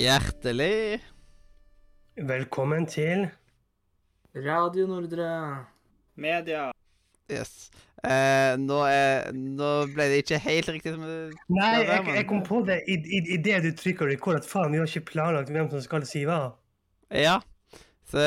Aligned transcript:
Hjertelig 0.00 1.02
Velkommen 2.16 2.86
til 2.88 3.26
Radio 4.32 4.86
Nordre. 4.88 5.26
Media. 6.16 6.70
Yes. 7.28 7.68
Eh, 8.00 8.54
nå, 8.56 8.78
er, 8.88 9.28
nå 9.36 9.68
ble 9.92 10.06
det 10.08 10.22
ikke 10.22 10.38
helt 10.46 10.70
riktig 10.72 10.94
som 10.94 11.04
du 11.04 11.36
Nei, 11.52 11.82
jeg, 11.82 12.06
jeg 12.16 12.26
kom 12.30 12.40
på 12.46 12.62
det 12.64 12.78
i, 12.88 12.96
i, 12.96 13.20
i 13.34 13.38
det 13.44 13.58
du 13.66 13.68
trykker 13.76 14.08
record, 14.08 14.40
at 14.40 14.48
faen, 14.48 14.72
vi 14.72 14.80
har 14.80 14.88
ikke 14.88 15.12
planlagt 15.12 15.52
hvem 15.52 15.68
som 15.74 15.84
skal 15.84 16.08
si 16.08 16.24
hva. 16.28 16.40
Ja. 17.12 17.36
Så 18.08 18.24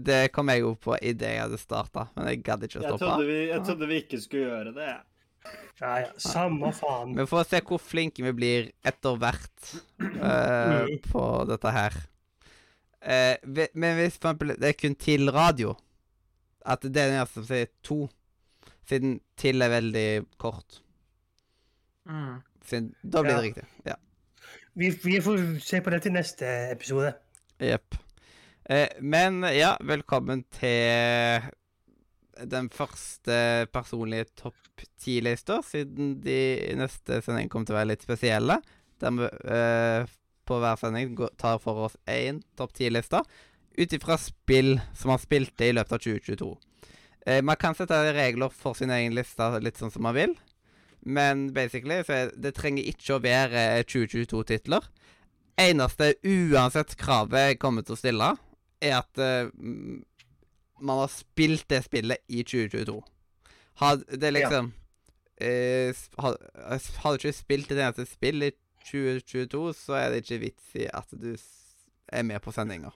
det 0.00 0.22
kom 0.32 0.48
jeg 0.54 0.64
jo 0.64 0.72
på 0.80 0.96
idet 0.96 1.36
jeg 1.36 1.44
hadde 1.44 1.60
starta, 1.60 2.08
men 2.16 2.32
jeg 2.32 2.40
gadd 2.46 2.64
ikke 2.70 2.80
å 2.80 2.86
Jeg 2.88 3.02
trodde, 3.04 3.28
vi, 3.28 3.40
jeg 3.50 3.66
trodde 3.68 3.90
vi 3.92 4.00
ikke 4.06 4.24
skulle 4.24 4.48
gjøre 4.48 4.76
det. 4.80 4.94
Ja, 5.80 5.92
ja, 6.04 6.10
samme 6.20 6.70
faen. 6.76 7.16
Vi 7.18 7.26
får 7.26 7.48
se 7.50 7.60
hvor 7.66 7.80
flinke 7.82 8.22
vi 8.22 8.32
blir 8.36 8.68
etter 8.86 9.16
hvert 9.18 9.72
uh, 9.98 10.86
på 11.08 11.24
dette 11.50 11.72
her. 11.74 11.96
Uh, 13.02 13.64
men 13.74 13.96
hvis 13.98 14.18
for 14.20 14.30
eksempel 14.30 14.54
det 14.62 14.68
er 14.68 14.78
kun 14.78 14.94
til 14.94 15.32
radio, 15.34 15.74
at 16.62 16.84
det 16.86 16.94
er 16.94 17.10
den 17.10 17.18
eneste 17.18 17.40
som 17.40 17.48
sier 17.48 17.72
to, 17.82 17.98
siden 18.86 19.16
til 19.40 19.62
er 19.62 19.72
veldig 19.78 20.08
kort 20.38 20.82
Mm. 22.02 22.40
siden, 22.66 22.94
Da 23.02 23.20
blir 23.22 23.36
det 23.36 23.42
riktig. 23.42 23.64
Ja. 23.86 23.94
Vi, 24.74 24.88
vi 25.04 25.20
får 25.22 25.60
se 25.62 25.78
på 25.80 25.90
det 25.90 26.00
til 26.02 26.12
neste 26.16 26.48
episode. 26.72 27.12
Jepp. 27.62 27.94
Uh, 28.70 28.90
men 29.00 29.44
ja, 29.54 29.76
velkommen 29.86 30.42
til 30.50 31.46
den 32.50 32.68
første 32.72 33.36
personlige 33.74 34.30
topp 34.38 34.84
ti-lista, 35.00 35.60
siden 35.66 36.16
de 36.24 36.40
neste 36.78 37.20
sending 37.24 37.50
kommer 37.52 37.68
til 37.68 37.76
å 37.76 37.80
være 37.80 37.92
litt 37.92 38.06
spesielle. 38.06 38.58
Der 39.02 39.14
vi 39.16 39.30
eh, 39.54 40.12
på 40.48 40.58
hver 40.58 40.78
sending 40.80 41.14
tar 41.38 41.60
for 41.62 41.86
oss 41.86 41.96
én 42.10 42.40
topp 42.58 42.74
ti-liste 42.78 43.22
ut 43.78 43.92
ifra 43.96 44.18
spill 44.20 44.76
som 44.98 45.12
man 45.12 45.20
spilte 45.22 45.68
i 45.68 45.74
løpet 45.74 45.96
av 45.96 46.02
2022. 46.04 46.50
Eh, 47.26 47.42
man 47.44 47.58
kan 47.60 47.76
sette 47.78 47.98
regler 48.16 48.52
for 48.52 48.76
sin 48.78 48.92
egen 48.92 49.14
liste 49.16 49.48
litt 49.62 49.78
sånn 49.80 49.92
som 49.94 50.04
man 50.06 50.16
vil, 50.16 50.34
men 51.02 51.48
basically 51.54 52.02
så 52.06 52.26
det 52.38 52.54
trenger 52.58 52.90
ikke 52.92 53.16
å 53.16 53.22
være 53.22 53.64
2022-titler. 53.88 54.86
Eneste 55.62 56.14
uansett 56.24 56.96
kravet 57.00 57.52
jeg 57.52 57.60
kommer 57.62 57.86
til 57.86 57.96
å 57.96 58.00
stille, 58.00 58.32
er 58.82 58.98
at 58.98 59.22
eh, 59.22 59.50
man 60.82 61.02
har 61.04 61.10
spilt 61.12 61.68
det 61.70 61.82
spillet 61.86 62.22
i 62.28 62.42
2022. 62.42 62.98
Hadde 63.82 64.18
det 64.20 64.32
liksom 64.36 64.72
ja. 65.40 65.46
eh, 65.46 66.02
Hadde, 66.18 67.16
du 67.16 67.28
ikke 67.28 67.36
spilt 67.36 67.72
et 67.72 67.80
eneste 67.80 68.06
spill 68.10 68.48
i 68.48 68.52
2022, 68.84 69.62
så 69.78 69.96
er 69.98 70.10
det 70.10 70.24
ikke 70.24 70.42
vits 70.48 70.74
i 70.78 70.88
at 70.90 71.14
du 71.14 71.32
er 72.12 72.26
med 72.26 72.42
på 72.42 72.52
sendinga. 72.52 72.90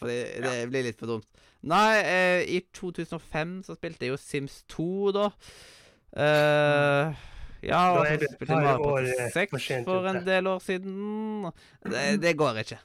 Fordi 0.00 0.16
det, 0.16 0.52
ja. 0.60 0.68
blir 0.68 0.86
litt 0.86 1.00
for 1.00 1.10
dumt. 1.10 1.26
Nei, 1.68 2.00
eh, 2.08 2.42
i 2.48 2.60
2005 2.76 3.58
så 3.66 3.76
spilte 3.76 4.06
jeg 4.06 4.14
jo 4.14 4.20
Sims 4.20 4.62
2, 4.72 4.86
da. 5.16 5.26
Eh, 6.16 7.26
ja, 7.68 7.80
og 7.92 8.06
så 8.06 8.30
spilte 8.32 8.54
jeg 8.54 8.64
Mario 8.64 8.86
Party 8.86 9.10
eh, 9.12 9.32
6 9.34 9.66
for 9.84 10.08
en 10.08 10.22
del 10.26 10.48
år 10.48 10.62
siden. 10.64 11.50
Det, 11.84 12.06
det 12.22 12.36
går 12.40 12.62
ikke. 12.64 12.80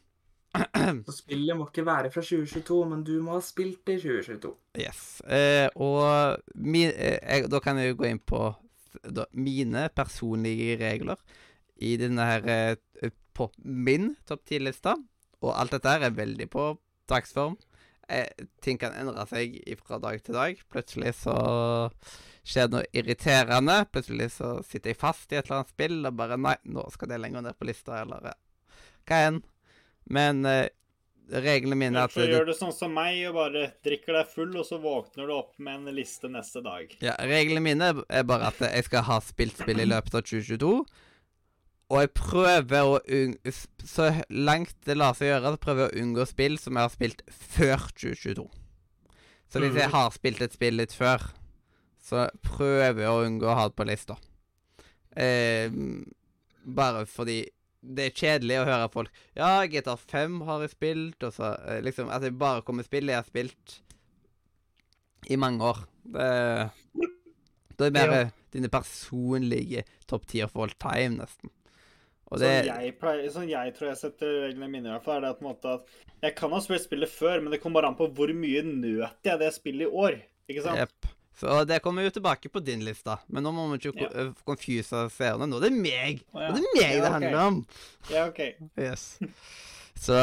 Så 1.08 1.16
spillet 1.20 1.58
må 1.58 1.68
ikke 1.70 1.86
være 1.88 2.12
fra 2.14 2.24
2022, 2.24 2.78
men 2.92 3.04
du 3.08 3.16
må 3.24 3.38
ha 3.38 3.42
spilt 3.44 3.82
det 3.88 4.00
i 4.00 4.04
2022. 4.06 4.54
Yes. 4.80 5.02
Eh, 5.28 5.68
og 5.76 6.40
mi, 6.56 6.86
eh, 6.90 7.48
da 7.52 7.62
kan 7.64 7.80
jeg 7.82 7.94
jo 7.94 8.00
gå 8.02 8.10
inn 8.10 8.22
på 8.22 8.42
da, 9.04 9.28
mine 9.36 9.88
personlige 9.96 10.78
regler 10.80 11.20
i 11.84 11.96
denne 12.00 12.26
her 12.30 12.46
eh, 12.48 13.12
På 13.36 13.50
min 13.60 14.14
topp 14.24 14.46
10-lista. 14.48 14.94
Og 15.44 15.52
alt 15.52 15.74
dette 15.76 15.92
her 15.92 16.06
er 16.08 16.14
veldig 16.16 16.46
på 16.54 16.70
dagsform. 17.12 17.58
Eh, 18.08 18.46
ting 18.64 18.78
kan 18.80 18.96
endre 18.96 19.26
seg 19.28 19.58
fra 19.82 20.00
dag 20.00 20.22
til 20.24 20.38
dag. 20.38 20.62
Plutselig 20.72 21.16
så 21.24 21.36
skjer 22.46 22.70
det 22.70 22.78
noe 22.78 22.88
irriterende. 22.94 23.80
Plutselig 23.92 24.30
så 24.38 24.54
sitter 24.66 24.94
jeg 24.94 25.02
fast 25.02 25.34
i 25.34 25.40
et 25.40 25.50
eller 25.50 25.62
annet 25.62 25.74
spill 25.74 26.00
og 26.06 26.16
bare 26.20 26.38
Nei, 26.40 26.56
nå 26.70 26.86
skal 26.94 27.12
det 27.12 27.20
lenger 27.24 27.46
ned 27.46 27.58
på 27.58 27.68
lista, 27.70 28.00
eller 28.04 28.32
eh, 28.32 28.40
hva 29.10 29.22
enn. 29.28 29.42
Men 30.10 30.46
eh, 30.46 30.68
reglene 31.32 31.76
mine 31.76 31.98
er 31.98 32.04
at 32.06 32.12
så 32.14 32.22
det- 32.22 32.30
gjør 32.36 32.46
du 32.46 32.54
sånn 32.54 32.74
som 32.74 32.94
meg 32.94 33.24
og 33.28 33.34
bare 33.34 33.74
drikker 33.84 34.14
deg 34.14 34.28
full, 34.28 34.56
og 34.58 34.66
så 34.66 34.78
våkner 34.82 35.26
du 35.28 35.34
opp 35.34 35.58
med 35.60 35.88
en 35.88 35.96
liste 35.96 36.30
neste 36.30 36.62
dag. 36.64 36.96
Ja, 37.02 37.16
Reglene 37.20 37.62
mine 37.62 38.04
er 38.10 38.24
bare 38.24 38.48
at 38.52 38.60
jeg 38.60 38.84
skal 38.86 39.04
ha 39.04 39.20
spilt 39.20 39.58
spill 39.58 39.80
i 39.82 39.86
løpet 39.90 40.14
av 40.14 40.22
2022. 40.22 40.86
Og 41.90 42.00
jeg 42.02 42.14
prøver 42.18 42.82
å 42.82 43.00
unngå 43.06 43.52
Så 43.86 44.08
langt 44.30 44.74
det 44.86 44.96
lar 44.98 45.14
seg 45.14 45.28
gjøre, 45.30 45.52
så 45.54 45.58
prøver 45.62 45.82
jeg 45.86 45.92
å 45.94 46.02
unngå 46.04 46.28
spill 46.28 46.58
som 46.58 46.74
jeg 46.74 46.82
har 46.82 46.90
spilt 46.90 47.22
før 47.30 47.78
2022. 47.94 48.50
Så 49.50 49.60
hvis 49.62 49.76
jeg 49.76 49.90
Mhm. 49.90 49.92
har 49.92 50.10
spilt 50.12 50.42
et 50.42 50.54
spill 50.54 50.74
litt 50.74 50.92
før, 50.94 51.22
så 52.02 52.30
prøver 52.42 53.02
jeg 53.02 53.10
å 53.10 53.26
unngå 53.26 53.44
å 53.46 53.56
ha 53.56 53.68
det 53.68 53.76
på 53.76 53.86
lista. 53.86 54.18
Eh, 55.16 55.70
bare 56.66 57.06
fordi 57.06 57.46
det 57.98 58.08
er 58.10 58.16
kjedelig 58.18 58.58
å 58.62 58.68
høre 58.68 58.92
folk 58.94 59.20
Ja, 59.38 59.50
GTA 59.70 59.96
5 60.00 60.40
har 60.48 60.64
jeg 60.66 60.74
spilt, 60.74 61.24
og 61.28 61.34
så 61.36 61.52
eh, 61.70 61.82
liksom 61.86 62.10
At 62.14 62.26
jeg 62.26 62.38
bare 62.40 62.64
kommer 62.66 62.88
spill 62.88 63.12
jeg 63.12 63.20
har 63.20 63.28
spilt 63.28 63.82
i 65.26 65.38
mange 65.42 65.64
år. 65.66 65.80
Det, 66.06 66.26
da 67.78 67.86
er 67.88 67.90
det 67.90 67.94
mer 67.96 68.12
Ja. 68.12 68.22
eh, 68.22 68.34
dine 68.54 68.70
personlige 68.70 69.84
topp 70.08 70.28
tier 70.30 70.48
for 70.52 70.68
all 70.68 70.76
time, 70.80 71.18
nesten. 71.24 71.50
Og 72.32 72.40
Sånn 72.42 72.66
jeg, 72.66 72.94
pleier, 73.00 73.28
sånn 73.34 73.50
jeg 73.50 73.74
tror 73.78 73.90
jeg 73.92 73.98
setter 74.02 74.32
reglene 74.48 74.70
mine, 74.70 74.90
i 74.90 74.94
hvert 74.96 75.06
fall, 75.06 75.18
er 75.18 75.26
det 75.28 75.34
at, 75.36 75.40
på 75.40 75.46
en 75.46 75.52
måte 75.52 75.74
at 75.80 75.92
jeg 76.26 76.36
kan 76.38 76.54
ha 76.56 76.62
spilt 76.64 76.86
spillet 76.86 77.12
før, 77.12 77.42
men 77.42 77.54
det 77.54 77.60
kommer 77.64 77.82
bare 77.82 77.92
an 77.94 77.98
på 78.00 78.08
hvor 78.18 78.34
mye 78.38 78.64
nøt 78.66 79.30
jeg 79.30 79.42
det 79.42 79.52
spillet 79.56 79.88
i 79.88 79.92
år. 80.06 80.18
Ikke 80.50 80.64
sant? 80.66 80.78
Jepp. 80.82 81.15
Så 81.36 81.66
det 81.68 81.82
kommer 81.84 82.06
jo 82.06 82.14
tilbake 82.16 82.48
på 82.50 82.62
din 82.64 82.84
liste, 82.86 83.18
men 83.28 83.44
nå 83.44 83.52
må 83.52 83.66
vi 83.74 83.78
ikke 83.90 84.06
Ja. 84.08 84.26
confuse 84.48 85.02
seerne. 85.12 85.48
Nå 85.52 85.58
er 85.60 85.66
det 85.68 85.72
meg! 85.76 86.22
Nå 86.34 86.40
er 86.46 86.54
det 86.56 86.62
meg 86.74 86.82
Ja, 86.84 87.02
det 87.04 87.12
handler 87.12 87.40
om! 87.42 87.58
Ja, 88.10 88.28
OK. 88.30 88.40
Yes. 88.80 89.18
Så. 90.06 90.16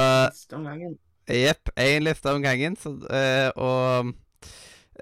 Jepp. 1.29 1.71
Én 1.77 2.03
liste 2.05 2.33
om 2.35 2.43
gangen, 2.43 2.75
så, 2.77 2.91
eh, 3.09 3.51
og 3.57 4.13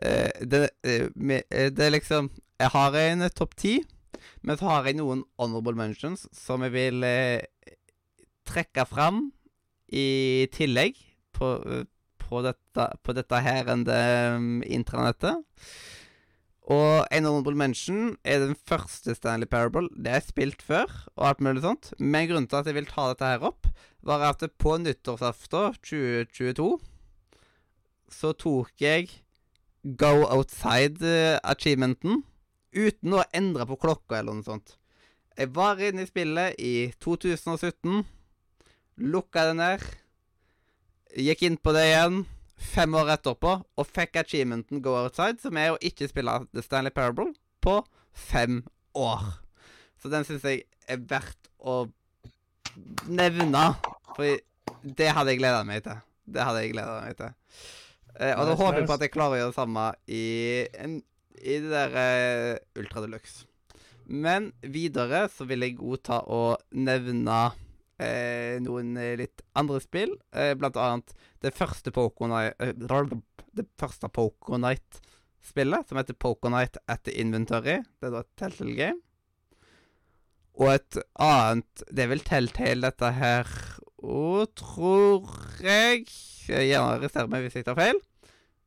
eh, 0.03 0.31
det, 0.47 0.69
eh, 0.85 1.09
me- 1.17 1.43
eh, 1.51 1.71
det 1.71 1.87
er 1.87 1.91
liksom 1.97 2.29
Jeg 2.61 2.69
har 2.75 2.95
en 2.95 3.23
eh, 3.23 3.31
topp 3.33 3.55
ti, 3.57 3.79
men 4.43 4.57
så 4.61 4.69
har 4.69 4.85
jeg 4.85 4.99
noen 4.99 5.23
honorable 5.41 5.75
mentions 5.79 6.27
som 6.37 6.63
jeg 6.67 6.73
vil 6.75 7.03
eh, 7.05 7.41
trekke 8.47 8.85
fram 8.87 9.31
i 9.91 10.47
tillegg 10.53 10.99
på, 11.39 11.55
eh, 11.67 11.85
på 12.21 12.43
dette, 12.45 12.87
på 13.03 13.15
dette 13.17 13.41
herrende 13.43 13.97
um, 14.37 14.61
intranettet. 14.63 15.41
Og 16.71 17.07
en 17.11 17.27
honorable 17.27 17.57
mention 17.59 18.13
er 18.23 18.45
den 18.45 18.55
første 18.55 19.17
Stanley 19.17 19.49
Parable. 19.51 19.89
Det 19.91 20.13
er 20.15 20.23
spilt 20.23 20.63
før, 20.63 20.87
og 21.17 21.27
alt 21.29 21.41
mulig 21.43 21.65
sånt. 21.65 21.91
Men 21.99 22.29
grunnen 22.31 22.47
til 22.51 22.61
at 22.61 22.69
jeg 22.71 22.77
vil 22.77 22.87
ta 22.87 23.09
dette 23.11 23.27
her 23.27 23.47
opp, 23.49 23.67
var 24.07 24.23
at 24.29 24.45
på 24.59 24.77
nyttårsaften 24.79 25.75
2022 25.83 26.71
så 28.11 28.33
tok 28.35 28.71
jeg 28.83 29.11
Go 29.83 30.27
Outside-achievementen 30.29 32.23
uten 32.75 33.15
å 33.17 33.27
endre 33.35 33.67
på 33.67 33.79
klokka 33.81 34.19
eller 34.19 34.39
noe 34.39 34.47
sånt. 34.47 34.77
Jeg 35.39 35.51
var 35.57 35.81
inne 35.83 36.05
i 36.05 36.11
spillet 36.11 36.59
i 36.61 36.91
2017, 37.03 38.03
lukka 39.11 39.47
det 39.49 39.57
ned, 39.59 39.87
gikk 41.17 41.47
inn 41.49 41.59
på 41.59 41.75
det 41.75 41.87
igjen 41.89 42.23
fem 42.61 42.95
år 42.95 43.15
etterpå 43.17 43.55
og 43.65 43.89
fikk 43.89 44.21
achievementen 44.21 44.83
Go 44.85 44.95
Outside, 45.01 45.41
som 45.43 45.57
er 45.59 45.73
å 45.75 45.81
ikke 45.85 46.09
spille 46.11 46.37
The 46.53 46.65
Stanley 46.65 46.93
Parable 46.95 47.33
på 47.65 47.81
fem 48.13 48.63
år. 48.97 49.25
Så 50.01 50.13
den 50.13 50.27
syns 50.29 50.45
jeg 50.47 50.65
er 50.91 51.01
verdt 51.09 51.51
å 51.61 51.83
nevne, 53.11 53.65
for 54.17 54.41
det 54.83 55.13
hadde 55.13 55.35
jeg 55.35 55.43
gleda 55.43 55.65
meg 55.67 55.85
til. 55.85 56.01
Det 56.31 56.47
hadde 56.47 56.65
jeg 56.65 56.75
gleda 56.75 56.99
meg 57.03 57.17
til. 57.19 57.33
Eh, 58.17 58.35
og 58.35 58.47
da 58.49 58.57
håper 58.57 58.81
jeg 58.81 58.89
på 58.89 58.97
at 58.97 59.05
jeg 59.07 59.15
klarer 59.15 59.37
å 59.37 59.41
gjøre 59.41 59.53
det 59.53 59.59
samme 59.59 59.87
i, 60.11 60.25
en, 60.83 60.99
i 61.41 61.57
det 61.63 61.73
der 61.73 61.97
eh, 62.01 62.81
Ultra 62.81 63.05
Deluxe. 63.05 63.47
Men 64.11 64.51
videre 64.61 65.27
så 65.31 65.47
vil 65.47 65.63
jeg 65.65 65.79
òg 65.79 66.01
ta 66.09 66.21
og 66.27 66.63
nevne 66.75 67.43
noen 68.65 68.97
eh, 69.01 69.17
litt 69.21 69.43
andre 69.59 69.81
spill. 69.83 70.15
Eh, 70.33 70.55
blant 70.59 70.79
annet 70.81 71.15
det 71.45 71.53
første 71.57 71.91
eh, 71.91 71.97
Pokénight-spillet, 74.17 75.89
som 75.89 76.01
heter 76.01 76.19
Pokénight 76.19 76.81
at 76.87 77.05
the 77.05 77.13
Inventory. 77.21 77.81
Det 78.01 78.11
er 78.11 78.15
da 78.17 78.25
et 78.25 78.37
Telltale 78.41 78.77
game. 78.79 79.01
Og 80.61 80.75
et 80.75 80.99
annet 81.23 81.85
Det 81.89 82.05
er 82.05 82.11
vel 82.11 82.25
Telltale, 82.27 82.83
dette 82.89 83.13
her 83.17 83.47
òg, 84.01 84.49
tror 84.59 85.29
jeg. 85.63 86.07
Gjerne 86.49 86.97
arrester 86.97 87.29
meg 87.31 87.45
hvis 87.47 87.61
jeg 87.61 87.69
tar 87.69 87.79
feil. 87.79 88.01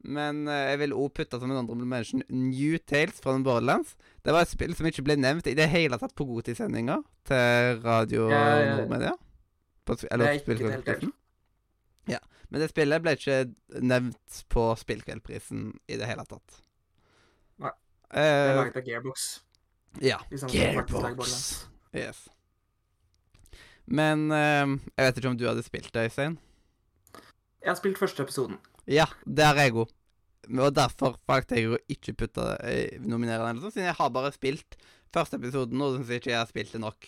Men 0.03 0.41
eh, 0.51 0.65
jeg 0.73 0.79
vil 0.81 0.93
òg 0.99 1.13
putte 1.15 1.39
som 1.39 1.51
en 1.53 1.61
andre 1.61 1.85
mention 1.87 2.23
New 2.29 2.77
Tales 2.83 3.21
fra 3.23 3.31
den 3.37 3.43
Borderlands. 3.45 3.93
Det 4.25 4.33
var 4.35 4.43
et 4.43 4.51
spill 4.51 4.73
som 4.75 4.87
ikke 4.89 5.05
ble 5.07 5.15
nevnt 5.19 5.47
i 5.47 5.55
det 5.55 5.69
hele 5.71 5.95
tatt 6.01 6.11
på 6.17 6.25
Godtidssendinga 6.27 6.97
til 7.29 7.79
Radio 7.85 8.25
Ja, 8.31 8.41
ja. 8.59 8.73
Nordmedia. 8.81 9.13
På, 9.87 9.95
eller 10.11 10.33
er 10.33 10.39
spillkveldprisen. 10.43 11.13
Ja. 12.11 12.19
Men 12.51 12.61
det 12.61 12.69
spillet 12.73 13.01
ble 13.03 13.15
ikke 13.17 13.37
nevnt 13.81 14.41
på 14.51 14.65
spillkveldprisen 14.79 15.69
i 15.87 15.97
det 15.99 16.07
hele 16.11 16.25
tatt. 16.27 16.59
Nei. 17.63 17.71
Det 18.11 18.27
er 18.27 18.49
Eh, 18.51 18.55
laget 18.59 18.77
av 18.77 18.83
Gearbox. 18.85 19.27
ja. 20.03 20.19
Gearbox. 20.51 21.67
Yes. 21.95 22.25
Men 23.85 24.27
eh, 24.31 24.67
jeg 24.99 25.07
vet 25.07 25.17
ikke 25.19 25.31
om 25.31 25.37
du 25.39 25.47
hadde 25.47 25.63
spilt 25.65 25.91
det, 25.95 26.05
Øystein? 26.11 26.37
Jeg 27.63 27.71
har 27.71 27.79
spilt 27.79 27.97
første 27.99 28.23
episoden. 28.23 28.59
Ja, 28.89 29.07
det 29.25 29.45
er 29.47 29.61
jeg 29.63 29.75
god. 29.77 29.93
Og 30.51 30.73
derfor 30.75 31.15
valgte 31.29 31.55
jeg 31.55 31.71
å 31.71 31.79
ikke 31.91 32.15
putte 32.19 32.45
eh, 32.67 32.99
nominere 32.99 33.45
den, 33.47 33.61
eller 33.61 33.71
siden 33.71 33.87
jeg 33.87 33.99
har 33.99 34.11
bare 34.11 34.33
spilt 34.35 34.75
første 35.13 35.39
episoden, 35.39 35.81
og 35.81 35.95
syns 35.95 36.11
ikke 36.17 36.33
jeg 36.33 36.41
har 36.41 36.49
spilt 36.49 36.73
det 36.75 36.81
nok 36.83 37.07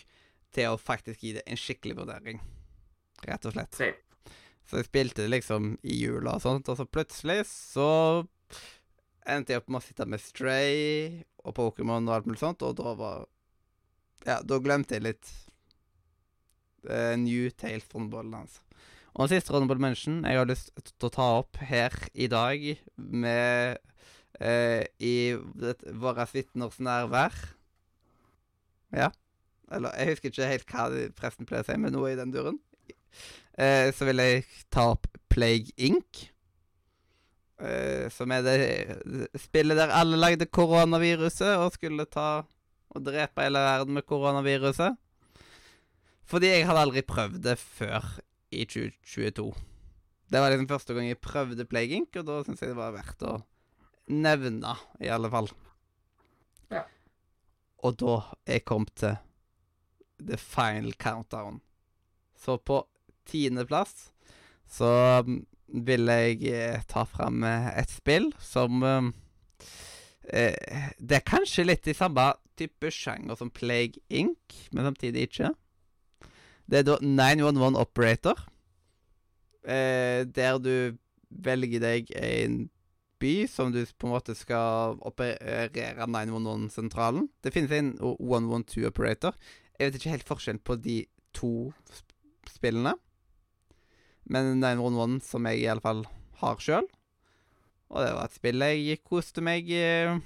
til 0.56 0.72
å 0.72 0.80
faktisk 0.80 1.24
gi 1.24 1.34
det 1.36 1.44
en 1.44 1.60
skikkelig 1.60 1.98
vurdering. 1.98 2.40
Rett 3.26 3.48
og 3.48 3.56
slett. 3.56 3.76
Så 4.66 4.80
jeg 4.80 4.88
spilte 4.88 5.24
det 5.24 5.34
liksom 5.34 5.74
i 5.86 6.00
jula 6.00 6.38
og 6.38 6.44
sånt, 6.44 6.70
og 6.72 6.78
så 6.78 6.88
plutselig 6.88 7.42
så 7.50 7.90
endte 9.26 9.52
jeg 9.52 9.62
opp 9.62 9.70
med 9.70 9.82
å 9.82 9.84
sitte 9.84 10.06
med 10.08 10.22
Stray 10.22 11.24
og 11.44 11.54
Pokémon 11.58 12.08
og 12.08 12.14
alt 12.16 12.30
mulig 12.30 12.42
sånt, 12.42 12.64
og 12.66 12.78
da 12.80 12.94
var 12.98 13.26
Ja, 14.26 14.40
da 14.42 14.56
glemte 14.58 14.96
jeg 14.96 15.04
litt 15.04 15.28
uh, 16.88 17.14
New 17.20 17.50
Tales 17.54 17.84
from 17.86 18.08
Borderlands. 18.10 18.58
Og 19.16 19.30
den 19.30 19.38
siste 19.38 19.54
Honorable 19.54 19.80
Mention 19.80 20.24
jeg 20.28 20.36
har 20.36 20.48
lyst 20.48 20.74
til 20.76 21.08
å 21.08 21.12
ta 21.12 21.26
opp 21.38 21.56
her 21.64 21.94
i 22.12 22.26
dag, 22.28 22.64
med 23.00 23.78
eh, 24.44 24.84
I 25.00 25.14
det, 25.56 25.78
våre 25.96 26.26
vitners 26.28 26.76
nærvær. 26.84 27.32
Ja. 28.92 29.08
Eller 29.72 29.96
jeg 29.96 30.12
husker 30.12 30.30
ikke 30.34 30.50
helt 30.50 30.68
hva 30.68 30.84
presten 31.16 31.48
pleier 31.48 31.64
å 31.64 31.68
si, 31.70 31.78
men 31.80 31.96
noe 31.96 32.12
i 32.12 32.18
den 32.18 32.34
duren. 32.34 32.60
Eh, 33.56 33.88
så 33.96 34.04
vil 34.04 34.20
jeg 34.20 34.44
ta 34.68 34.90
opp 34.92 35.08
Plague 35.32 35.72
Inc. 35.80 36.26
Eh, 37.56 38.12
som 38.12 38.36
er 38.36 38.44
det 38.44 38.58
spillet 39.40 39.80
der 39.80 39.96
alle 39.96 40.20
lagde 40.20 40.44
koronaviruset 40.44 41.56
og 41.56 41.72
skulle 41.72 42.04
ta 42.04 42.44
og 42.92 43.04
drepe 43.08 43.48
hele 43.48 43.64
verden 43.64 43.96
med 43.96 44.04
koronaviruset. 44.04 45.00
Fordi 46.28 46.52
jeg 46.52 46.68
hadde 46.68 46.84
aldri 46.84 47.06
prøvd 47.06 47.40
det 47.48 47.56
før 47.56 48.04
i 48.56 48.64
2022. 48.68 49.50
Det 50.26 50.42
var 50.42 50.50
liksom 50.50 50.70
første 50.70 50.96
gang 50.96 51.06
jeg 51.10 51.22
prøvde 51.22 51.68
Playgink, 51.68 52.10
Inc., 52.10 52.18
og 52.20 52.26
da 52.26 52.40
syns 52.46 52.62
jeg 52.62 52.72
det 52.72 52.80
var 52.80 52.96
verdt 52.96 53.22
å 53.26 53.36
nevne, 54.10 54.74
i 55.02 55.10
alle 55.12 55.30
fall. 55.30 55.50
Ja. 56.72 56.82
Og 57.86 57.98
da 58.00 58.16
er 58.46 58.58
jeg 58.58 58.66
kommet 58.66 58.94
til 58.98 59.16
the 60.18 60.38
final 60.40 60.94
countdown. 60.98 61.60
Så 62.36 62.58
på 62.58 62.82
tiendeplass 63.26 64.10
så 64.70 65.22
mm, 65.26 65.44
vil 65.86 66.10
jeg 66.10 66.42
eh, 66.50 66.82
ta 66.90 67.04
fram 67.08 67.44
eh, 67.46 67.70
et 67.78 67.92
spill 67.92 68.32
som 68.42 68.82
eh, 68.86 69.10
eh, 70.30 70.90
Det 70.98 71.20
er 71.20 71.26
kanskje 71.26 71.66
litt 71.66 71.86
i 71.90 71.94
samme 71.96 72.32
type 72.58 72.90
sjanger 72.90 73.38
som 73.38 73.52
Plague 73.52 74.02
Inc., 74.08 74.56
men 74.72 74.88
samtidig 74.88 75.28
ikke. 75.28 75.52
Det 76.66 76.80
er 76.80 76.86
da 76.86 76.96
911 77.02 77.78
Operator. 77.80 78.40
Eh, 79.66 80.22
der 80.26 80.58
du 80.62 80.96
velger 81.30 81.82
deg 81.82 82.10
en 82.18 82.66
by 83.22 83.46
som 83.50 83.72
du 83.72 83.80
på 83.98 84.08
en 84.08 84.14
måte 84.14 84.36
skal 84.36 84.98
operere 85.06 86.06
911-sentralen. 86.06 87.28
Det 87.42 87.52
finnes 87.54 87.72
en 87.74 87.94
112 87.98 88.86
Operator. 88.90 89.36
Jeg 89.78 89.88
vet 89.88 89.98
ikke 90.00 90.14
helt 90.14 90.28
forskjellen 90.28 90.62
på 90.64 90.78
de 90.82 91.00
to 91.36 91.72
spillene. 92.50 92.96
Men 94.26 94.56
911 94.60 95.20
som 95.26 95.46
jeg 95.46 95.62
i 95.62 95.68
alle 95.70 95.84
fall 95.84 96.06
har 96.42 96.62
sjøl. 96.62 96.86
Og 97.94 98.02
det 98.02 98.14
var 98.16 98.26
et 98.26 98.34
spill 98.34 98.64
jeg 98.66 99.02
koste 99.06 99.42
meg 99.44 99.68
eh, 99.70 100.16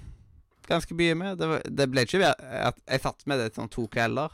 ganske 0.68 0.96
mye 0.96 1.16
med. 1.18 1.40
Det, 1.40 1.48
var, 1.50 1.66
det 1.68 1.88
ble 1.92 2.06
ikke 2.06 2.30
at 2.30 2.78
jeg 2.86 3.04
satt 3.04 3.26
med 3.28 3.42
det 3.42 3.52
sånn 3.56 3.72
to 3.72 3.84
kvelder. 3.92 4.32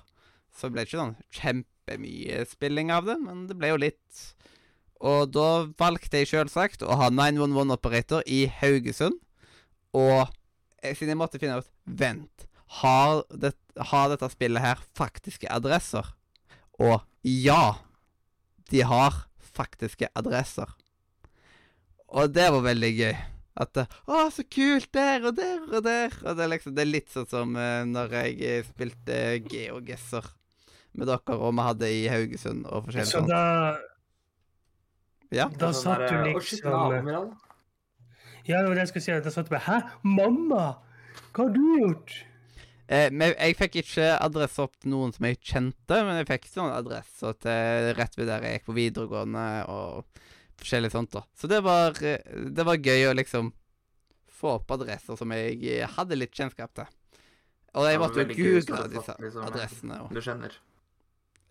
Så 0.54 0.68
det 0.68 0.76
ble 0.76 0.86
ikke 0.86 1.00
sånn 1.00 1.16
kjempemye 1.86 2.44
spilling 2.46 2.90
av 2.90 3.06
det, 3.06 3.16
men 3.22 3.46
det 3.46 3.56
ble 3.56 3.70
jo 3.70 3.78
litt. 3.78 4.22
Og 5.00 5.30
da 5.30 5.68
valgte 5.78 6.18
jeg 6.18 6.30
selvsagt 6.30 6.82
å 6.82 6.96
ha 6.96 7.10
911-operator 7.10 8.22
i 8.26 8.46
Haugesund. 8.60 9.18
Og 9.94 10.26
siden 10.82 11.14
jeg 11.14 11.20
måtte 11.20 11.38
finne 11.38 11.60
ut 11.60 11.70
Vent, 11.86 12.46
har, 12.82 13.22
det, 13.30 13.54
har 13.78 14.10
dette 14.10 14.28
spillet 14.32 14.62
her 14.62 14.80
faktiske 14.96 15.48
adresser? 15.52 16.08
Og 16.80 17.00
ja, 17.22 17.78
de 18.70 18.82
har 18.82 19.26
faktiske 19.38 20.08
adresser. 20.16 20.68
Og 22.08 22.32
det 22.32 22.50
var 22.52 22.64
veldig 22.66 22.92
gøy. 22.96 23.14
At 23.56 23.72
det, 23.72 23.86
Å, 24.04 24.26
så 24.34 24.44
kult! 24.44 24.90
Der 24.92 25.24
og 25.24 25.36
der 25.38 25.62
og 25.70 25.84
der. 25.86 26.12
Og 26.24 26.36
det 26.36 26.44
er 26.44 26.50
liksom 26.52 26.74
Det 26.76 26.82
er 26.82 26.90
litt 26.90 27.12
sånn 27.12 27.28
som 27.30 27.54
uh, 27.56 27.86
når 27.88 28.18
jeg 28.18 28.34
eh, 28.44 28.66
spilte 28.68 29.20
GeoGesser 29.46 30.28
med 30.98 31.08
dere, 31.10 31.36
og 31.36 31.52
vi 31.56 31.64
hadde 31.66 31.90
i 31.92 32.06
Haugesund 32.12 32.66
og 32.66 32.86
forskjellig 32.86 33.10
Så 33.10 33.20
sånt. 33.20 33.28
da, 33.28 33.78
Ja. 35.34 35.48
da 35.48 35.72
satt 35.72 36.08
du 36.08 36.16
liksom. 36.32 37.36
Ja, 38.46 38.60
det 38.62 38.68
var 38.68 38.74
det 38.74 38.84
jeg 38.84 38.88
skulle 38.92 39.02
si. 39.02 39.20
Da 39.24 39.30
satt 39.34 39.48
du 39.48 39.50
bare 39.56 39.66
Hæ? 39.66 39.78
Mamma? 40.04 40.64
Hva 41.34 41.46
har 41.46 41.52
du 41.54 41.62
gjort? 41.80 42.12
Eh, 42.88 43.10
men 43.10 43.34
jeg 43.34 43.56
fikk 43.58 43.80
ikke 43.82 44.12
adresse 44.22 44.62
opp 44.62 44.76
til 44.78 44.92
noen 44.92 45.12
som 45.12 45.24
jeg 45.26 45.40
kjente, 45.42 45.96
men 46.06 46.20
jeg 46.20 46.28
fikk 46.28 46.44
sånn 46.52 46.70
adresser 46.70 47.34
til 47.42 47.88
rett 47.98 48.14
ved 48.16 48.28
der 48.30 48.44
jeg 48.46 48.60
gikk 48.60 48.66
på 48.68 48.76
videregående 48.76 49.46
og 49.68 50.04
forskjellig 50.60 50.92
sånt. 50.92 51.10
da. 51.10 51.24
Så 51.34 51.48
det 51.50 51.58
var, 51.66 51.90
eh, 52.02 52.22
det 52.54 52.64
var 52.64 52.76
gøy 52.78 53.10
å 53.10 53.16
liksom 53.18 53.52
få 54.30 54.54
opp 54.60 54.70
adresser 54.70 55.16
som 55.18 55.32
jeg 55.34 55.58
eh, 55.64 55.86
hadde 55.96 56.14
litt 56.16 56.30
kjennskap 56.36 56.72
til. 56.78 56.86
Og 57.74 57.84
jeg 57.90 57.98
var 57.98 58.08
måtte 58.08 58.22
jo 58.22 58.36
google 58.38 58.88
disse 58.94 59.16
liksom, 59.18 59.42
eh, 59.42 59.48
adressene. 59.50 60.00
Og, 60.04 60.14
Du 60.14 60.20
skjønner. 60.22 60.52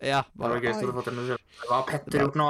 Ja, 0.04 0.22
Det 0.32 0.42
var 0.42 0.56
gøy 0.60 0.66
du 0.66 0.72
hadde 0.72 0.86
oi, 0.90 0.96
fått 0.98 1.08
en 1.12 1.20
Hva 1.66 1.76
har 1.78 1.86
Petter 1.88 2.20
gjort 2.20 2.36
nå? 2.36 2.48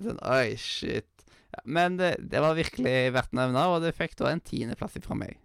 sånn, 0.00 0.20
oi, 0.22 0.56
shit. 0.60 1.10
Ja, 1.52 1.60
men 1.64 1.96
det, 2.00 2.14
det 2.30 2.40
var 2.40 2.56
virkelig 2.56 2.94
verdt 3.14 3.34
å 3.34 3.40
nevne, 3.40 3.66
og 3.72 3.82
det 3.84 3.94
fikk 3.96 4.16
da 4.20 4.30
en 4.32 4.40
tiendeplass 4.44 4.96
fra 5.04 5.14
meg. 5.18 5.36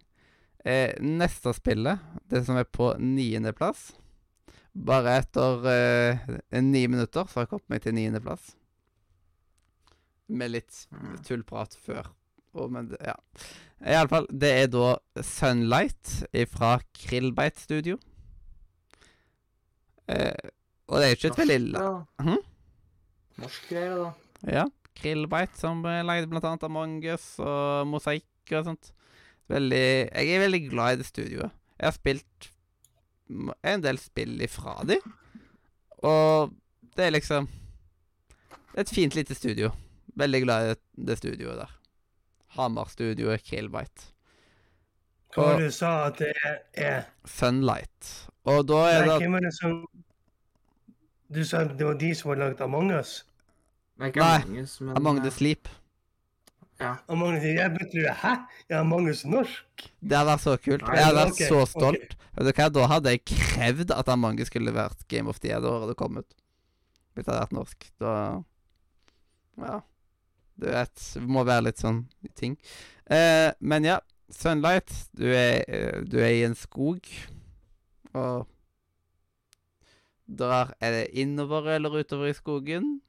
Eh, 0.64 0.94
neste 1.00 1.52
spillet, 1.56 1.98
det 2.30 2.44
som 2.46 2.54
er 2.60 2.64
på 2.70 2.92
niendeplass 3.02 3.88
Bare 4.72 5.16
etter 5.18 5.64
eh, 5.68 6.20
ni 6.62 6.84
minutter 6.88 7.26
så 7.26 7.40
har 7.40 7.44
jeg 7.44 7.50
kommet 7.50 7.72
meg 7.74 7.82
til 7.84 7.92
niendeplass. 7.98 8.52
Med 10.32 10.54
litt 10.54 10.86
Mm. 10.92 11.16
tullprat 11.26 11.74
før. 11.76 12.06
Oh, 12.54 12.68
men 12.72 12.88
det, 12.88 13.00
ja. 13.04 13.16
Iallfall, 13.84 14.26
det 14.30 14.52
er 14.62 14.70
da 14.72 14.94
Sunlight 15.20 16.22
fra 16.54 16.78
Krillbite 16.96 17.60
Studio. 17.60 17.98
Eh, 20.08 20.50
og 20.92 21.00
det 21.00 21.06
er 21.08 21.14
ikke 21.16 21.30
et 21.32 21.38
veldig 21.40 21.58
la-. 21.72 22.04
Mhm. 22.20 22.38
Norsk 23.42 23.68
greie, 23.72 23.94
da. 23.96 24.12
Ja. 24.52 24.64
Krillbite, 25.02 25.56
som 25.56 25.80
er 25.88 26.02
lagde 26.04 26.28
blant 26.28 26.44
annet 26.44 26.66
Among 26.68 26.98
us 27.14 27.24
og 27.40 27.86
Mosaikk 27.88 28.52
og 28.58 28.66
sånt. 28.68 28.90
Veldig 29.48 29.80
Jeg 30.12 30.28
er 30.36 30.42
veldig 30.44 30.60
glad 30.70 30.92
i 30.92 31.00
det 31.00 31.06
studioet. 31.08 31.50
Jeg 31.80 31.86
har 31.88 31.96
spilt 31.96 32.50
en 33.64 33.80
del 33.82 33.98
spill 33.98 34.36
ifra 34.44 34.74
de, 34.84 34.98
og 36.04 36.52
det 36.96 37.06
er 37.06 37.14
liksom 37.16 37.48
et 38.76 38.88
fint 38.92 39.14
lite 39.16 39.34
studio. 39.34 39.70
Veldig 40.20 40.42
glad 40.44 40.70
i 40.70 40.74
det, 41.08 41.16
studioet 41.18 41.56
der. 41.62 41.72
Hamar-studioet 42.58 43.42
Krillbite. 43.48 44.10
Hva 45.34 45.54
Og- 45.54 45.60
du 45.64 45.70
sa 45.72 46.06
at 46.10 46.18
det 46.18 46.34
er? 46.74 47.06
Sunlight. 47.24 48.28
Og 48.44 48.66
da 48.68 48.82
er 48.92 49.06
det 49.06 49.20
det 49.22 49.62
Du 51.32 51.44
sa 51.48 51.62
det 51.64 51.86
var 51.86 51.94
de 52.00 52.14
som 52.14 52.32
var 52.32 52.40
laget 52.42 52.60
us? 52.98 53.12
Det 53.96 54.04
er 54.04 54.12
ikke 54.12 54.20
Nei, 54.20 54.40
Among 54.42 54.80
men 54.80 54.96
Among 54.96 55.18
eh, 55.18 55.24
the 55.24 55.30
Sleep. 55.30 55.68
Ja. 56.80 56.96
Among 57.08 57.36
us, 57.36 57.44
jeg 57.44 57.70
begynte 57.70 58.14
Hæ? 58.22 58.34
Er 58.68 58.80
Among 58.80 59.08
us 59.08 59.24
norsk? 59.24 59.86
Det 60.00 60.16
hadde 60.16 60.30
vært 60.30 60.44
så 60.44 60.56
kult. 60.56 60.82
Nei, 60.82 60.96
Jeg 60.96 61.04
hadde 61.06 61.20
vært 61.20 61.32
okay, 61.36 61.48
så 61.48 61.64
stolt. 61.70 62.16
Vet 62.36 62.48
du 62.48 62.52
hva, 62.52 62.68
Da 62.68 62.86
hadde 62.94 63.14
jeg 63.14 63.24
krevd 63.32 63.94
at 63.96 64.12
Among 64.12 64.44
skulle 64.48 64.74
vært 64.74 65.08
Game 65.08 65.28
of 65.28 65.40
the 65.40 65.52
Year 65.52 65.62
da 65.62 65.72
året 65.72 65.92
det 65.94 65.98
kom 66.00 66.20
ut. 66.20 66.38
Hvis 67.14 67.24
det 67.24 67.32
hadde 67.32 67.44
vært 67.46 67.58
norsk. 67.60 67.90
Da 68.02 68.14
Ja. 69.62 69.80
Du 70.62 70.68
vet, 70.68 71.04
det 71.14 71.28
må 71.32 71.46
være 71.48 71.70
litt 71.70 71.80
sånn 71.80 72.04
ting. 72.36 72.58
Eh, 73.10 73.50
men 73.60 73.86
ja, 73.88 73.98
Sunlight. 74.32 74.92
Du 75.16 75.26
er, 75.28 75.64
eh, 75.68 76.00
du 76.04 76.18
er 76.20 76.32
i 76.32 76.44
en 76.46 76.54
skog, 76.56 77.08
og 78.12 78.46
drar 80.38 80.74
Er 80.80 80.96
det 80.96 81.08
innover 81.18 81.68
eller 81.76 82.02
utover 82.02 82.30
i 82.30 82.36
skogen? 82.36 83.00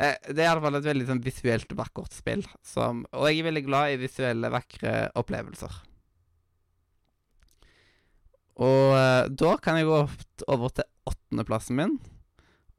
Eh, 0.00 0.16
det 0.30 0.38
er 0.38 0.46
i 0.46 0.50
alle 0.52 0.62
fall 0.64 0.78
et 0.78 0.86
veldig 0.86 1.06
sånn 1.08 1.22
visuelt 1.24 1.72
vakkert 1.76 2.14
spill. 2.16 2.44
Som, 2.66 3.04
og 3.12 3.28
jeg 3.28 3.42
er 3.42 3.48
veldig 3.50 3.64
glad 3.66 3.94
i 3.94 4.00
visuelle, 4.00 4.52
vakre 4.52 4.94
opplevelser. 5.18 5.80
Og 8.60 8.94
eh, 8.96 9.26
da 9.42 9.56
kan 9.62 9.80
jeg 9.80 9.88
gå 9.88 9.98
over 10.52 10.72
til 10.76 10.88
åttendeplassen 11.10 11.78
min. 11.78 12.00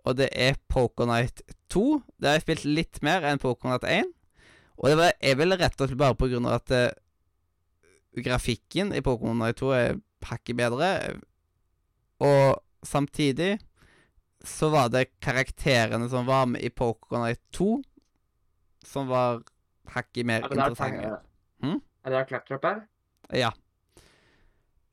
og 0.05 0.17
det 0.17 0.29
er 0.33 0.57
Pokernight 0.69 1.43
2. 1.69 2.01
Det 2.17 2.27
har 2.27 2.39
jeg 2.39 2.45
spilt 2.47 2.65
litt 2.65 3.01
mer 3.05 3.25
enn 3.27 3.41
Pokernight 3.41 3.85
1. 3.85 4.09
Og 4.81 4.89
det 4.89 4.97
var, 4.97 5.13
er 5.21 5.35
vel 5.37 5.53
rett 5.53 5.77
og 5.77 5.89
slett 5.89 5.99
bare 5.99 6.17
på 6.17 6.29
grunn 6.31 6.47
av 6.49 6.57
at 6.57 6.73
eh, 6.73 6.95
grafikken 8.17 8.95
i 8.97 9.03
Pokernight 9.05 9.41
Night 9.41 9.61
2 9.61 9.73
er 9.77 9.99
hakket 10.25 10.57
bedre. 10.57 10.89
Og 12.21 12.61
samtidig 12.83 13.59
så 14.43 14.71
var 14.73 14.89
det 14.89 15.05
karakterene 15.21 16.09
som 16.09 16.25
var 16.25 16.47
med 16.49 16.63
i 16.65 16.69
Pokémon 16.73 17.25
Night 17.27 17.41
2, 17.53 17.81
som 18.85 19.09
var 19.11 19.43
hakket 19.93 20.25
mer 20.25 20.41
Er 20.45 20.55
interessante. 20.55 21.11
Hm? 21.61 21.81
Er 22.03 22.09
det 22.09 22.17
der 22.17 22.29
Claptrap 22.29 22.63
er? 22.65 22.79
Ja. 23.37 23.51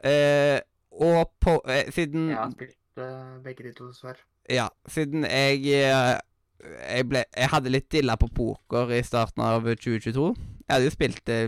Eh, 0.05 0.61
og 0.93 1.33
på 1.41 1.57
eh, 1.67 1.89
Siden 1.91 2.29
Jeg 2.29 2.39
har 2.39 2.51
spilt 2.53 3.01
eh, 3.03 3.39
begge 3.43 3.65
de 3.65 3.73
to, 3.73 3.93
svar. 3.93 4.21
Ja, 4.51 4.69
siden 4.87 5.25
jeg 5.25 5.65
eh, 5.75 6.19
jeg, 6.61 7.07
ble, 7.09 7.25
jeg 7.37 7.51
hadde 7.53 7.73
litt 7.73 7.89
dilla 7.93 8.17
på 8.19 8.29
poker 8.35 8.93
i 8.95 9.03
starten 9.07 9.43
av 9.43 9.67
2022. 9.67 10.29
Jeg 10.67 10.73
hadde 10.73 10.89
jo 10.89 10.95
spilt 10.95 11.25
det 11.27 11.41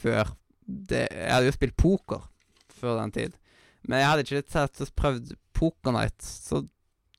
før 0.00 0.34
det, 0.62 1.06
Jeg 1.10 1.32
hadde 1.34 1.50
jo 1.50 1.56
spilt 1.56 1.76
poker 1.76 2.26
før 2.72 3.00
den 3.02 3.14
tid. 3.14 3.38
Men 3.82 3.98
jeg 3.98 4.08
hadde 4.08 4.26
ikke 4.26 4.50
tatt 4.54 4.82
og 4.82 4.92
prøvd 4.98 5.32
Poker 5.62 5.94
Night, 5.94 6.18
så 6.22 6.64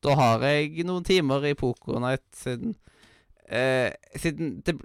da 0.03 0.17
har 0.19 0.43
jeg 0.43 0.83
noen 0.83 1.05
timer 1.07 1.45
i 1.47 1.55
Poker 1.55 2.01
Night 2.03 2.25
siden 2.35 2.75
eh, 3.47 3.95
Siden 4.19 4.57
det 4.67 4.75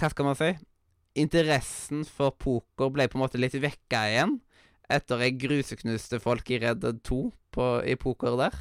Hva 0.00 0.08
skal 0.08 0.30
man 0.30 0.38
si? 0.38 0.54
Interessen 1.20 2.06
for 2.08 2.32
poker 2.32 2.88
ble 2.94 3.04
på 3.10 3.18
en 3.18 3.24
måte 3.26 3.40
litt 3.40 3.58
vekka 3.60 4.06
igjen 4.08 4.38
etter 4.90 5.20
jeg 5.22 5.36
gruseknuste 5.42 6.18
folk 6.22 6.48
i 6.50 6.58
Red 6.62 6.80
Dead 6.82 6.98
2 7.06 7.18
på, 7.54 7.66
i 7.86 7.94
poker 8.00 8.38
der 8.40 8.56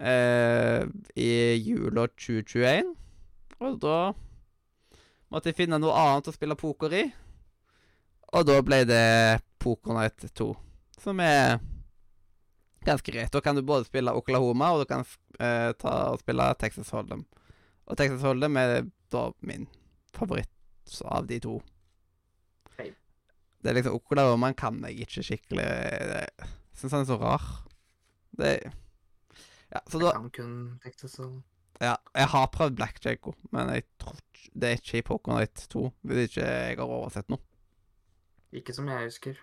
eh, 0.00 0.86
i 1.16 1.30
jula 1.60 2.06
2021. 2.16 2.94
Og 3.60 3.80
da 3.82 3.98
måtte 5.30 5.50
jeg 5.50 5.58
finne 5.60 5.80
noe 5.80 5.96
annet 5.96 6.30
å 6.30 6.34
spille 6.34 6.58
poker 6.58 6.96
i. 6.96 7.04
Og 8.30 8.46
da 8.46 8.60
ble 8.62 8.84
det 8.86 9.40
Poker 9.60 9.96
Night 9.96 10.24
2, 10.38 10.48
som 11.02 11.20
er 11.20 11.58
ganske 12.86 13.12
greit. 13.12 13.32
Da 13.32 13.40
kan 13.44 13.56
du 13.58 13.62
både 13.66 13.84
spille 13.88 14.12
Oklahoma, 14.16 14.72
og 14.74 14.82
du 14.84 14.88
kan 14.90 15.04
eh, 15.40 15.72
ta 15.80 15.94
og 16.12 16.20
spille 16.22 16.46
Texas 16.60 16.90
Hold'em. 16.94 17.24
Og 17.90 17.98
Texas 17.98 18.22
Hold'em 18.24 18.56
er 18.60 18.86
da 19.12 19.26
min 19.46 19.66
favoritt 20.14 21.00
av 21.04 21.26
de 21.28 21.38
to. 21.42 21.58
Hey. 22.78 22.92
Det 23.62 23.70
er 23.70 23.78
liksom 23.78 23.98
Oklahoma 23.98 24.52
kan 24.58 24.80
jeg 24.86 25.04
ikke 25.06 25.22
skikkelig 25.26 25.66
Jeg 25.66 26.48
syns 26.80 26.94
han 26.96 27.04
er 27.04 27.10
så 27.10 27.18
rar. 27.20 27.44
Det 28.40 28.54
Ja, 29.70 29.78
så 29.86 30.00
da 30.02 30.06
Jeg 30.10 30.14
kan 30.14 30.30
kun 30.34 30.54
Texas 30.82 31.18
Hold'em. 31.20 31.42
ja, 31.80 31.94
jeg 32.14 32.28
har 32.32 32.46
prøvd 32.54 32.76
blackjack 32.76 33.26
òg, 33.30 33.36
men 33.52 33.68
jeg 33.74 33.84
tror 33.98 34.16
det 34.54 34.66
er 34.68 34.80
ikke 34.80 34.98
i 34.98 35.02
Poker 35.06 35.36
Night 35.36 35.66
2. 35.70 35.84
Hvis 36.02 36.30
ikke 36.30 36.46
jeg 36.48 36.76
har 36.78 36.86
oversett 36.90 37.28
noe. 37.30 37.38
Ikke 38.52 38.74
som 38.74 38.88
jeg 38.88 39.04
husker. 39.06 39.36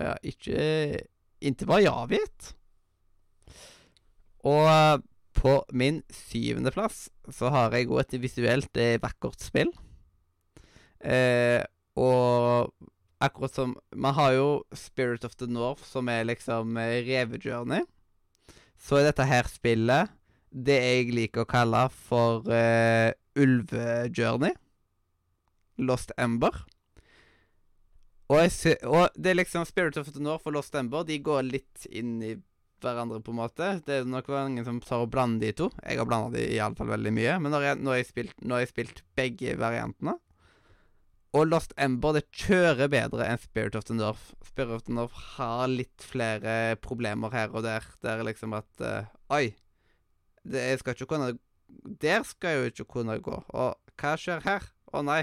Ja, 0.00 0.16
ikke 0.22 1.04
Inntil 1.42 1.66
hva 1.68 1.78
jeg 1.82 2.08
vet. 2.10 2.52
Og 4.48 4.66
eh, 4.66 5.02
på 5.38 5.56
min 5.72 6.02
syvendeplass 6.12 7.06
så 7.32 7.50
har 7.54 7.74
jeg 7.74 7.90
òg 7.90 8.02
et 8.02 8.18
visuelt 8.22 8.80
eh, 8.80 8.98
vakkert 9.02 9.42
spill. 9.42 9.70
Eh, 11.02 11.62
og 11.98 12.72
akkurat 13.22 13.54
som 13.54 13.74
Man 13.94 14.14
har 14.14 14.32
jo 14.32 14.48
Spirit 14.74 15.24
of 15.24 15.36
the 15.36 15.46
North, 15.46 15.84
som 15.84 16.08
er 16.08 16.24
liksom 16.24 16.76
eh, 16.76 17.02
revejourney. 17.06 17.86
Så 18.78 18.98
er 18.98 19.10
dette 19.10 19.26
her 19.28 19.46
spillet 19.50 20.10
det 20.52 20.76
jeg 20.76 21.14
liker 21.16 21.46
å 21.46 21.48
kalle 21.48 21.86
for 21.94 22.48
eh, 22.52 23.14
ulvejourney. 23.38 24.52
Lost 25.80 26.12
Ember. 26.20 26.64
Og, 28.28 28.38
og 28.88 29.16
det 29.16 29.32
er 29.32 29.38
liksom 29.38 29.64
Spirit 29.68 29.96
of 30.00 30.10
the 30.12 30.22
North 30.22 30.46
og 30.48 30.54
Lost 30.56 30.74
Ember 30.78 31.04
De 31.04 31.18
går 31.20 31.42
litt 31.48 31.86
inn 31.90 32.14
i 32.24 32.36
hverandre, 32.84 33.20
på 33.24 33.32
en 33.32 33.40
måte. 33.40 33.68
Det 33.86 34.00
er 34.00 34.08
nok 34.08 34.28
mange 34.32 34.64
som 34.66 34.80
tar 34.84 35.04
og 35.04 35.12
blander 35.14 35.46
de 35.46 35.54
to. 35.62 35.70
Jeg 35.82 36.00
har 36.00 36.08
blanda 36.08 36.36
de 36.36 36.44
iallfall 36.56 36.92
veldig 36.92 37.14
mye. 37.14 37.38
Men 37.42 37.54
når 37.54 37.66
jeg, 37.68 37.80
når 37.86 37.98
jeg 37.98 38.08
spilt, 38.10 38.36
når 38.42 38.62
jeg 38.62 38.70
spilt 38.72 39.02
begge 39.18 39.56
variantene 39.60 40.18
Og 41.32 41.46
Lost 41.48 41.72
Ember 41.80 42.18
det 42.18 42.26
kjører 42.36 42.90
bedre 42.92 43.24
enn 43.24 43.40
Spirit 43.40 43.78
of 43.78 43.86
the 43.88 43.96
North. 43.96 44.34
Spirit 44.44 44.74
of 44.76 44.86
the 44.88 44.96
North 44.96 45.16
har 45.38 45.64
litt 45.70 46.04
flere 46.04 46.76
problemer 46.84 47.32
her 47.32 47.54
og 47.54 47.64
der. 47.64 47.86
Det 48.02 48.12
er 48.12 48.26
liksom 48.28 48.56
at 48.58 48.84
uh, 48.84 49.08
Oi, 49.32 49.54
det, 50.44 50.66
jeg 50.72 50.82
skal 50.82 50.98
ikke 50.98 51.10
kunne 51.14 51.30
Der 52.02 52.26
skal 52.28 52.52
jeg 52.52 52.58
jo 52.58 52.72
ikke 52.72 52.90
kunne 52.98 53.20
gå. 53.24 53.38
Og 53.48 53.94
hva 54.00 54.16
skjer 54.20 54.44
her? 54.44 54.66
Å 54.92 55.00
nei, 55.06 55.22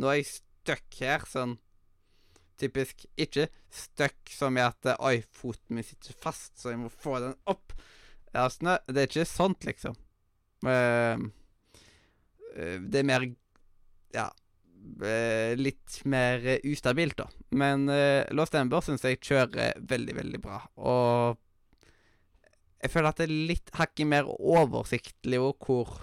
nå 0.00 0.08
er 0.08 0.22
jeg 0.22 0.30
stuck 0.30 1.02
her, 1.02 1.26
sånn 1.28 1.58
typisk. 2.60 3.06
Ikke 3.20 3.48
stuck 3.72 4.32
som 4.34 4.58
i 4.58 4.64
at 4.64 4.92
Oi, 4.98 5.20
foten 5.34 5.78
min 5.78 5.86
sitter 5.86 6.16
fast, 6.20 6.54
så 6.60 6.74
jeg 6.74 6.82
må 6.82 6.92
få 6.92 7.18
den 7.22 7.36
opp. 7.50 7.74
Sånn, 8.30 8.76
det 8.86 9.02
er 9.02 9.08
ikke 9.10 9.26
sånt, 9.26 9.66
liksom. 9.66 9.96
Eh, 10.68 11.18
eh, 12.54 12.76
det 12.84 13.00
er 13.00 13.06
mer 13.08 13.24
Ja 14.12 14.26
eh, 15.00 15.56
Litt 15.56 16.02
mer 16.04 16.44
eh, 16.44 16.66
ustabilt, 16.68 17.16
da. 17.22 17.26
Men 17.56 17.88
uh, 17.88 18.28
Lost 18.36 18.54
Ember 18.58 18.84
syns 18.84 19.06
jeg 19.06 19.22
kjører 19.24 19.80
veldig, 19.80 20.14
veldig 20.20 20.40
bra. 20.44 20.60
Og 20.84 21.40
jeg 22.80 22.92
føler 22.92 23.10
at 23.10 23.20
det 23.20 23.26
er 23.26 23.48
litt 23.50 23.74
hakket 23.76 24.08
mer 24.08 24.28
oversiktlig 24.30 25.40
hvor, 25.40 25.98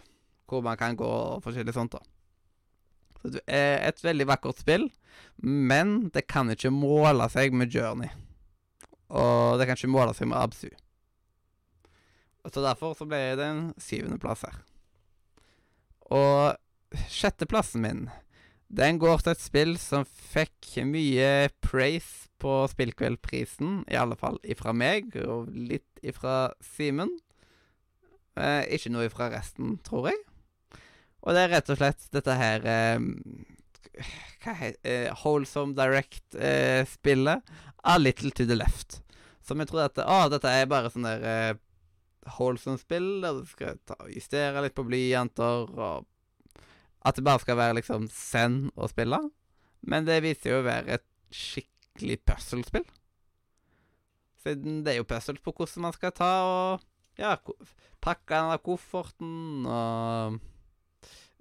hvor 0.50 0.66
man 0.66 0.78
kan 0.80 0.98
gå 1.00 1.08
og 1.08 1.46
forskjellig 1.46 1.74
sånt, 1.76 1.96
da. 1.96 2.17
Er 3.48 3.84
et 3.88 4.04
veldig 4.04 4.28
vakkert 4.30 4.62
spill, 4.64 4.88
men 5.42 6.10
det 6.14 6.28
kan 6.30 6.50
ikke 6.54 6.74
måle 6.74 7.28
seg 7.34 7.56
med 7.56 7.74
Journey. 7.74 8.10
Og 9.08 9.60
det 9.60 9.68
kan 9.68 9.80
ikke 9.80 9.92
måle 9.92 10.16
seg 10.18 10.30
med 10.32 10.40
Absu. 10.40 10.70
Så 12.48 12.64
derfor 12.64 12.96
så 12.96 13.08
ble 13.08 13.20
det 13.36 13.44
en 13.44 13.66
syvendeplass 13.82 14.46
her. 14.48 14.62
Og 16.16 16.56
sjetteplassen 17.12 17.84
min, 17.84 18.06
den 18.68 19.00
går 19.00 19.24
til 19.24 19.34
et 19.34 19.44
spill 19.44 19.76
som 19.80 20.08
fikk 20.08 20.78
mye 20.88 21.50
praise 21.64 22.28
på 22.40 22.62
Spillkveldprisen, 22.72 23.82
i 23.90 23.98
alle 24.00 24.16
fall 24.20 24.40
ifra 24.48 24.74
meg, 24.76 25.16
og 25.24 25.52
litt 25.52 26.02
ifra 26.06 26.54
Simen. 26.64 27.12
Eh, 28.38 28.64
ikke 28.78 28.92
noe 28.94 29.08
ifra 29.10 29.32
resten, 29.34 29.78
tror 29.88 30.12
jeg. 30.12 30.20
Og 31.28 31.36
det 31.36 31.44
er 31.44 31.54
rett 31.58 31.70
og 31.74 31.80
slett 31.80 32.06
dette 32.16 32.36
her 32.40 32.66
eh, 32.72 33.00
Hva 34.46 34.54
heter 34.56 35.08
eh, 35.10 35.24
Wholesome 35.26 35.76
Direct-spillet 35.76 37.56
A 37.84 37.98
Little 38.00 38.32
To 38.32 38.46
The 38.48 38.56
Left. 38.56 39.02
Som 39.44 39.60
jeg 39.60 39.70
tror 39.72 39.88
at 39.88 40.00
Å, 40.00 40.20
dette 40.32 40.52
er 40.52 40.70
bare 40.72 40.92
sånn 40.92 41.08
der 41.08 41.26
eh, 41.28 41.60
wholesome 42.38 42.80
spill, 42.82 43.22
der 43.24 43.40
du 43.40 43.48
skal 43.48 43.78
ta, 43.88 43.96
og 44.04 44.12
justere 44.12 44.64
litt 44.66 44.76
på 44.76 44.84
blyanter, 44.88 45.70
og 45.72 46.64
at 47.08 47.16
det 47.16 47.24
bare 47.24 47.40
skal 47.40 47.60
være 47.60 47.78
liksom 47.80 48.10
send 48.12 48.72
å 48.76 48.90
spille. 48.92 49.22
Men 49.88 50.08
det 50.08 50.20
viser 50.26 50.52
jo 50.52 50.60
å 50.60 50.68
være 50.68 50.98
et 50.98 51.06
skikkelig 51.32 52.20
puzzle-spill. 52.28 52.84
Siden 54.44 54.82
det 54.84 54.94
er 54.94 55.02
jo 55.02 55.08
puzzles 55.08 55.44
på 55.44 55.54
hvordan 55.56 55.88
man 55.88 55.96
skal 55.96 56.14
ta 56.16 56.32
og 56.48 56.84
ja, 57.18 57.38
pakke 58.04 58.34
den 58.36 58.52
av 58.54 58.62
kofferten 58.66 59.64
og 59.72 60.42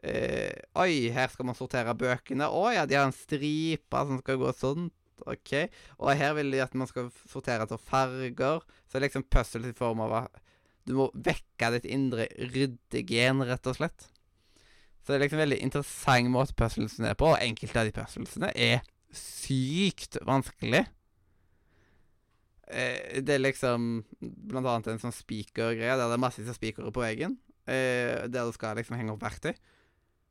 eh, 0.06 0.54
Oi, 0.78 1.08
her 1.14 1.32
skal 1.32 1.48
man 1.48 1.58
sortere 1.58 1.94
bøkene. 1.98 2.48
Å 2.48 2.64
ja, 2.74 2.86
de 2.86 2.98
har 2.98 3.08
en 3.08 3.16
stripe 3.16 4.06
som 4.08 4.22
skal 4.22 4.40
gå 4.40 4.54
sånn. 4.56 4.88
OK. 5.26 5.52
Og 5.98 6.10
her 6.18 6.34
vil 6.36 6.52
de 6.52 6.60
at 6.64 6.74
man 6.78 6.88
skal 6.90 7.08
sortere 7.28 7.66
etter 7.66 7.80
farger. 7.80 8.64
Så 8.90 9.02
liksom 9.02 9.26
puzzles 9.32 9.72
i 9.72 9.76
form 9.76 10.04
av 10.06 10.18
at 10.24 10.42
du 10.86 10.94
må 10.98 11.08
vekke 11.14 11.72
ditt 11.74 11.88
indre 11.90 12.28
ryddegen, 12.52 13.42
rett 13.48 13.66
og 13.66 13.78
slett. 13.78 14.06
Så 15.02 15.12
det 15.12 15.16
er 15.16 15.24
liksom 15.24 15.38
en 15.38 15.44
veldig 15.44 15.62
interessant 15.62 16.30
måte 16.34 16.54
puzzlesene 16.58 17.12
er 17.12 17.18
på, 17.18 17.30
og 17.30 17.42
enkelte 17.42 17.78
av 17.78 17.88
de 17.88 17.94
puzzlesene 17.94 18.50
er 18.54 18.84
sykt 19.14 20.18
vanskelig. 20.26 20.84
Uh, 22.66 23.22
det 23.22 23.36
er 23.36 23.42
liksom 23.42 24.02
blant 24.20 24.66
annet 24.66 24.90
en 24.90 25.02
sånn 25.04 25.14
spikergreie 25.14 25.94
der 25.94 26.10
det 26.10 26.16
er 26.16 26.22
massevis 26.22 26.50
av 26.50 26.58
spikere 26.58 26.90
på 26.94 27.04
veggen. 27.04 27.36
Uh, 27.66 28.26
der 28.26 28.46
du 28.46 28.54
skal 28.54 28.78
liksom 28.78 28.98
henge 28.98 29.14
opp 29.14 29.22
verktøy. 29.22 29.54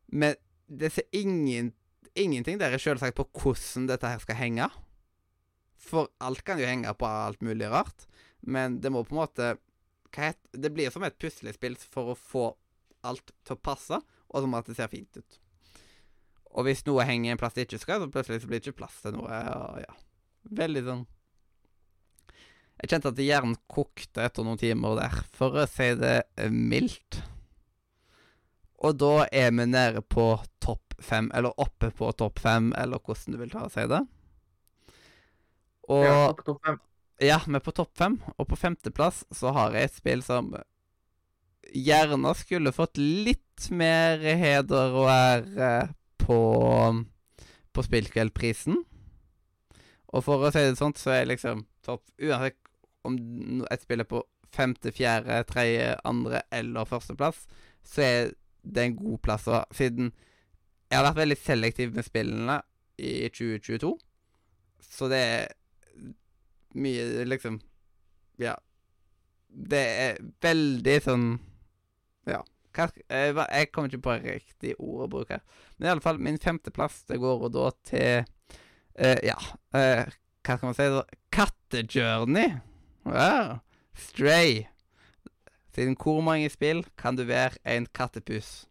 Men 0.07 0.35
det 0.67 0.91
ser 0.93 1.07
ingen, 1.15 1.73
ingenting 2.15 2.59
der 2.59 2.73
er 2.73 2.81
selvsagt 2.81 3.17
på 3.17 3.27
hvordan 3.33 3.87
dette 3.89 4.09
her 4.09 4.21
skal 4.23 4.39
henge. 4.39 4.69
For 5.85 6.09
alt 6.23 6.43
kan 6.45 6.59
jo 6.61 6.67
henge 6.69 6.93
på 6.97 7.07
alt 7.09 7.41
mulig 7.45 7.69
rart. 7.71 8.07
Men 8.41 8.79
det 8.81 8.91
må 8.93 9.03
på 9.05 9.15
en 9.15 9.23
måte 9.23 9.55
het, 10.15 10.39
Det 10.51 10.71
blir 10.71 10.89
som 10.91 11.03
et 11.03 11.17
puslespill 11.19 11.75
for 11.75 12.13
å 12.13 12.15
få 12.15 12.45
alt 13.03 13.33
til 13.45 13.57
å 13.57 13.61
passe, 13.61 13.97
og 14.31 14.41
som 14.41 14.55
at 14.57 14.69
det 14.69 14.77
ser 14.77 14.87
fint 14.89 15.17
ut. 15.19 15.39
Og 16.55 16.63
hvis 16.65 16.85
noe 16.87 17.03
henger 17.03 17.29
i 17.29 17.33
en 17.33 17.41
plass 17.41 17.57
det 17.57 17.67
ikke 17.67 17.81
skal, 17.81 18.01
så 18.01 18.11
plutselig 18.11 18.41
så 18.41 18.49
blir 18.49 18.61
det 18.61 18.69
ikke 18.69 18.79
plass 18.79 19.01
til 19.03 19.17
noe. 19.17 19.27
Og 19.27 19.81
ja. 19.83 19.97
Veldig 20.55 20.81
sånn 20.85 20.99
Jeg 22.77 22.89
kjente 22.91 23.09
at 23.09 23.19
hjernen 23.23 23.55
kokte 23.71 24.23
etter 24.27 24.45
noen 24.45 24.59
timer 24.61 24.99
der, 24.99 25.21
for 25.35 25.57
å 25.57 25.67
si 25.69 25.89
det 25.99 26.19
mildt. 26.51 27.21
Og 28.83 28.97
da 28.99 29.25
er 29.31 29.53
vi 29.55 29.65
nede 29.69 30.01
på 30.01 30.33
topp 30.63 30.95
fem, 30.99 31.29
eller 31.33 31.55
oppe 31.59 31.91
på 31.95 32.11
topp 32.17 32.39
fem, 32.43 32.73
eller 32.77 32.99
hvordan 32.99 33.35
du 33.35 33.39
vil 33.39 33.53
ta 33.53 33.65
og 33.67 33.73
si 33.73 33.85
det. 33.91 34.01
Og 35.89 36.03
Ja, 36.03 36.11
ja, 36.11 36.29
opp 36.31 36.43
topp 36.45 36.61
fem. 36.65 36.79
vi 37.19 37.29
er 37.29 37.59
på 37.63 37.71
topp 37.71 37.97
fem, 37.97 38.21
og 38.37 38.47
på 38.47 38.55
femteplass 38.59 39.23
så 39.31 39.53
har 39.55 39.75
jeg 39.75 39.89
et 39.89 39.95
spill 39.95 40.23
som 40.25 40.53
gjerne 41.75 42.33
skulle 42.37 42.73
fått 42.75 42.97
litt 42.97 43.69
mer 43.71 44.19
heder 44.19 44.93
og 44.93 45.09
ære 45.09 45.71
på, 46.21 46.39
på 47.71 47.85
Spillkveldprisen. 47.85 48.83
Og 50.15 50.23
for 50.23 50.45
å 50.45 50.51
si 50.53 50.63
det 50.63 50.77
sånn, 50.79 50.95
så 50.97 51.15
er 51.15 51.29
liksom 51.29 51.65
topp 51.85 52.03
Uansett 52.21 52.59
om 53.05 53.17
et 53.69 53.83
spill 53.83 54.01
er 54.01 54.09
på 54.09 54.23
femte, 54.55 54.91
fjerde, 54.95 55.43
tredje, 55.49 55.93
andre 56.07 56.41
eller 56.53 56.87
førsteplass, 56.89 57.43
så 57.85 58.01
er 58.01 58.33
det 58.65 58.81
er 58.81 58.89
en 58.89 58.97
god 58.99 59.21
plass 59.25 59.45
å 59.47 59.61
Siden 59.75 60.11
jeg 60.85 60.99
har 60.99 61.07
vært 61.07 61.21
veldig 61.23 61.37
selektiv 61.41 61.95
med 61.95 62.05
spillene 62.05 62.59
i 63.01 63.27
2022, 63.33 63.89
så 64.85 65.07
det 65.11 65.21
er 65.21 65.47
mye 66.75 67.25
liksom 67.27 67.59
Ja. 68.41 68.55
Det 69.49 69.81
er 69.81 70.21
veldig 70.43 70.97
sånn 71.03 71.25
Ja. 72.27 72.43
Jeg, 72.75 73.69
kommer 73.71 73.87
ikke 73.87 74.03
på 74.03 74.17
riktig 74.19 74.73
ord 74.83 75.05
å 75.05 75.11
bruke. 75.13 75.39
Men 75.77 75.87
i 75.87 75.91
alle 75.93 76.03
fall, 76.03 76.19
min 76.19 76.39
femteplass 76.41 77.05
det 77.07 77.21
går 77.23 77.47
da 77.55 77.69
til 77.87 78.25
uh, 78.99 79.19
Ja, 79.23 79.37
uh, 79.75 80.03
hva 80.45 80.57
skal 80.57 80.67
man 80.67 80.75
si? 80.77 80.89
Kattejourney. 81.31 82.57
Wow. 83.07 83.61
Stray. 83.95 84.65
Siden 85.75 85.97
hvor 85.99 86.21
mange 86.23 86.49
spill 86.49 86.85
kan 86.97 87.17
du 87.17 87.25
være 87.27 87.59
en 87.67 87.87
kattepus? 87.91 88.63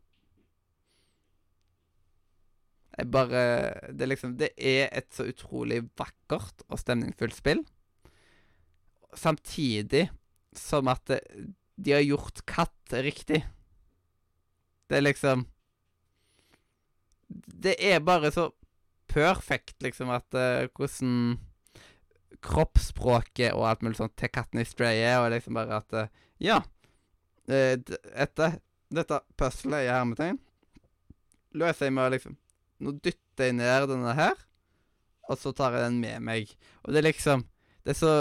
Jeg 2.96 3.10
bare 3.10 3.92
Det 3.92 4.08
liksom 4.08 4.36
Det 4.38 4.50
er 4.56 4.88
et 4.92 5.10
så 5.12 5.26
utrolig 5.28 5.82
vakkert 5.98 6.64
og 6.68 6.78
stemningsfullt 6.78 7.36
spill. 7.36 7.64
Samtidig 9.14 10.08
som 10.54 10.88
at 10.88 11.02
det, 11.10 11.20
de 11.76 11.92
har 11.92 12.04
gjort 12.06 12.44
katt 12.46 12.94
riktig. 13.02 13.42
Det 14.88 14.96
er 14.96 15.02
liksom 15.02 15.46
Det 17.28 17.74
er 17.78 18.00
bare 18.00 18.30
så 18.32 18.50
perfekt, 19.08 19.82
liksom, 19.82 20.08
at 20.10 20.26
uh, 20.34 20.66
hvordan 20.74 21.38
kroppsspråket 22.42 23.52
og 23.54 23.68
alt 23.68 23.82
mulig 23.82 23.98
sånt 23.98 24.16
til 24.18 24.30
katten 24.32 24.58
i 24.58 24.64
Stray 24.66 25.02
er, 25.04 25.20
og 25.22 25.30
liksom 25.30 25.54
bare 25.54 25.76
at 25.82 25.92
uh, 25.94 26.06
Ja. 26.40 26.62
Eh, 27.48 27.76
Etter 28.14 28.58
dette 28.94 29.20
puslet 29.38 29.86
i 29.86 29.90
hermetegn 29.92 30.38
løser 31.58 31.88
jeg 31.88 31.94
med 31.96 32.06
å 32.06 32.12
liksom 32.14 32.36
Nå 32.84 32.92
dytter 32.98 33.48
jeg 33.48 33.54
ned 33.56 33.86
denne 33.88 34.12
her, 34.18 34.34
og 35.30 35.38
så 35.40 35.52
tar 35.56 35.76
jeg 35.76 35.86
den 35.86 36.00
med 36.02 36.24
meg. 36.26 36.50
Og 36.82 36.92
det 36.92 37.00
er 37.00 37.06
liksom 37.08 37.44
Det 37.84 37.94
er 37.94 37.98
så 38.00 38.14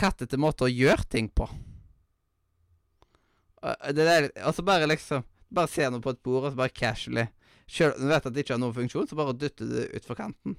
kattete 0.00 0.38
måte 0.40 0.66
å 0.66 0.72
gjøre 0.72 1.06
ting 1.08 1.28
på. 1.28 1.46
Og 3.60 3.92
det 3.96 4.06
der, 4.08 4.28
og 4.46 4.56
så 4.56 4.64
bare 4.66 4.88
liksom 4.88 5.26
Bare 5.50 5.70
ser 5.70 5.90
noe 5.90 6.02
på 6.02 6.12
et 6.14 6.22
bord, 6.22 6.44
og 6.44 6.52
så 6.52 6.58
bare 6.58 6.74
casually 6.74 7.26
Selv 7.70 7.96
om 7.96 8.06
du 8.06 8.12
vet 8.12 8.26
at 8.26 8.34
det 8.34 8.44
ikke 8.44 8.54
har 8.54 8.62
noen 8.62 8.76
funksjon, 8.76 9.08
så 9.10 9.18
bare 9.18 9.36
dytter 9.38 9.66
du 9.66 9.74
det 9.76 9.88
utfor 10.00 10.18
kanten. 10.18 10.56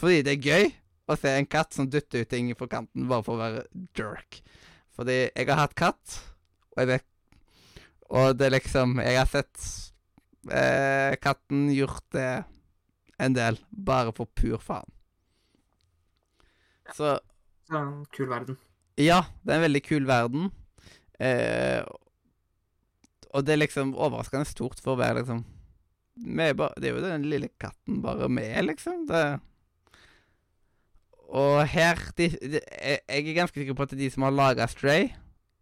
Fordi 0.00 0.22
det 0.24 0.32
er 0.32 0.46
gøy 0.46 0.70
å 1.10 1.16
se 1.18 1.32
en 1.36 1.48
katt 1.50 1.76
som 1.76 1.88
dytter 1.90 2.24
ut 2.24 2.30
ting 2.30 2.48
fra 2.56 2.68
kanten 2.70 3.08
bare 3.10 3.24
for 3.26 3.36
å 3.36 3.42
være 3.42 3.64
jerk. 3.98 4.38
Fordi 4.96 5.18
jeg 5.26 5.48
har 5.50 5.60
hatt 5.60 5.76
katt, 5.76 6.14
og 6.72 6.80
jeg 6.80 6.90
vet 6.94 7.09
Og 8.10 8.34
det 8.38 8.48
er 8.48 8.56
liksom 8.56 8.98
Jeg 9.04 9.18
har 9.20 9.28
sett 9.30 9.66
eh, 10.50 11.14
katten 11.22 11.68
gjort 11.74 12.04
det 12.16 12.30
en 13.20 13.36
del, 13.36 13.58
bare 13.70 14.14
for 14.16 14.30
pur 14.34 14.58
faen. 14.64 14.88
Så 16.96 17.18
er 17.70 17.82
en 17.84 18.06
kul 18.10 18.30
verden. 18.30 18.56
ja, 18.98 19.22
det 19.44 19.52
er 19.52 19.60
en 19.60 19.66
veldig 19.68 19.82
kul 19.86 20.06
verden. 20.08 20.50
Eh, 21.20 21.84
og 23.30 23.46
det 23.46 23.54
er 23.54 23.62
liksom 23.62 23.94
overraskende 23.94 24.48
stort 24.48 24.80
for 24.82 24.96
å 24.96 25.00
være 25.00 25.20
liksom 25.20 25.44
er 26.20 26.52
bare, 26.52 26.74
Det 26.76 26.88
er 26.88 26.96
jo 26.96 27.04
den 27.04 27.28
lille 27.30 27.48
katten 27.60 28.02
bare 28.02 28.28
med, 28.28 28.64
liksom. 28.66 29.06
Det 29.08 29.40
Og 31.30 31.66
her 31.68 31.96
de, 32.16 32.28
de, 32.28 32.60
jeg 32.60 33.28
er 33.30 33.34
ganske 33.36 33.60
sikker 33.60 33.74
på 33.74 33.86
at 33.86 33.96
de 33.96 34.10
som 34.10 34.26
har 34.26 34.34
laga 34.34 34.66
Stray 34.66 35.12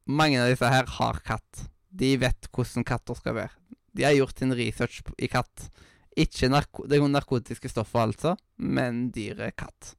Mange 0.06 0.40
av 0.40 0.48
disse 0.48 0.64
her 0.64 0.86
har 0.88 1.20
katt. 1.20 1.68
De 1.98 2.14
vet 2.20 2.50
hvordan 2.54 2.86
katter 2.86 3.18
skal 3.18 3.36
være. 3.40 3.54
De 3.96 4.06
har 4.06 4.14
gjort 4.14 4.38
sin 4.38 4.54
research 4.54 5.00
i 5.18 5.30
katt. 5.30 5.68
Ikke 6.18 6.50
narko 6.50 6.86
det 6.90 7.00
narkotiske 7.02 7.70
stoffer, 7.70 8.08
altså, 8.08 8.34
men 8.58 9.08
dyret 9.14 9.56
katt. 9.58 9.94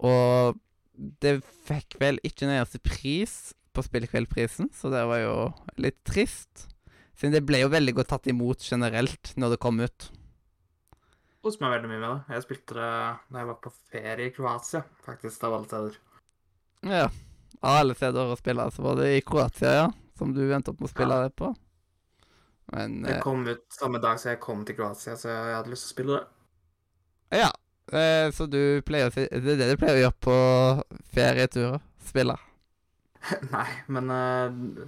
Og 0.00 0.58
det 0.94 1.38
fikk 1.68 1.96
vel 2.00 2.20
ikke 2.24 2.46
den 2.46 2.56
eneste 2.56 2.80
pris 2.84 3.54
på 3.76 3.84
Spillkveldprisen, 3.84 4.70
så 4.74 4.90
det 4.92 5.04
var 5.08 5.22
jo 5.22 5.34
litt 5.80 6.00
trist. 6.08 6.66
Siden 7.16 7.36
det 7.36 7.44
ble 7.48 7.62
jo 7.62 7.72
veldig 7.72 7.94
godt 7.98 8.12
tatt 8.14 8.30
imot 8.32 8.64
generelt 8.64 9.32
når 9.36 9.54
det 9.54 9.62
kom 9.62 9.80
ut. 9.80 10.08
Koste 11.44 11.64
meg 11.64 11.74
veldig 11.76 11.88
mye 11.88 12.00
med 12.00 12.08
det. 12.08 12.36
Jeg 12.36 12.44
spilte 12.44 12.76
det 12.76 12.92
da 13.32 13.42
jeg 13.42 13.48
var 13.48 13.58
på 13.64 13.72
ferie 13.92 14.28
i 14.28 14.32
Kroatia, 14.34 14.82
faktisk, 15.06 15.44
av 15.48 15.56
alle 15.56 15.68
steder. 15.70 15.98
Ja. 16.90 17.06
Av 17.60 17.78
alle 17.82 17.96
steder 17.96 18.32
å 18.32 18.38
spille, 18.40 18.66
så 18.72 18.84
var 18.84 18.98
det 19.00 19.08
i 19.14 19.22
Kroatia, 19.24 19.72
ja. 19.76 19.86
Som 20.20 20.34
du 20.36 20.42
endte 20.52 20.74
opp 20.74 20.82
med 20.82 20.90
å 20.90 20.92
spille 20.92 21.16
det 21.24 21.32
på. 21.40 21.48
Men 22.74 23.00
Det 23.02 23.16
eh, 23.16 23.22
kom 23.24 23.46
ut 23.48 23.64
samme 23.72 23.98
dag 24.02 24.20
som 24.20 24.30
jeg 24.34 24.40
kom 24.42 24.60
til 24.68 24.76
Kroatia, 24.78 25.16
så 25.18 25.30
jeg 25.32 25.54
hadde 25.56 25.72
lyst 25.72 25.86
til 25.86 25.90
å 25.90 25.94
spille 25.96 26.18
det. 26.18 27.40
ja. 27.40 27.50
Eh, 27.90 28.28
så 28.30 28.44
du 28.46 28.78
pleier 28.86 29.08
å 29.08 29.10
si 29.10 29.24
Det 29.26 29.56
er 29.56 29.56
det 29.58 29.66
du 29.72 29.78
pleier 29.80 29.96
å 29.96 30.02
gjøre 30.04 30.18
på 30.22 30.34
ferieturer? 31.10 31.80
Spille? 32.06 32.36
Nei, 33.54 33.64
men 33.90 34.12
eh, 34.14 34.84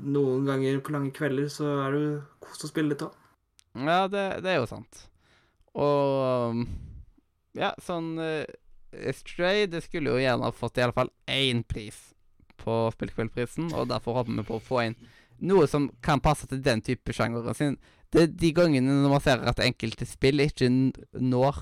noen 0.00 0.46
ganger 0.48 0.78
på 0.80 0.94
lange 0.94 1.12
kvelder 1.12 1.50
så 1.52 1.68
er 1.82 1.98
det 1.98 2.06
kos 2.46 2.64
å 2.64 2.70
spille 2.70 2.94
litt 2.94 3.04
òg. 3.04 3.18
Ja, 3.76 4.06
det, 4.08 4.24
det 4.46 4.54
er 4.54 4.62
jo 4.62 4.70
sant. 4.70 5.02
Og 5.76 6.62
Ja, 7.58 7.74
sånn 7.84 8.14
Stray 9.18 9.66
det 9.68 9.82
skulle 9.84 10.14
jo 10.14 10.22
gjerne 10.22 10.54
fått 10.56 10.80
i 10.80 10.86
alle 10.86 10.96
fall 10.96 11.12
én 11.28 11.60
pris 11.68 12.00
på 12.62 12.78
Spillkveldprisen, 12.94 13.72
og 13.76 13.90
derfor 13.90 14.20
håper 14.20 14.38
vi 14.38 14.46
på 14.48 14.58
å 14.58 14.64
få 14.64 14.86
inn 14.86 14.96
noe 15.42 15.66
som 15.66 15.88
kan 16.04 16.22
passe 16.22 16.46
til 16.46 16.62
den 16.62 16.82
type 16.84 17.14
sjangeren 17.14 17.56
sin. 17.58 17.78
Det 18.12 18.22
er 18.22 18.34
de 18.42 18.52
gangene 18.54 18.94
når 19.02 19.14
man 19.14 19.24
ser 19.24 19.42
at 19.48 19.62
enkelte 19.64 20.06
spill 20.06 20.42
ikke 20.44 20.68
når 21.18 21.58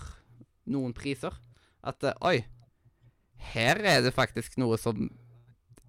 noen 0.70 0.92
priser, 0.96 1.34
at 1.86 2.04
uh, 2.04 2.12
Oi, 2.28 2.42
her 3.54 3.80
er 3.80 4.02
det 4.04 4.12
faktisk 4.14 4.58
noe 4.60 4.76
som 4.78 5.08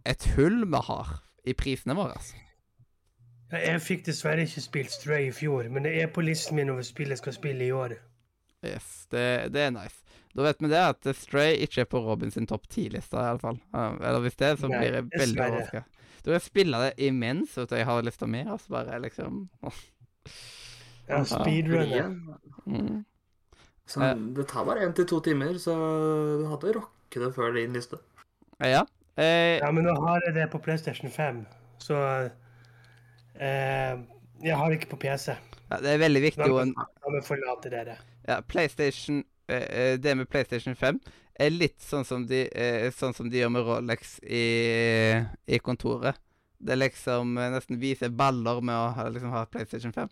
Et 0.08 0.24
hull 0.34 0.63
vi 0.65 0.80
har 0.88 1.10
i 1.45 1.54
prisene 1.54 1.93
våre. 1.93 2.15
altså. 2.15 2.36
Jeg 3.52 3.82
fikk 3.84 4.06
dessverre 4.08 4.47
ikke 4.47 4.63
spilt 4.63 4.91
Stray 4.91 5.28
i 5.28 5.36
fjor, 5.36 5.67
men 5.69 5.84
det 5.86 5.91
er 6.02 6.08
på 6.08 6.24
listen 6.26 6.56
min 6.58 6.71
over 6.74 6.82
spill 6.88 7.12
jeg 7.13 7.19
skal 7.19 7.36
spille 7.36 7.67
i 7.67 7.71
år. 7.71 7.93
Yes, 8.63 9.08
det, 9.12 9.24
det 9.54 9.62
er 9.67 9.71
nice. 9.74 9.97
Da 10.36 10.45
vet 10.45 10.62
vi 10.63 10.69
det 10.71 10.80
at 10.80 11.08
Stray 11.17 11.58
ikke 11.65 11.82
er 11.84 11.89
på 11.91 12.00
Robin 12.06 12.32
sin 12.32 12.45
topp 12.47 12.67
ti-liste, 12.71 13.17
i 13.19 13.32
alle 13.34 13.41
fall. 13.41 13.58
Eller 13.74 14.21
hvis 14.24 14.38
det 14.39 14.54
så 14.62 14.69
Nei, 14.71 14.78
blir 14.80 14.93
jeg 15.00 15.08
veldig 15.17 15.41
overraska. 15.47 15.82
Da 16.21 16.30
vil 16.30 16.38
jeg 16.38 16.45
spille 16.45 16.80
det 16.86 16.91
imens 17.08 17.58
og 17.58 17.71
jeg 17.74 17.88
har 17.89 18.04
lista 18.06 18.28
mi, 18.30 18.43
og 18.45 18.62
så 18.62 18.76
bare 18.78 19.00
liksom 19.04 19.41
Ja, 21.10 21.24
speedrunner. 21.26 22.13
mm. 22.65 23.02
Så 23.91 24.00
Eh. 24.06 24.15
det 24.38 24.45
tar 24.47 24.63
bare 24.65 24.86
én 24.88 24.93
til 24.95 25.06
to 25.10 25.19
timer, 25.19 25.58
så 25.60 25.74
du 26.39 26.45
hadde 26.47 26.71
rocket 26.78 27.21
det 27.26 27.34
før 27.36 27.52
din 27.58 27.74
liste. 27.76 27.97
Ja. 28.62 28.86
Eh, 29.17 29.58
Ja, 29.60 29.71
men 29.71 29.84
nå 29.84 29.95
har 30.06 30.21
jeg 30.28 30.36
det 30.38 30.45
på 30.54 30.62
PlayStation 30.63 31.10
5, 31.12 31.41
så 31.82 31.97
eh, 33.36 33.97
Jeg 34.43 34.56
har 34.58 34.69
det 34.69 34.80
ikke 34.80 34.93
på 34.95 35.02
PC. 35.02 35.36
ja, 35.71 35.78
det 35.82 35.91
er 35.91 35.97
veldig 36.06 36.21
viktig 36.24 36.47
å 36.47 36.63
må 36.71 37.12
meg 37.17 37.24
forlate 37.28 37.69
dere. 37.74 37.97
Ja, 38.28 38.42
PlayStation 38.42 39.24
eh, 39.48 39.62
eh, 39.62 40.00
Det 40.00 40.16
med 40.16 40.30
PlayStation 40.30 40.76
5 40.76 41.00
er 41.42 41.50
litt 41.50 41.82
sånn 41.82 42.06
som 42.06 42.26
de, 42.28 42.44
eh, 42.54 42.92
sånn 42.94 43.16
som 43.18 43.30
de 43.30 43.40
gjør 43.40 43.50
med 43.50 43.66
Rolex 43.66 44.20
i, 44.22 44.44
i 45.46 45.60
kontoret. 45.64 46.20
Det 46.62 46.76
er 46.76 46.82
liksom 46.84 47.34
nesten 47.40 47.80
viser 47.82 48.12
baller 48.14 48.60
med 48.62 48.78
å 48.78 48.92
ha, 48.94 49.08
liksom, 49.10 49.32
ha 49.34 49.48
PlayStation 49.50 49.94
5. 49.96 50.12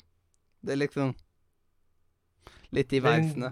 Det 0.66 0.74
er 0.74 0.80
liksom 0.82 1.14
litt 2.74 2.94
i 2.94 3.02
veisene. 3.04 3.52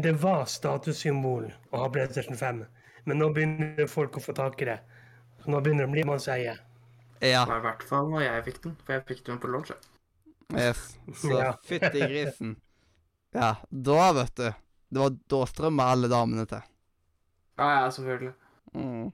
Det 0.00 0.14
var 0.22 0.46
statussymbol 0.48 1.50
å 1.72 1.82
ha 1.82 1.90
PlayStation 1.92 2.36
5, 2.36 2.64
men 3.04 3.20
nå 3.20 3.28
begynner 3.36 3.90
folk 3.90 4.16
å 4.16 4.24
få 4.24 4.32
tak 4.36 4.62
i 4.64 4.70
det. 4.70 4.78
Så 5.42 5.52
nå 5.52 5.60
begynner 5.60 5.84
det 5.84 5.90
å 5.90 5.94
bli 5.98 6.06
man 6.08 6.20
sier. 6.22 6.64
Ja. 7.20 7.44
Det 7.44 7.52
var 7.52 7.60
i 7.60 7.66
hvert 7.68 7.86
fall 7.92 8.10
når 8.12 8.24
jeg 8.24 8.44
fikk 8.48 8.62
den, 8.64 8.76
for 8.84 8.96
jeg 8.96 9.06
fikk 9.12 9.22
den 9.28 9.40
på 9.40 9.52
launch. 9.52 9.72
Yes. 10.56 10.98
Så 11.20 11.36
Ja. 11.36 11.52
fytti 11.68 12.00
grisen. 12.00 12.56
Ja, 13.36 13.54
da, 13.70 14.10
vet 14.16 14.36
du. 14.36 14.50
Det 14.90 14.98
var 14.98 15.16
da 15.30 15.40
strømma 15.46 15.86
alle 15.92 16.10
damene 16.10 16.46
til. 16.50 16.62
Ja, 17.60 17.68
ja, 17.76 17.90
selvfølgelig. 17.94 18.32
Mm. 18.74 19.10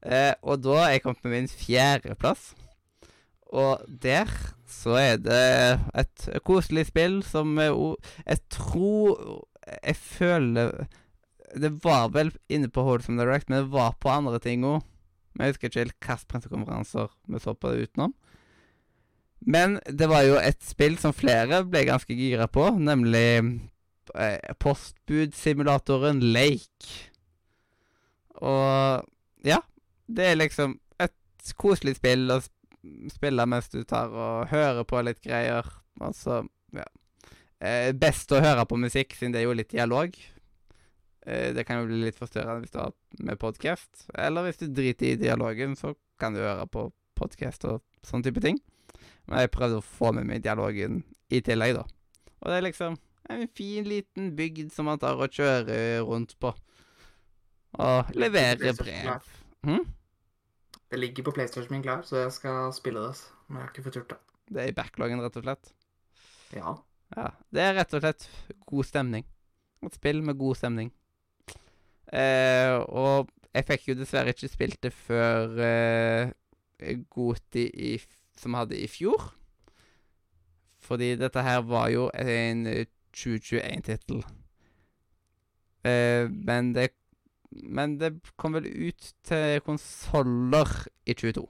Eh, 0.00 0.34
og 0.42 0.62
da 0.62 0.76
er 0.84 0.94
jeg 0.94 1.02
kommet 1.04 1.24
med 1.24 1.34
min 1.34 1.50
fjerdeplass. 1.50 2.52
Og 3.50 3.82
der 4.02 4.30
så 4.70 4.94
er 5.00 5.16
det 5.18 5.80
et 5.98 6.28
koselig 6.46 6.86
spill 6.86 7.16
som 7.26 7.58
Jeg 7.58 8.38
tror 8.50 9.46
Jeg 9.82 9.96
føler 9.96 10.86
Det 11.58 11.72
var 11.82 12.12
vel 12.14 12.30
inne 12.48 12.70
på 12.70 12.82
Holdsome 12.86 13.18
Direct, 13.18 13.48
men 13.50 13.64
det 13.64 13.72
var 13.72 13.96
på 13.98 14.08
andre 14.08 14.38
ting 14.38 14.62
òg. 14.64 14.84
Men 15.34 15.44
jeg 15.44 15.54
husker 15.54 15.68
ikke 15.68 15.80
helt 15.80 15.96
hvilke 15.98 16.26
pressekonferanser 16.30 17.10
vi 17.26 17.40
så 17.42 17.54
på 17.54 17.72
det 17.72 17.88
utenom. 17.88 18.14
Men 19.40 19.78
det 19.88 20.08
var 20.10 20.26
jo 20.26 20.36
et 20.40 20.60
spill 20.64 20.98
som 21.00 21.16
flere 21.16 21.62
ble 21.68 21.86
ganske 21.88 22.14
gira 22.16 22.46
på, 22.52 22.66
nemlig 22.76 23.28
eh, 24.14 24.52
postbudsimulatoren 24.60 26.20
Lake. 26.34 27.10
Og 28.40 29.06
ja, 29.46 29.60
det 30.08 30.26
er 30.26 30.40
liksom 30.40 30.76
et 31.00 31.52
koselig 31.60 31.96
spill 31.98 32.28
å 32.32 32.40
spille 33.12 33.46
mens 33.48 33.68
du 33.72 33.82
tar 33.84 34.12
og 34.12 34.50
hører 34.52 34.84
på 34.88 35.00
litt 35.04 35.22
greier. 35.24 35.66
Altså, 36.00 36.42
ja. 36.76 36.86
Eh, 37.60 37.92
best 37.96 38.32
å 38.32 38.40
høre 38.40 38.64
på 38.68 38.78
musikk, 38.80 39.16
siden 39.16 39.34
det 39.34 39.42
er 39.42 39.48
jo 39.48 39.56
litt 39.56 39.72
dialog. 39.72 40.16
Eh, 41.26 41.50
det 41.56 41.66
kan 41.68 41.80
jo 41.80 41.88
bli 41.90 42.00
litt 42.06 42.20
forstyrrende 42.20 42.64
hvis 42.64 42.72
du 42.76 42.80
har 42.80 42.94
med 43.20 43.40
podkast. 43.40 44.06
Eller 44.16 44.48
hvis 44.48 44.60
du 44.62 44.68
driter 44.68 45.12
i 45.12 45.20
dialogen, 45.20 45.76
så 45.76 45.94
kan 46.20 46.36
du 46.36 46.40
høre 46.44 46.68
på 46.68 46.88
podkast 47.20 47.66
og 47.68 47.82
sånn 48.06 48.24
type 48.24 48.40
ting. 48.44 48.60
Men 49.30 49.44
jeg 49.44 49.52
prøvde 49.54 49.78
å 49.78 49.86
få 49.86 50.10
med 50.16 50.26
meg 50.26 50.42
dialogen 50.42 51.04
i 51.30 51.40
tillegg, 51.46 51.76
da. 51.78 51.86
Og 52.40 52.50
det 52.50 52.56
er 52.56 52.66
liksom 52.66 52.96
en 53.30 53.46
fin, 53.54 53.86
liten 53.86 54.32
bygd 54.36 54.72
som 54.74 54.88
man 54.90 54.98
tar 54.98 55.20
og 55.20 55.30
kjører 55.30 56.02
rundt 56.06 56.34
på. 56.42 56.50
Og 57.78 58.10
leverer 58.18 58.74
brev. 58.74 59.30
Hm? 59.66 59.84
Det 60.90 60.98
ligger 60.98 61.28
på 61.28 61.34
PlayStation 61.36 61.70
min 61.70 61.84
klar, 61.84 62.02
så 62.02 62.24
jeg 62.24 62.32
skal 62.34 62.72
spille 62.74 63.04
det. 63.06 63.20
Men 63.46 63.60
jeg 63.60 63.66
har 63.66 63.72
ikke 63.74 63.86
fått 63.86 63.98
gjort 64.00 64.14
det. 64.16 64.20
Det 64.50 64.62
er 64.62 64.72
i 64.72 64.74
backloggen, 64.74 65.22
rett 65.22 65.38
og 65.38 65.46
slett. 65.46 65.74
Ja. 66.56 66.74
Ja, 67.14 67.28
det 67.54 67.62
er 67.62 67.76
rett 67.78 67.94
og 67.94 68.02
slett 68.02 68.26
god 68.66 68.88
stemning. 68.88 69.26
Et 69.86 69.94
spill 69.94 70.24
med 70.26 70.38
god 70.38 70.58
stemning. 70.58 70.90
Eh, 72.10 72.74
og 72.90 73.30
jeg 73.54 73.66
fikk 73.68 73.88
jo 73.92 73.98
dessverre 74.00 74.34
ikke 74.34 74.50
spilt 74.50 74.80
det 74.82 74.90
før 74.94 75.54
eh, 75.62 76.32
Goti 77.12 77.66
i, 77.70 77.92
f- 78.40 78.48
vi 78.48 78.56
hadde 78.56 78.80
i 78.80 78.88
fjor. 78.88 79.28
Fordi 80.80 81.12
dette 81.20 81.42
her 81.44 81.60
var 81.68 81.90
jo 81.92 82.08
en 82.16 82.66
eh, 82.66 82.86
2021-tittel. 83.16 84.24
Eh, 85.84 86.26
men 86.30 86.72
det 86.76 86.90
Men 87.50 87.96
det 87.98 88.12
kom 88.38 88.52
vel 88.54 88.66
ut 88.70 89.08
til 89.26 89.60
konsoller 89.66 90.68
i 91.04 91.16
22. 91.18 91.42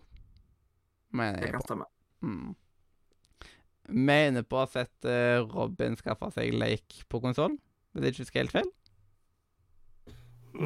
Mener 1.13 1.45
jeg 1.45 1.61
på. 1.61 1.77
Mm. 2.25 2.55
Mener 3.91 4.47
på 4.49 4.57
å 4.57 4.63
ha 4.63 4.71
sett 4.71 5.05
uh, 5.05 5.43
Robin 5.51 5.99
skaffe 6.01 6.31
seg 6.33 6.55
leik 6.57 7.03
på 7.11 7.21
konsoll. 7.21 7.59
Hvis 7.93 8.07
jeg 8.07 8.15
ikke 8.15 8.25
husker 8.25 8.41
helt 8.41 8.55
feil. 8.55 8.71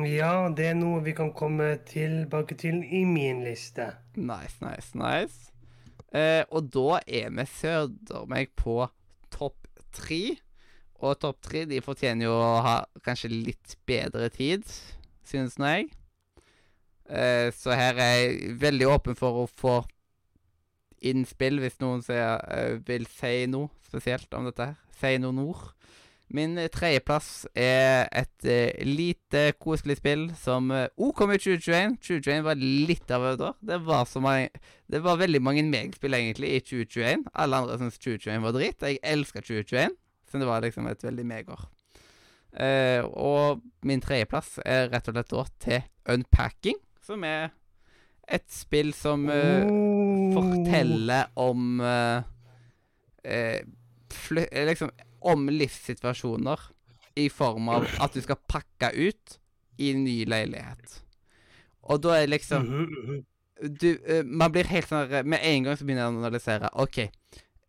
Ja, 0.07 0.49
det 0.55 0.69
er 0.71 0.79
noe 0.79 1.03
vi 1.05 1.17
kan 1.19 1.33
komme 1.37 1.73
tilbake 1.89 2.55
til 2.61 2.85
i 2.85 3.03
min 3.09 3.43
liste. 3.45 3.91
Nice, 4.15 4.61
nice, 4.63 4.95
nice. 4.95 5.51
Eh, 6.15 6.45
og 6.55 6.71
da 6.75 7.01
er 7.03 7.33
vi 7.35 7.47
søder 7.51 8.27
meg 8.31 8.53
på 8.59 8.85
topp 9.35 9.67
tre. 9.95 10.37
Og 11.03 11.19
topp 11.21 11.43
tre 11.45 11.65
de 11.69 11.83
fortjener 11.85 12.29
jo 12.29 12.37
å 12.39 12.61
ha 12.65 12.77
kanskje 13.05 13.33
litt 13.33 13.77
bedre 13.89 14.31
tid, 14.33 14.63
synes 15.27 15.59
nå 15.59 15.73
jeg. 15.73 15.91
Eh, 17.11 17.51
så 17.53 17.75
her 17.77 17.99
er 18.01 18.15
jeg 18.15 18.55
veldig 18.63 18.89
åpen 18.95 19.19
for 19.19 19.43
å 19.43 19.51
få 19.51 19.75
innspill 21.05 21.61
hvis 21.61 21.77
noen 21.83 22.01
ser, 22.05 22.41
eh, 22.49 22.79
vil 22.87 23.05
si 23.11 23.45
noe 23.51 23.69
spesielt 23.85 24.33
om 24.39 24.49
dette. 24.49 24.71
her. 24.73 24.77
Si 24.97 25.19
noe 25.19 25.35
nord. 25.35 25.74
Min 26.33 26.57
eh, 26.59 26.71
tredjeplass 26.73 27.47
er 27.55 28.09
et 28.17 28.47
eh, 28.49 28.85
lite, 28.87 29.53
koselig 29.61 29.99
spill 30.01 30.29
som 30.41 30.73
òg 30.73 31.13
kom 31.19 31.35
i 31.35 31.39
2021. 31.41 31.99
2021 32.01 32.47
var 32.47 32.63
litt 32.63 33.15
av 33.15 33.29
et 33.29 33.45
år. 33.45 33.59
Det 33.61 33.81
var, 33.85 34.09
mange, 34.25 34.65
det 34.91 35.03
var 35.05 35.21
veldig 35.21 35.43
mange 35.45 35.67
meg-spill 35.69 36.17
egentlig 36.17 36.55
i 36.57 36.63
2021. 36.65 37.29
Alle 37.35 37.63
andre 37.63 37.79
syntes 37.81 38.01
2021 38.01 38.47
var 38.47 38.57
dritt. 38.57 38.89
Jeg 38.89 39.03
elsker 39.15 39.45
2021, 39.45 39.97
så 40.31 40.43
det 40.43 40.51
var 40.51 40.65
liksom 40.65 40.89
et 40.91 41.05
veldig 41.05 41.27
meg-år. 41.29 41.69
Eh, 42.55 43.03
og 43.03 43.63
min 43.83 44.03
tredjeplass 44.03 44.61
er 44.65 44.89
rett 44.93 45.09
og 45.11 45.17
slett 45.17 45.33
da 45.33 45.45
til 45.65 45.87
Unpacking, 46.15 46.79
som 47.03 47.25
er 47.27 47.49
et 48.31 48.47
spill 48.53 48.93
som 48.97 49.27
eh, 49.29 49.67
forteller 50.35 51.33
om 51.41 51.81
uh, 51.81 52.23
Liksom 54.31 54.91
om 55.25 55.49
livssituasjoner 55.49 56.61
i 57.21 57.29
form 57.31 57.71
av 57.73 57.87
at 58.03 58.15
du 58.15 58.21
skal 58.25 58.41
pakke 58.51 58.91
ut 58.95 59.39
i 59.81 59.93
en 59.95 60.05
ny 60.05 60.21
leilighet. 60.29 61.01
Og 61.91 62.01
da 62.05 62.19
er 62.21 62.31
liksom 62.31 62.65
Mhm, 62.65 62.87
mhm. 63.05 63.25
du, 63.79 63.99
eh, 64.07 64.23
Man 64.25 64.53
blir 64.53 64.65
helt 64.65 64.89
sånn 64.89 65.27
Med 65.27 65.41
en 65.43 65.65
gang 65.65 65.77
så 65.77 65.85
begynner 65.85 66.07
jeg 66.07 66.15
å 66.15 66.19
analysere. 66.19 66.71
OK, 66.75 66.99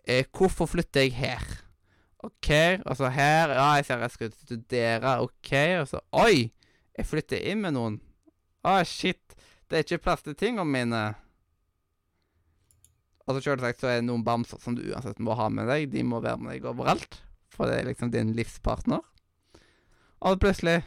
eh, 0.07 0.25
hvorfor 0.31 0.67
flytter 0.67 1.01
jeg 1.01 1.13
her? 1.13 1.43
OK, 2.23 2.49
og 2.85 2.95
så 2.97 3.11
her 3.11 3.49
Ja, 3.49 3.75
jeg 3.75 3.85
ser 3.85 3.99
jeg 3.99 4.11
skal 4.11 4.31
studere. 4.31 5.19
OK, 5.21 5.51
og 5.81 5.87
så 5.87 5.99
Oi! 6.13 6.51
Jeg 6.97 7.05
flytter 7.05 7.43
inn 7.51 7.61
med 7.61 7.73
noen. 7.75 7.99
Å, 8.63 8.79
shit. 8.87 9.35
Det 9.69 9.77
er 9.77 9.83
ikke 9.83 10.03
plass 10.05 10.23
til 10.23 10.33
tingene 10.33 10.65
mine. 10.65 11.15
Og 13.27 13.35
så 13.35 13.41
selvsagt 13.41 13.81
så 13.81 13.89
er 13.89 13.99
det 13.99 14.07
noen 14.07 14.23
bamser 14.23 14.61
som 14.61 14.77
du 14.77 14.83
uansett 14.93 15.19
må 15.19 15.35
ha 15.35 15.49
med 15.49 15.67
deg. 15.67 15.89
De 15.91 16.03
må 16.07 16.21
være 16.23 16.39
med 16.39 16.53
deg 16.55 16.67
overalt. 16.69 17.19
For 17.55 17.71
det 17.71 17.79
er 17.79 17.89
liksom 17.89 18.11
din 18.13 18.33
livspartner. 18.35 19.01
Og 20.25 20.37
plutselig 20.41 20.81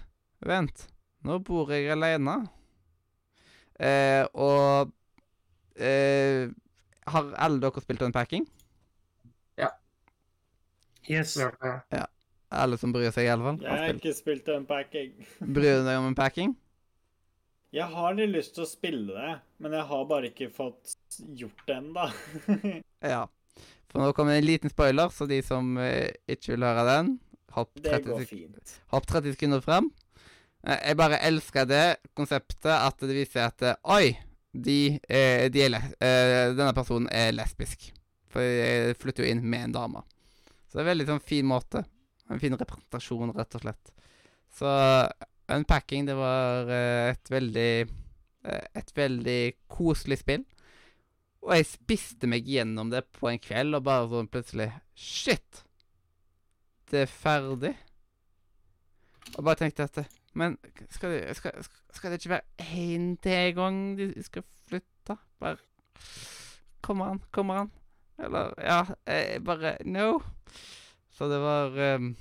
Vent, 0.46 0.84
nå 1.26 1.40
bor 1.42 1.72
jeg 1.74 1.90
alene. 1.90 2.36
Eh, 3.78 4.22
og 4.38 4.92
eh, 5.74 6.46
Har 7.10 7.32
alle 7.42 7.58
dere 7.62 7.82
spilt 7.82 8.04
Unpacking? 8.06 8.46
Yes. 11.08 11.36
Ja. 11.36 11.48
hørte 11.48 11.74
jeg. 11.90 12.06
Alle 12.48 12.78
som 12.80 12.92
bryr 12.92 13.10
seg, 13.12 13.26
iallfall. 13.28 13.58
Jeg 13.64 13.80
har 13.80 13.98
ikke 13.98 14.14
spilt 14.16 14.48
Unpacking. 14.52 15.12
Bryr 15.56 15.80
du 15.80 15.88
deg 15.88 16.00
om 16.00 16.08
Unpacking? 16.10 16.54
Jeg 17.76 17.84
har 17.92 18.14
litt 18.16 18.32
lyst 18.32 18.54
til 18.56 18.64
å 18.64 18.68
spille 18.68 19.12
det, 19.12 19.32
men 19.60 19.74
jeg 19.76 19.84
har 19.90 20.06
bare 20.08 20.30
ikke 20.30 20.48
fått 20.52 20.94
gjort 21.36 21.64
det 21.68 21.80
ennå. 21.82 22.06
Ja. 23.12 23.26
For 23.88 24.02
nå 24.02 24.12
kommer 24.16 24.36
en 24.36 24.44
liten 24.44 24.72
spoiler, 24.72 25.08
så 25.14 25.26
de 25.28 25.40
som 25.44 25.76
eh, 25.80 26.10
ikke 26.28 26.54
vil 26.54 26.66
høre 26.66 26.84
den, 26.90 27.14
hopp 27.56 27.72
30, 27.80 28.26
sek 28.28 28.74
hopp 28.92 29.06
30 29.08 29.36
sekunder 29.36 29.62
frem. 29.64 29.88
Eh, 30.66 30.80
jeg 30.90 30.98
bare 31.00 31.20
elsker 31.28 31.68
det 31.68 31.84
konseptet 32.18 32.72
at 32.74 33.00
det 33.00 33.16
viser 33.16 33.46
at 33.48 33.64
eh, 33.64 33.78
Oi! 33.96 34.16
De, 34.58 34.96
eh, 35.12 35.46
de 35.52 35.60
er 35.62 35.74
eh, 35.76 36.50
denne 36.56 36.72
personen 36.76 37.08
er 37.14 37.34
lesbisk. 37.36 37.90
For 38.32 38.44
jeg 38.44 38.96
flytter 39.00 39.24
jo 39.24 39.32
inn 39.32 39.44
med 39.44 39.68
en 39.68 39.76
dame. 39.76 40.02
Så 40.66 40.76
det 40.76 40.82
er 40.82 40.84
en 40.86 40.90
veldig 40.92 41.08
sånn 41.08 41.24
fin 41.24 41.48
måte. 41.48 41.84
En 42.28 42.40
fin 42.42 42.56
representasjon, 42.56 43.32
rett 43.36 43.56
og 43.56 43.64
slett. 43.64 43.92
Så 44.58 44.68
Unpacking, 45.52 46.08
det 46.08 46.16
var 46.18 46.68
et 46.68 47.30
veldig 47.32 47.70
Et 48.48 48.90
veldig 48.96 49.40
koselig 49.68 50.18
spill. 50.20 50.44
Og 51.46 51.54
jeg 51.54 51.68
spiste 51.70 52.28
meg 52.30 52.48
gjennom 52.48 52.90
det 52.92 53.04
på 53.14 53.30
en 53.30 53.40
kveld, 53.42 53.76
og 53.78 53.84
bare 53.86 54.08
sånn 54.10 54.30
plutselig 54.32 54.70
Shit! 54.98 55.64
Det 56.88 57.04
er 57.04 57.10
ferdig. 57.12 57.74
Og 59.36 59.44
bare 59.44 59.60
tenkte 59.60 59.84
at 59.84 59.98
Men 60.38 60.56
skal 60.90 61.12
det, 61.12 61.36
skal, 61.36 61.66
skal 61.92 62.12
det 62.12 62.20
ikke 62.20 62.36
være 62.36 62.68
én 62.78 63.10
til 63.22 63.52
gang 63.56 63.80
de 63.98 64.08
skal 64.24 64.46
flytte? 64.68 65.18
Bare 65.38 65.58
Kommer 66.80 67.12
han? 67.12 67.20
Kommer 67.34 67.62
han? 67.62 67.72
Eller 68.18 68.54
Ja, 68.62 68.80
jeg 69.06 69.44
bare 69.44 69.76
No. 69.84 70.20
Så 71.10 71.28
det 71.28 71.40
var 71.42 71.74
um, 71.96 72.14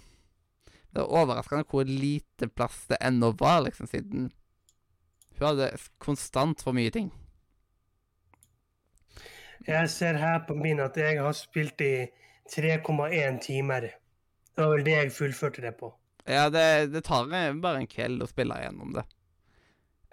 Det 0.94 1.04
var 1.04 1.22
overraskende 1.22 1.68
hvor 1.70 1.88
lite 1.88 2.50
plass 2.50 2.86
det 2.90 2.98
ennå 3.02 3.32
var, 3.38 3.62
liksom, 3.66 3.88
siden 3.88 4.32
hun 5.38 5.46
hadde 5.46 5.68
konstant 6.02 6.64
for 6.66 6.74
mye 6.74 6.90
ting. 6.90 7.12
Jeg 9.68 9.90
ser 9.92 10.18
her 10.22 10.40
på 10.48 10.56
min 10.56 10.80
at 10.80 10.96
jeg 10.98 11.20
har 11.20 11.34
spilt 11.36 11.82
i 11.84 12.08
3,1 12.50 13.40
timer. 13.44 13.82
Det 14.56 14.64
var 14.64 14.72
vel 14.76 14.86
det 14.88 14.94
jeg 14.96 15.12
fullførte 15.14 15.62
det 15.62 15.74
på. 15.80 15.92
Ja, 16.28 16.50
det, 16.52 16.92
det 16.94 17.04
tar 17.08 17.28
bare 17.62 17.82
en 17.82 17.88
kveld 17.88 18.24
å 18.24 18.28
spille 18.30 18.56
gjennom 18.64 18.94
det. 18.96 19.04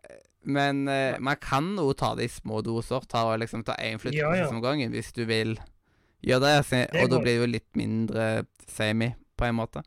Eh, 0.04 0.20
Men 0.46 0.88
eh, 0.88 1.16
man 1.18 1.36
kan 1.40 1.72
jo 1.78 1.92
ta 1.96 2.12
det 2.18 2.26
i 2.28 2.32
små 2.34 2.60
doser. 2.66 3.06
Ta 3.08 3.24
og 3.32 3.38
liksom 3.42 3.64
ta 3.66 3.74
én 3.78 3.98
flytteprosess 4.02 4.42
Ja, 4.42 4.44
ja. 4.44 4.50
om 4.52 4.60
gangen 4.62 4.92
hvis 4.94 5.12
du 5.16 5.24
vil 5.30 5.56
gjøre 6.24 6.40
det. 6.44 6.66
se- 6.66 6.86
Det 6.92 7.02
Og 7.04 7.10
da 7.10 7.18
blir 7.22 7.34
det 7.38 7.40
jo 7.40 7.46
litt 7.54 7.70
mindre 7.76 8.46
semi, 8.68 9.12
på 9.36 9.44
en 9.48 9.54
måte. 9.58 9.82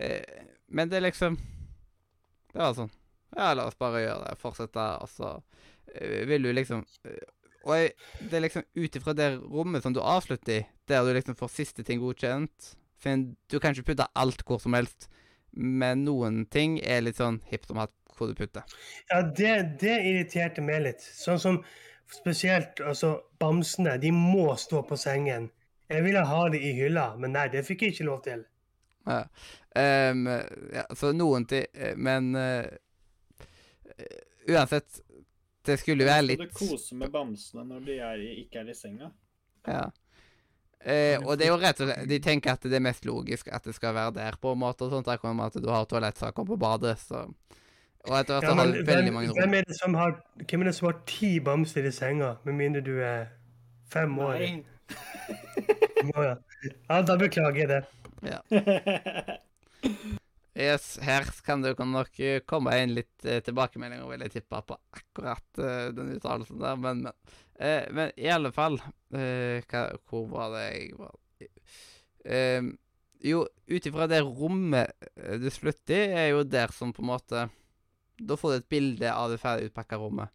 Eh, 0.00 0.22
Men 0.68 0.88
det 0.88 0.96
er 0.98 1.06
liksom 1.10 1.36
Det 2.52 2.58
var 2.62 2.74
sånn. 2.74 2.90
Ja, 3.36 3.52
la 3.54 3.66
oss 3.68 3.74
bare 3.78 4.00
gjøre 4.06 4.28
det. 4.30 4.38
Fortsette, 4.40 4.84
og 5.02 5.08
så 5.12 5.42
eh, 5.94 6.24
vil 6.26 6.42
du 6.42 6.52
liksom 6.52 6.86
eh, 7.04 7.20
Og 7.66 7.74
jeg, 7.74 7.92
det 8.30 8.38
er 8.38 8.44
liksom 8.46 8.66
ut 8.78 8.96
ifra 8.98 9.14
det 9.18 9.28
rommet 9.42 9.82
som 9.84 9.94
du 9.94 10.00
avslutter 10.00 10.60
i, 10.60 10.64
der 10.86 11.04
du 11.04 11.12
liksom 11.16 11.36
får 11.38 11.50
siste 11.50 11.82
ting 11.86 11.98
godkjent 11.98 12.74
For 13.02 13.26
du 13.50 13.58
kan 13.60 13.74
ikke 13.74 13.90
putte 13.90 14.06
alt 14.16 14.44
hvor 14.46 14.62
som 14.62 14.76
helst, 14.78 15.10
men 15.50 16.04
noen 16.06 16.44
ting 16.52 16.78
er 16.80 17.02
litt 17.04 17.18
sånn 17.18 17.40
hipp 17.50 17.66
som 17.66 17.80
hatt 17.82 17.94
hvor 18.16 18.30
du 18.30 18.38
putter. 18.38 18.64
Ja, 19.10 19.20
det, 19.20 19.52
det 19.82 19.98
irriterte 20.08 20.64
meg 20.64 20.86
litt. 20.86 21.04
Sånn 21.04 21.40
som 21.42 21.58
spesielt 22.12 22.80
altså, 22.80 23.18
bamsene. 23.38 23.98
De 24.00 24.12
må 24.14 24.54
stå 24.56 24.82
på 24.88 24.96
sengen. 25.00 25.50
Jeg 25.90 26.02
ville 26.06 26.24
ha 26.26 26.42
de 26.50 26.58
i 26.58 26.72
hylla, 26.74 27.10
men 27.20 27.34
nei, 27.36 27.46
det 27.52 27.66
fikk 27.66 27.84
jeg 27.84 27.96
ikke 27.96 28.08
lov 28.08 28.22
til. 28.24 28.46
Ja. 29.06 29.20
um, 30.10 30.24
ja, 30.74 30.82
så 30.98 31.12
noen 31.14 31.44
til 31.46 31.68
Men 31.94 32.32
eh, 32.34 32.64
eh, 33.94 34.16
uansett 34.50 34.98
Det 35.66 35.78
skulle 35.80 36.04
jo 36.04 36.08
være 36.10 36.24
litt 36.26 36.42
du 36.42 36.50
koser 36.54 36.98
med 37.00 37.12
bamsene 37.14 37.64
når 37.66 37.86
de 37.86 37.96
er 38.08 38.22
i, 38.22 38.32
ikke 38.44 38.62
er 38.62 38.70
i 38.70 38.76
senga. 38.76 39.10
Ja. 39.66 39.86
Eh, 40.86 41.18
og 41.24 41.34
det 41.38 41.46
er 41.46 41.50
jo 41.50 41.56
rett 41.58 41.80
og 41.82 41.88
slett 41.88 42.06
De 42.06 42.18
tenker 42.22 42.52
at 42.52 42.62
det 42.62 42.76
er 42.78 42.82
mest 42.84 43.06
logisk 43.08 43.48
at 43.50 43.64
det 43.66 43.74
skal 43.74 43.94
være 43.96 44.12
der, 44.20 44.36
på 44.38 44.52
en 44.54 44.60
måte. 44.60 44.86
og 44.86 44.92
sånt, 44.92 45.08
Der 45.08 45.18
kommer 45.18 45.48
at 45.50 45.56
du 45.58 45.68
har 45.72 45.84
toalettsaker 45.84 46.46
på 46.46 46.58
badet, 46.60 46.98
så 47.00 47.24
Og 48.06 48.14
etter 48.20 48.36
hvert 48.36 48.44
Ja, 48.46 48.54
har 48.54 48.66
du 48.70 48.84
veldig 48.84 49.12
hvem, 49.12 49.16
rom. 49.16 49.34
hvem 49.40 49.54
er 49.58 49.66
det 49.66 49.78
som 49.80 49.94
har, 49.98 50.12
hvem 50.38 50.62
er 50.62 50.70
det 50.70 50.74
som 50.76 50.86
har 50.86 51.00
ti 51.10 51.40
bamser 51.40 51.88
i 51.88 51.90
senga, 51.90 52.36
med 52.44 52.54
mindre 52.54 52.80
du 52.86 53.00
er 53.02 53.26
fem 53.90 54.18
år? 54.18 54.38
Nei. 54.38 54.64
Ja. 56.14 56.36
ja, 56.88 57.02
da 57.02 57.16
beklager 57.18 57.58
jeg 57.64 57.68
det. 57.72 57.82
Yes, 60.56 60.94
her 61.04 61.26
kan 61.44 61.60
jo 61.66 61.74
nok 61.84 62.16
eh, 62.24 62.38
komme 62.48 62.72
inn 62.80 62.94
litt 62.96 63.26
eh, 63.28 63.42
tilbakemeldinger, 63.44 64.08
vil 64.08 64.22
jeg 64.24 64.32
tippe, 64.38 64.62
på 64.64 64.78
akkurat 64.96 65.60
eh, 65.60 65.90
den 65.92 66.14
uttalelsen 66.14 66.62
der, 66.62 66.78
men, 66.80 67.02
men, 67.04 67.34
eh, 67.60 67.84
men 67.92 68.14
i 68.16 68.30
alle 68.32 68.52
fall 68.56 68.78
eh, 68.80 69.60
hva, 69.68 69.82
Hvor 70.08 70.24
var 70.32 70.56
det 70.56 70.66
jeg 70.70 70.98
var 71.00 71.14
Eh, 72.26 72.62
Jo, 73.22 73.44
ut 73.70 73.86
ifra 73.86 74.08
det 74.10 74.18
rommet 74.26 74.90
du 75.40 75.46
slutter 75.50 75.94
i, 75.94 76.16
er 76.24 76.26
jo 76.32 76.40
der 76.42 76.72
som 76.74 76.90
på 76.92 77.04
en 77.04 77.10
måte 77.12 77.44
Da 78.18 78.36
får 78.36 78.50
du 78.50 78.56
et 78.56 78.68
bilde 78.72 79.12
av 79.12 79.30
det 79.30 79.38
ferdig 79.38 79.70
utpakka 79.70 80.00
rommet. 80.00 80.32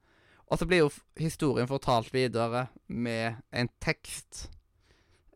Og 0.48 0.60
så 0.60 0.68
blir 0.70 0.84
jo 0.86 0.90
historien 1.20 1.68
fortalt 1.68 2.14
videre 2.14 2.68
med 2.88 3.42
en 3.52 3.70
tekst 3.84 4.46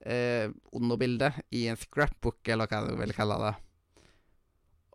eh, 0.05 0.47
under 0.71 0.99
bildet, 1.01 1.41
i 1.51 1.65
en 1.71 1.79
scrapbook, 1.79 2.41
eller 2.47 2.69
hva 2.69 2.81
du 2.85 2.93
vil 2.99 3.13
kalle 3.17 3.37
det. 3.41 3.53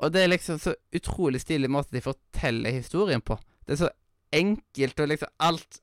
Og 0.01 0.13
det 0.13 0.23
er 0.25 0.33
liksom 0.33 0.59
så 0.61 0.75
utrolig 0.97 1.43
stilig 1.43 1.71
måte 1.73 1.93
de 1.93 2.01
forteller 2.05 2.73
historien 2.73 3.21
på. 3.21 3.37
Det 3.67 3.77
er 3.77 3.83
så 3.85 3.91
enkelt 4.33 5.01
og 5.03 5.11
liksom 5.11 5.33
Alt 5.47 5.81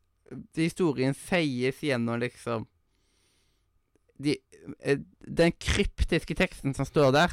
historien 0.58 1.14
sies 1.16 1.80
gjennom 1.84 2.20
liksom 2.20 2.66
de, 4.18 4.36
eh, 4.82 4.98
Den 5.22 5.52
kryptiske 5.52 6.36
teksten 6.36 6.74
som 6.74 6.86
står 6.86 7.12
der. 7.14 7.32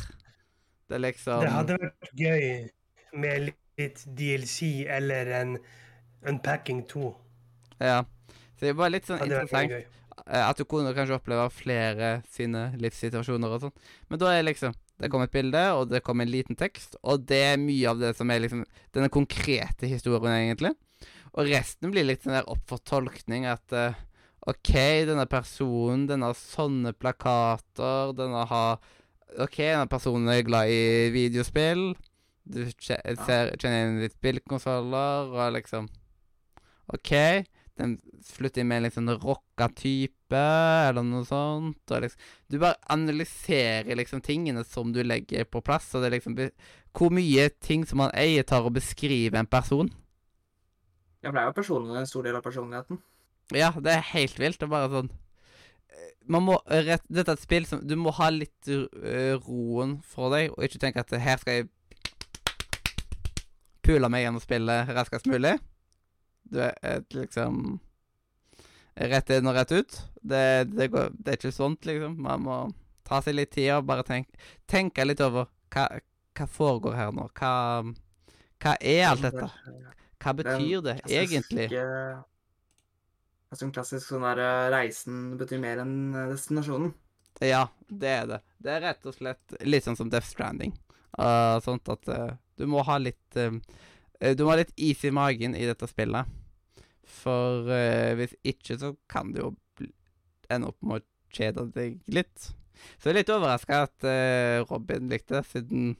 Det 0.89 0.99
er 0.99 1.05
liksom 1.07 1.41
Det 1.41 1.51
hadde 1.51 1.79
vært 1.81 2.11
gøy 2.13 2.71
med 3.15 3.53
litt 3.79 4.05
DLC 4.07 4.85
eller 4.87 5.31
en 5.41 5.59
Unpacking 6.25 6.85
2. 6.89 7.15
Ja. 7.81 8.05
Så 8.57 8.69
det 8.69 8.77
var 8.77 8.93
litt 8.93 9.07
sånn 9.09 9.23
interessant. 9.25 9.73
Eh, 10.27 10.49
At 10.49 10.57
du 10.57 10.65
kunne 10.65 10.95
kanskje 10.95 11.17
oppleve 11.19 11.51
flere 11.51 12.23
sine 12.31 12.73
livssituasjoner 12.81 13.57
og 13.57 13.67
sånn. 13.67 13.75
Men 14.09 14.19
da 14.23 14.31
er 14.33 14.47
liksom 14.47 14.75
Det 15.01 15.11
kom 15.11 15.25
et 15.25 15.35
bilde, 15.35 15.63
og 15.75 15.89
det 15.91 16.05
kom 16.07 16.23
en 16.23 16.31
liten 16.31 16.57
tekst, 16.59 16.95
og 17.03 17.25
det 17.29 17.41
er 17.49 17.61
mye 17.61 17.91
av 17.91 17.99
det 17.99 18.13
som 18.19 18.31
er 18.31 18.45
liksom 18.45 18.63
denne 18.95 19.11
konkrete 19.13 19.91
historien, 19.91 20.31
egentlig. 20.31 20.75
Og 21.35 21.51
resten 21.51 21.91
blir 21.91 22.07
litt 22.07 22.23
sånn 22.23 22.37
der 22.37 22.51
opp 22.51 22.63
for 22.71 22.83
tolkning 22.87 23.49
at 23.51 23.75
uh, 23.75 23.97
OK, 24.47 24.75
denne 25.09 25.27
personen, 25.27 26.07
den 26.07 26.23
har 26.23 26.37
sånne 26.39 26.95
plakater, 26.95 28.15
denne 28.15 28.45
har 28.51 28.79
OK, 29.43 29.59
denne 29.59 29.91
personen 29.91 30.31
er 30.31 30.47
glad 30.47 30.71
i 30.71 31.11
videospill. 31.15 31.89
Du 32.45 32.61
ser, 32.79 33.01
kjenner 33.09 33.57
igjen 33.57 34.01
litt 34.05 34.15
spillkonsoller, 34.15 35.33
og 35.35 35.57
liksom 35.57 35.89
OK. 36.95 37.15
Den 37.75 37.97
flytter 38.23 38.67
med 38.67 38.85
en 38.87 38.93
sånn 38.95 39.11
rocka 39.19 39.67
type, 39.75 40.39
eller 40.39 41.03
noe 41.03 41.25
sånt. 41.27 41.83
Og 41.91 42.05
liksom, 42.05 42.29
du 42.51 42.61
bare 42.63 42.79
analyserer 42.95 43.99
liksom 43.99 44.23
tingene 44.23 44.63
som 44.69 44.93
du 44.95 45.03
legger 45.03 45.49
på 45.49 45.63
plass. 45.65 45.91
Og 45.95 46.05
det 46.05 46.13
er 46.13 46.17
liksom 46.19 46.39
Hvor 46.95 47.11
mye 47.11 47.49
ting 47.59 47.83
som 47.87 47.99
man 48.05 48.15
eier, 48.15 48.47
tar 48.47 48.63
å 48.63 48.75
beskrive 48.75 49.39
en 49.39 49.51
person. 49.51 49.91
Ja, 51.25 51.31
for 51.31 51.39
det 51.39 51.43
er 51.43 51.51
jo 51.51 51.59
personen 51.59 51.99
en 51.99 52.07
stor 52.07 52.23
del 52.23 52.39
av 52.39 52.45
personligheten. 52.45 53.01
Ja, 53.53 53.73
det 53.77 53.93
er 53.93 54.11
helt 54.15 54.39
vilt. 54.39 54.61
Det 54.61 54.69
er 54.69 54.73
bare 54.73 54.91
sånn 54.93 55.11
eh, 55.11 56.13
Man 56.31 56.47
må 56.47 56.59
eh, 56.69 56.85
rett, 56.87 57.05
Dette 57.13 57.35
er 57.35 57.37
et 57.37 57.45
spill 57.45 57.67
som 57.69 57.83
Du 57.85 57.93
må 58.01 58.13
ha 58.17 58.31
litt 58.33 58.71
eh, 58.71 59.35
roen 59.45 59.99
for 60.07 60.33
deg, 60.33 60.55
og 60.55 60.65
ikke 60.65 60.81
tenke 60.81 61.05
at 61.05 61.13
her 61.21 61.43
skal 61.43 61.59
jeg 61.59 61.71
pule 63.85 64.09
meg 64.09 64.25
gjennom 64.25 64.41
spillet 64.41 64.93
raskest 64.97 65.29
mulig. 65.29 65.59
Du 66.55 66.63
er 66.63 67.05
liksom 67.15 67.81
Rett 68.95 69.31
inn 69.35 69.51
og 69.51 69.57
rett 69.57 69.73
ut. 69.75 69.97
Det, 70.23 70.71
det, 70.71 70.87
går, 70.93 71.09
det 71.19 71.33
er 71.33 71.39
ikke 71.41 71.51
sånt, 71.51 71.83
liksom. 71.89 72.13
Man 72.23 72.45
må 72.45 72.59
ta 73.03 73.19
seg 73.27 73.35
litt 73.35 73.51
tid 73.57 73.73
og 73.75 73.89
bare 73.89 74.05
tenke, 74.07 74.39
tenke 74.71 75.03
litt 75.03 75.23
over 75.25 75.49
hva, 75.75 75.89
hva 76.39 76.47
foregår 76.47 76.95
her 76.95 77.11
nå. 77.17 77.25
Hva, 77.35 77.51
hva 78.63 78.77
er 78.79 79.09
alt 79.09 79.25
dette? 79.27 79.49
Hva 80.23 80.35
betyr 80.39 80.85
det 80.87 80.95
egentlig? 81.11 81.67
Er 81.75 82.23
sånn 83.59 83.75
klassisk 83.75 84.09
sånn 84.09 84.25
der 84.25 84.41
eh, 84.43 84.69
reisen 84.73 85.19
betyr 85.39 85.61
mer 85.63 85.83
enn 85.83 85.97
eh, 86.15 86.31
destinasjonen. 86.33 86.95
Ja, 87.43 87.67
det 87.91 88.11
er 88.11 88.31
det. 88.31 88.41
Det 88.63 88.73
er 88.77 88.83
rett 88.89 89.11
og 89.11 89.19
slett 89.19 89.59
litt 89.67 89.87
sånn 89.87 89.99
som 89.99 90.11
Death 90.11 90.31
Stranding. 90.31 90.75
Uh, 91.19 91.61
sånt 91.63 91.87
at 91.93 92.09
uh, 92.11 92.33
du 92.59 92.65
må 92.67 92.81
ha 92.83 92.97
litt 92.99 93.37
eh, 93.39 93.55
Du 94.35 94.41
må 94.43 94.51
ha 94.51 94.57
litt 94.59 94.73
is 94.75 95.05
i 95.07 95.13
magen 95.15 95.55
i 95.55 95.67
dette 95.69 95.87
spillet. 95.91 96.27
For 97.07 97.71
eh, 97.73 98.15
hvis 98.19 98.35
ikke, 98.45 98.79
så 98.81 98.95
kan 99.11 99.33
det 99.35 99.45
jo 99.45 99.55
ende 100.53 100.71
opp 100.71 100.83
med 100.85 101.03
å 101.03 101.35
kjede 101.35 101.67
deg 101.75 101.99
litt. 102.13 102.51
Så 102.99 103.09
jeg 103.09 103.15
er 103.15 103.21
litt 103.21 103.33
overraska 103.33 103.85
at 103.87 104.07
eh, 104.09 104.61
Robin 104.69 105.09
likte 105.09 105.39
det, 105.39 105.47
siden 105.49 105.95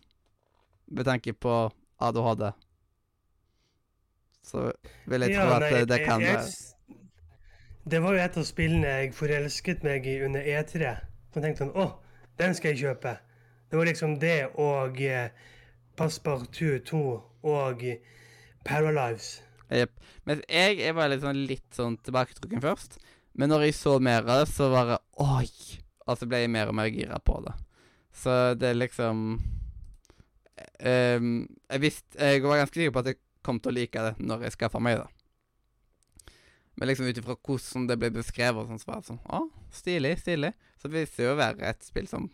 Med 0.87 1.07
tanke 1.09 1.33
på 1.33 1.53
ADHD. 2.03 2.51
Så 4.45 4.67
vil 5.09 5.25
jeg 5.25 5.37
tro 5.39 5.55
at 5.55 5.69
eh, 5.71 5.87
det 5.89 6.01
kan 6.05 6.21
være 6.21 6.45
Det 7.89 8.03
var 8.03 8.17
jo 8.17 8.25
et 8.25 8.37
av 8.37 8.45
spillene 8.45 8.91
jeg 8.99 9.15
forelsket 9.17 9.85
meg 9.87 10.07
i 10.07 10.19
under 10.27 10.45
E3. 10.45 10.93
Så 11.33 11.41
jeg 11.41 11.47
tenkte 11.47 11.65
sånn 11.65 11.79
Å, 11.81 11.87
den 12.41 12.57
skal 12.57 12.75
jeg 12.75 12.83
kjøpe. 12.85 13.17
Det 13.71 13.81
var 13.81 13.89
liksom 13.89 14.19
det 14.21 14.39
og 14.61 15.01
eh, 15.01 15.33
Passepartout 15.97 16.85
2 16.91 17.01
og 17.55 17.85
Paralives. 18.67 19.39
Jepp. 19.73 19.95
Men 20.29 20.43
jeg, 20.49 20.79
jeg 20.83 20.97
var 20.97 21.11
litt 21.11 21.25
sånn, 21.25 21.43
litt 21.49 21.77
sånn 21.77 21.97
tilbaketrukken 22.05 22.63
først. 22.65 22.99
Men 23.35 23.51
når 23.51 23.69
jeg 23.69 23.79
så 23.79 23.97
mer 24.03 24.23
av 24.27 24.45
det, 24.45 24.53
så 24.53 24.69
var 24.73 24.93
det 24.93 25.01
Oi! 25.25 25.49
Og 26.05 26.19
så 26.21 26.29
ble 26.29 26.43
jeg 26.43 26.53
mer 26.53 26.71
og 26.71 26.77
mer 26.77 26.91
gira 26.93 27.19
på 27.25 27.39
det. 27.47 27.55
Så 28.15 28.31
det 28.61 28.69
er 28.71 28.77
liksom 28.77 29.23
um, 29.41 31.31
Jeg 31.73 31.81
visste 31.83 32.29
Jeg 32.31 32.45
var 32.45 32.61
ganske 32.61 32.79
sikker 32.79 32.93
på 32.95 33.03
at 33.03 33.09
jeg 33.11 33.19
kom 33.45 33.59
til 33.61 33.73
å 33.73 33.77
like 33.77 34.05
det 34.05 34.13
når 34.23 34.47
jeg 34.47 34.55
skaffa 34.55 34.81
meg 34.85 35.01
det. 35.01 35.09
Men 36.75 36.91
liksom 36.91 37.07
ut 37.07 37.19
ifra 37.21 37.37
hvordan 37.37 37.89
det 37.91 37.97
ble 38.01 38.11
beskrevet, 38.15 38.61
og 38.63 38.71
sånn, 38.71 38.81
så 38.83 38.91
var 38.91 39.03
det 39.03 39.11
sånn 39.11 39.21
Å, 39.31 39.43
stilig, 39.75 40.15
stilig. 40.23 40.53
Så 40.81 40.91
det 40.91 41.05
viste 41.05 41.27
jo 41.27 41.35
å 41.35 41.39
være 41.41 41.69
et 41.71 41.87
spill 41.87 42.09
som 42.11 42.29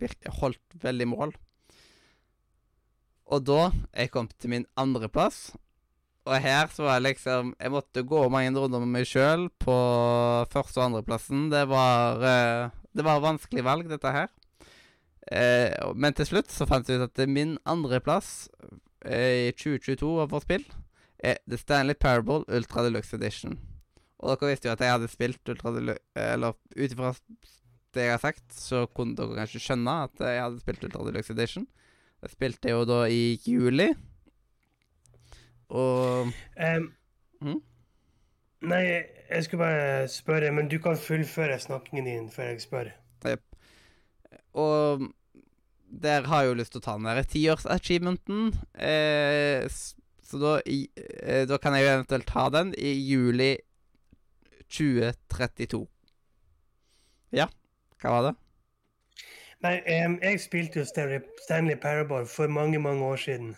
virkelig 0.00 0.32
holdt 0.40 0.78
veldig 0.82 1.08
mål. 1.12 1.34
Og 3.32 3.44
da 3.46 3.60
jeg 3.94 4.10
kom 4.12 4.28
til 4.32 4.52
min 4.52 4.66
andreplass, 4.80 5.52
og 6.22 6.38
her 6.38 6.68
så 6.70 6.84
var 6.86 6.98
jeg 6.98 7.06
liksom 7.08 7.54
Jeg 7.58 7.72
måtte 7.74 8.04
gå 8.06 8.20
mange 8.30 8.52
runder 8.54 8.82
med 8.84 8.92
meg 8.94 9.08
sjøl 9.10 9.48
på 9.62 9.74
første- 10.52 10.78
og 10.78 10.84
andreplassen. 10.86 11.48
Det 11.50 11.64
var 11.68 12.22
eh, 12.22 12.70
Det 12.94 13.04
var 13.04 13.24
vanskelig 13.24 13.64
valg, 13.64 13.88
dette 13.88 14.12
her. 14.12 14.28
Eh, 15.30 15.72
men 15.94 16.14
til 16.14 16.26
slutt 16.26 16.50
så 16.50 16.66
fant 16.66 16.88
jeg 16.88 17.00
ut 17.00 17.08
at 17.08 17.28
min 17.28 17.56
andreplass 17.66 18.48
eh, 19.04 19.48
i 19.48 19.52
2022 19.54 20.20
av 20.20 20.30
vårt 20.30 20.46
spill 20.46 20.64
er 21.22 21.38
The 21.46 21.58
Stanley 21.58 21.94
Parable 21.94 22.42
Ultra 22.48 22.82
Deluxe 22.82 23.14
Edition. 23.16 23.58
Og 24.22 24.36
dere 24.36 24.52
visste 24.52 24.68
jo 24.68 24.74
at 24.74 24.82
jeg 24.82 24.94
hadde 24.94 25.10
spilt 25.10 25.48
Ultra 25.48 25.72
Deluxe 25.74 26.02
Eller 26.14 26.54
ut 26.76 26.92
ifra 26.92 27.14
det 27.92 28.06
jeg 28.06 28.14
har 28.14 28.22
sagt, 28.22 28.46
så 28.56 28.86
kunne 28.86 29.16
dere 29.18 29.36
kanskje 29.36 29.60
skjønne 29.60 29.96
at 30.06 30.22
jeg 30.22 30.40
hadde 30.40 30.62
spilt 30.62 30.84
Ultra 30.86 31.04
Deluxe 31.08 31.34
Edition. 31.34 31.66
Jeg 32.22 32.30
spilte 32.36 32.70
jo 32.70 32.86
da 32.88 33.02
i 33.10 33.38
juli. 33.44 33.90
Og 35.72 36.28
um, 36.28 36.88
mm? 37.40 37.60
Nei, 38.68 38.82
jeg 39.32 39.44
skulle 39.44 39.64
bare 39.64 40.08
spørre, 40.12 40.52
men 40.54 40.68
du 40.70 40.76
kan 40.82 40.98
fullføre 41.00 41.58
snakkingen 41.58 42.06
din 42.06 42.28
før 42.30 42.52
jeg 42.52 42.60
spør. 42.62 42.92
Og 44.52 45.08
der 46.02 46.26
har 46.28 46.42
jeg 46.42 46.48
jo 46.48 46.58
lyst 46.60 46.74
til 46.74 46.82
å 46.82 46.84
ta 46.84 46.94
den 46.98 47.08
der 47.08 47.28
tiårs-achievementen. 47.32 48.52
Eh, 48.76 49.64
så 50.22 50.40
da, 50.40 50.52
i, 50.66 50.86
eh, 50.96 51.44
da 51.48 51.58
kan 51.60 51.76
jeg 51.76 51.86
jo 51.86 51.94
eventuelt 51.96 52.28
ta 52.28 52.46
den 52.52 52.72
i 52.76 52.92
juli 52.92 53.56
2032. 54.72 55.82
Ja, 57.32 57.48
hva 58.00 58.14
var 58.16 58.28
det? 58.28 58.34
Nei, 59.62 59.76
um, 60.04 60.16
jeg 60.24 60.40
spilte 60.42 60.80
jo 60.80 60.86
Stanley, 60.88 61.20
Stanley 61.44 61.76
Parable 61.80 62.24
for 62.26 62.50
mange, 62.50 62.80
mange 62.82 63.04
år 63.04 63.20
siden. 63.20 63.52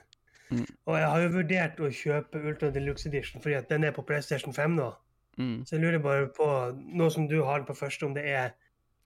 Mm. 0.54 0.66
Og 0.86 0.98
jeg 0.98 1.08
har 1.10 1.22
jo 1.24 1.28
vurdert 1.34 1.80
å 1.80 1.90
kjøpe 1.90 2.42
Ultra 2.50 2.70
Deluxe 2.74 3.08
Edition, 3.10 3.42
fordi 3.42 3.56
at 3.58 3.68
den 3.72 3.84
er 3.84 3.94
på 3.96 4.04
PlayStation 4.06 4.54
5 4.54 4.76
nå. 4.78 4.90
Mm. 5.38 5.64
Så 5.66 5.74
jeg 5.76 5.82
lurer 5.82 5.98
bare 6.04 6.28
på, 6.30 6.46
nå 6.94 7.10
som 7.10 7.26
du 7.30 7.40
har 7.42 7.58
den 7.62 7.66
på 7.66 7.74
første, 7.78 8.06
om 8.06 8.14
det 8.14 8.24
er 8.30 8.52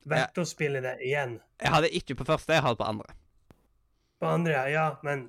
verdt 0.08 0.38
å 0.38 0.44
spille 0.48 0.80
det 0.84 0.98
igjen. 1.04 1.38
Jeg 1.62 1.72
har 1.72 1.82
det 1.84 1.90
ikke 1.96 2.14
på 2.20 2.24
første, 2.28 2.52
jeg 2.56 2.62
har 2.64 2.74
det 2.76 2.80
på 2.82 2.88
andre. 2.88 3.16
På 4.20 4.26
andre, 4.34 4.54
ja, 4.72 4.87
men 5.06 5.28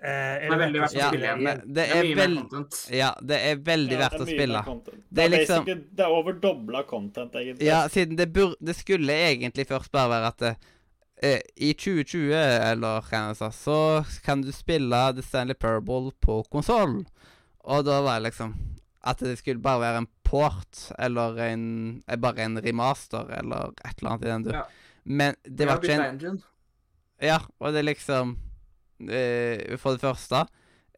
eh, 0.00 0.10
er 0.10 0.40
Det 0.48 0.52
er 0.52 0.58
veldig 0.64 0.80
verdt 0.82 0.94
å 0.96 0.98
Ja, 0.98 1.08
spille 1.08 1.26
igjen. 1.28 1.42
men 1.46 1.60
det 1.64 1.74
Det 1.74 1.84
er 1.84 1.94
er 1.96 2.02
mye 2.04 2.16
mer 2.16 2.26
veld... 2.26 2.78
Ja, 2.98 3.10
det 3.22 3.38
er 3.48 3.56
veldig 3.70 3.96
Ja, 3.96 4.00
verdt 4.04 4.18
å 4.20 4.26
er 4.26 4.32
spille. 4.34 4.62
Det 4.64 4.94
Det 5.10 5.22
er 5.22 5.26
er, 5.26 5.34
liksom- 5.38 5.66
det 5.96 6.04
er 6.04 6.10
over 6.18 6.32
dobla 6.32 6.82
content, 6.82 7.32
egentlig. 7.34 7.66
Ja, 7.66 7.86
siden 7.88 8.16
det, 8.16 8.32
bur 8.32 8.54
det 8.60 8.76
skulle 8.76 9.12
egentlig 9.30 9.66
først 9.68 9.92
bare 9.92 10.10
være 10.10 10.26
at 10.34 10.38
det, 10.38 10.52
eh, 10.56 10.70
i 11.22 11.70
2020, 11.78 12.32
eller 12.34 13.04
hva 13.06 13.20
jeg 13.28 13.36
sa, 13.38 13.48
så 13.54 13.76
kan 14.24 14.42
du 14.42 14.50
spille 14.52 14.98
The 15.14 15.22
Stanley 15.22 15.54
Parable 15.54 16.10
på 16.20 16.40
konsoll. 16.52 17.04
Og 17.64 17.84
da 17.86 18.00
var 18.04 18.18
det 18.18 18.30
liksom 18.30 18.56
at 19.04 19.20
det 19.20 19.36
skulle 19.38 19.62
bare 19.62 19.82
være 19.82 20.00
en 20.02 20.08
port, 20.24 20.88
eller 20.98 21.38
en, 21.44 22.02
eh, 22.08 22.16
bare 22.16 22.44
en 22.44 22.58
remaster, 22.64 23.28
eller 23.38 23.72
et 23.84 24.00
eller 24.00 24.10
annet 24.10 24.24
i 24.24 24.30
den 24.30 24.42
du. 24.42 24.50
Ja. 24.50 24.64
Men 25.04 25.34
det 25.44 25.58
Det 25.58 25.66
var 25.66 25.80
ikke 25.82 26.28
en. 26.28 26.42
Ja, 27.22 27.38
og 27.60 27.72
det 27.72 27.78
er 27.78 27.82
liksom 27.82 28.38
eh, 29.08 29.76
For 29.78 29.92
det 29.92 30.00
første 30.00 30.46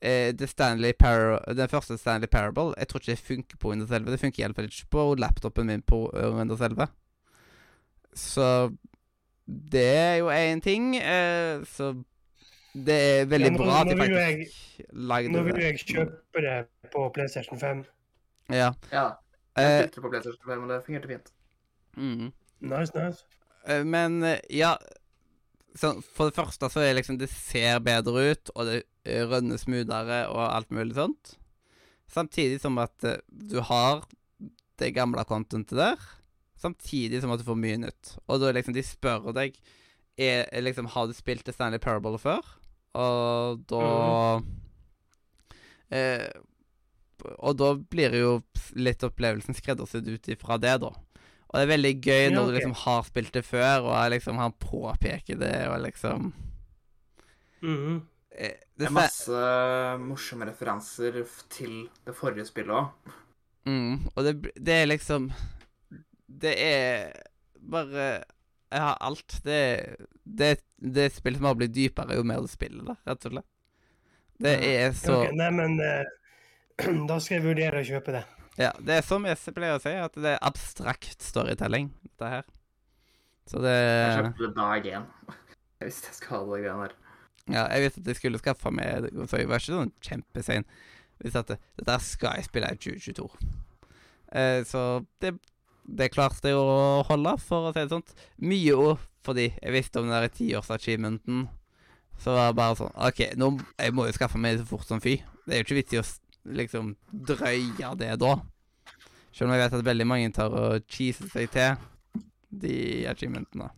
eh, 0.01 0.33
The 0.35 0.47
Stanley 0.47 0.93
Par 0.93 1.43
Den 1.55 1.69
første 1.69 1.99
Stanley 1.99 2.27
Parable 2.27 2.73
Jeg 2.79 2.89
tror 2.89 3.01
ikke 3.01 3.11
det 3.11 3.19
funker 3.19 3.57
på 3.57 3.71
Windows 3.71 3.91
11. 3.91 4.11
Det 4.11 4.21
funker 4.21 4.43
iallfall 4.43 4.65
ikke 4.65 4.89
på 4.91 5.15
laptopen 5.15 5.67
min 5.67 5.83
på 5.83 6.11
eh, 6.17 6.31
Windows 6.39 6.61
11. 6.61 6.87
Så 8.15 8.71
det 9.47 9.85
er 9.97 10.17
jo 10.21 10.29
én 10.33 10.61
ting. 10.61 10.97
Eh, 10.97 11.63
så 11.65 11.93
det 12.75 12.97
er 13.21 13.27
veldig 13.31 13.53
Ja, 13.53 13.57
nå- 13.57 13.59
bra 13.65 13.81
at 13.81 13.89
de 13.89 13.97
faktisk 13.97 14.81
lagde 14.93 15.31
Nå 15.33 15.43
vil 15.47 15.55
jo 15.55 15.61
jeg 15.67 15.79
kjøpe 15.79 16.43
det 16.45 16.67
på 16.93 17.09
PlayStation 17.15 17.59
5. 17.59 17.85
Ja. 18.51 18.73
Ja. 18.93 19.07
Jeg 19.57 19.65
Eh, 19.65 19.79
spilte 19.87 20.01
på 20.03 20.11
PlayStation 20.11 20.45
5, 20.51 20.63
og 20.63 20.69
det 20.69 20.83
fungerte 20.85 21.09
fint. 21.09 21.31
mm. 21.97 22.33
Nice, 22.61 22.93
nice. 22.95 23.25
Eh, 23.69 23.85
Men 23.85 24.23
eh, 24.25 24.39
ja 24.51 24.77
så 25.77 26.03
For 26.15 26.25
det 26.31 26.35
første 26.35 26.71
så 26.71 26.81
er 26.81 26.95
det 26.95 26.97
liksom 27.05 27.19
Det 27.19 27.29
ser 27.29 27.79
bedre 27.81 28.31
ut, 28.33 28.51
og 28.55 28.67
det 28.67 28.83
eh, 29.05 29.25
rønner 29.29 29.57
smoothere 29.59 30.29
og 30.29 30.55
alt 30.57 30.71
mulig 30.71 30.95
sånt. 30.95 31.37
Samtidig 32.09 32.61
som 32.61 32.79
at 32.79 33.05
eh, 33.05 33.17
du 33.29 33.61
har 33.61 34.05
det 34.79 34.95
gamle 34.95 35.25
contentet 35.25 35.77
der. 35.77 35.97
Samtidig 36.67 37.23
som 37.23 37.33
at 37.35 37.43
du 37.43 37.47
får 37.47 37.59
mye 37.63 37.81
nytt. 37.87 38.17
Og 38.27 38.43
da 38.43 38.53
liksom 38.55 38.75
de 38.77 38.85
spør 38.87 39.31
deg 39.37 39.57
er, 40.17 40.47
er 40.51 40.65
liksom 40.65 40.89
Har 40.95 41.07
du 41.07 41.15
spilt 41.17 41.49
Stanley 41.53 41.83
Parable 41.83 42.19
før? 42.19 42.45
Og 42.97 43.63
da 43.69 43.87
eh, 45.93 46.29
Og 47.43 47.59
da 47.61 47.73
blir 47.77 48.17
jo 48.17 48.31
litt 48.79 49.05
opplevelsen 49.07 49.57
skreddersydd 49.57 50.09
ut 50.09 50.31
ifra 50.33 50.59
det, 50.61 50.79
da. 50.85 50.93
Og 51.47 51.55
det 51.55 51.63
er 51.63 51.73
veldig 51.75 51.95
gøy 52.01 52.25
Ja, 52.25 52.33
når 52.35 52.49
du 52.49 52.57
liksom 52.57 52.77
har 52.83 53.07
spilt 53.07 53.37
det 53.37 53.45
før, 53.47 53.91
og 53.91 54.11
liksom 54.13 54.41
han 54.41 54.57
påpeker 54.61 55.39
det, 55.41 55.57
og 55.71 55.79
liksom 55.85 56.33
mm. 57.63 58.01
eh, 58.33 58.57
Det 58.75 58.89
er 58.89 58.97
masse 58.97 59.45
morsomme 60.03 60.49
referanser 60.49 61.23
til 61.53 61.87
det 62.07 62.17
forrige 62.17 62.49
spillet 62.49 62.75
òg. 62.81 63.15
Mm, 63.67 64.07
og 64.15 64.21
det, 64.23 64.35
det 64.63 64.75
er 64.83 64.91
liksom 64.91 65.31
Det 66.37 66.53
er 66.61 67.13
bare 67.57 68.07
Jeg 68.73 68.83
har 68.83 68.97
alt. 69.01 69.39
Det, 69.45 69.61
det, 70.25 70.51
det 70.77 71.05
er 71.05 71.11
et 71.11 71.19
spill 71.19 71.39
som 71.39 71.49
har 71.49 71.59
blitt 71.59 71.75
dypere 71.77 72.19
jo 72.19 72.27
mer 72.27 72.43
du 72.45 72.51
spiller 72.51 72.91
det, 72.91 72.97
rett 73.07 73.29
og 73.29 73.37
slett. 73.37 73.51
Det 74.43 74.53
er 74.69 74.91
så 74.93 75.23
okay, 75.23 75.33
nei, 75.33 75.49
men 75.55 75.79
uh, 75.81 76.05
da 77.09 77.17
skal 77.23 77.39
jeg 77.39 77.47
vurdere 77.47 77.81
å 77.81 77.87
kjøpe 77.89 78.19
det. 78.19 78.27
Ja, 78.57 78.71
det 78.81 78.99
er 78.99 79.05
som 79.05 79.25
jeg 79.29 79.55
pleier 79.57 79.79
å 79.79 79.81
si, 79.81 79.93
at 79.97 80.15
det 80.17 80.35
er 80.35 80.45
abstrakt 80.45 81.25
storytelling, 81.25 81.91
dette 82.05 82.33
her. 82.33 82.47
Så 83.47 83.61
det 83.63 83.75
Jeg 83.77 84.21
kjøpte 84.21 84.43
det 84.43 84.55
dag 84.57 84.89
én. 84.93 85.11
Jeg 85.77 85.91
visste 85.91 86.09
jeg 86.09 86.17
skulle 86.17 86.39
ha 86.41 86.47
det 86.49 86.61
greiene 86.65 86.85
der. 86.87 86.95
Ja, 87.47 87.63
jeg 87.69 87.83
visste 87.85 88.01
at 88.01 88.07
jeg 88.09 88.17
skulle 88.17 88.39
skaffe 88.41 88.71
meg 88.75 89.11
så 89.29 89.39
jeg 89.39 89.49
var 89.51 89.61
ikke 89.61 89.75
sånn 89.75 89.91
kjempesein. 90.03 90.65
Jeg 91.19 91.27
visste 91.27 91.43
at 91.45 91.51
det, 91.53 91.57
dette 91.77 91.97
skal 92.03 92.39
jeg 92.41 92.47
spille 92.47 92.71
i 92.73 92.79
2022. 92.81 93.27
Eh, 94.41 94.61
så 94.67 94.85
det, 95.23 95.35
det 95.87 96.11
klarte 96.15 96.51
jeg 96.51 96.59
å 96.59 97.05
holde, 97.07 97.37
for 97.43 97.69
å 97.69 97.75
si 97.75 97.83
det 97.85 97.93
sånn. 97.93 98.05
Mye 98.43 98.75
òg 98.75 99.05
fordi 99.27 99.49
jeg 99.51 99.75
visste 99.75 100.01
om 100.01 100.11
den 100.11 100.15
der 100.15 100.31
tiårs-achievementen. 100.35 101.47
Så 102.23 102.33
var 102.33 102.51
det 102.51 102.59
bare 102.59 102.77
sånn 102.79 102.95
OK, 103.09 103.23
nå, 103.37 103.51
jeg 103.81 103.95
må 103.95 104.07
jo 104.07 104.15
skaffe 104.17 104.41
meg 104.41 104.57
det 104.57 104.65
så 104.65 104.71
fort 104.71 104.89
som 104.89 105.03
fy. 105.03 105.19
Det 105.45 105.55
er 105.55 105.61
jo 105.61 105.67
ikke 105.67 105.79
vits 105.81 105.97
i 105.97 106.01
å 106.01 106.07
liksom 106.57 106.95
drøye 107.11 107.91
det 108.01 108.13
da. 108.23 108.33
Selv 109.35 109.51
om 109.51 109.57
jeg 109.57 109.65
vet 109.65 109.77
at 109.77 109.89
veldig 109.91 110.07
mange 110.09 110.33
tar 110.33 110.55
og 110.57 110.87
cheeser 110.89 111.29
seg 111.33 111.51
til 111.53 112.23
de 112.57 112.77
achievementene. 113.11 113.69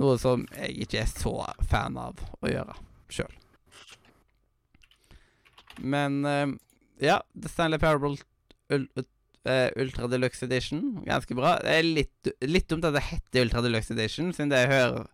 Noe 0.00 0.16
som 0.22 0.46
jeg 0.54 0.86
ikke 0.86 1.02
er 1.02 1.10
så 1.10 1.34
fan 1.68 1.98
av 2.00 2.22
å 2.40 2.48
gjøre 2.48 2.76
sjøl. 3.10 3.32
Men 5.80 6.24
eh, 6.28 6.46
ja, 7.02 7.18
The 7.34 7.50
Stanley 7.50 7.80
Parable 7.82 8.16
ul 9.46 9.52
eh, 9.52 9.70
Ultra 9.80 10.08
Deluxe 10.10 10.44
Edition, 10.44 11.00
ganske 11.06 11.34
bra. 11.36 11.56
Det 11.64 11.74
er 11.78 11.86
litt, 11.86 12.30
litt 12.44 12.68
dumt 12.68 12.84
at 12.84 12.96
det 12.96 13.06
heter 13.08 13.46
Ultra 13.46 13.64
Deluxe 13.64 13.94
Edition, 13.94 14.32
siden 14.36 14.52
det 14.52 14.66
hører 14.68 15.06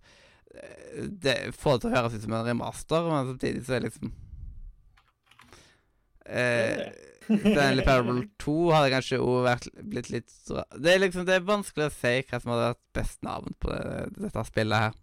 Det 0.97 1.35
får 1.55 1.77
det 1.77 1.81
til 1.83 1.91
å 1.91 1.97
høres 1.97 2.15
ut 2.17 2.25
som 2.25 2.37
en 2.39 2.47
remaster, 2.47 3.11
men 3.11 3.33
samtidig 3.33 3.67
så 3.67 3.77
er 3.77 3.85
det 3.85 3.91
liksom 3.91 4.15
eh, 6.27 6.87
Stanley 7.27 7.85
Parable 7.89 8.29
2 8.43 8.55
hadde 8.73 8.93
kanskje 8.95 9.19
òg 9.23 9.67
blitt 9.91 10.11
litt 10.15 10.31
Det 10.79 10.93
er 10.93 11.03
liksom 11.03 11.27
Det 11.27 11.37
er 11.37 11.49
vanskelig 11.49 11.89
å 11.91 11.95
si 11.95 12.15
hva 12.23 12.41
som 12.41 12.55
hadde 12.55 12.71
vært 12.71 12.85
best 13.01 13.27
navn 13.27 13.59
på 13.61 13.73
det, 13.73 14.07
dette 14.17 14.47
spillet 14.49 14.87
her. 14.87 14.97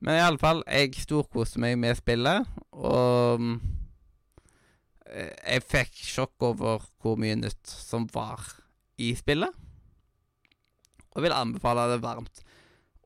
Men 0.00 0.16
i 0.16 0.24
alle 0.24 0.40
fall, 0.40 0.62
jeg 0.64 0.96
storkoste 0.96 1.60
meg 1.60 1.76
med 1.76 1.98
spillet, 1.98 2.48
og 2.72 3.42
jeg 5.10 5.64
fikk 5.66 5.98
sjokk 6.06 6.46
over 6.50 6.84
hvor 7.02 7.18
mye 7.20 7.36
nytt 7.38 7.70
som 7.70 8.06
var 8.14 8.44
i 9.00 9.12
spillet. 9.18 9.50
Og 11.10 11.24
vil 11.24 11.34
anbefale 11.34 11.88
det 11.90 12.02
varmt. 12.04 12.42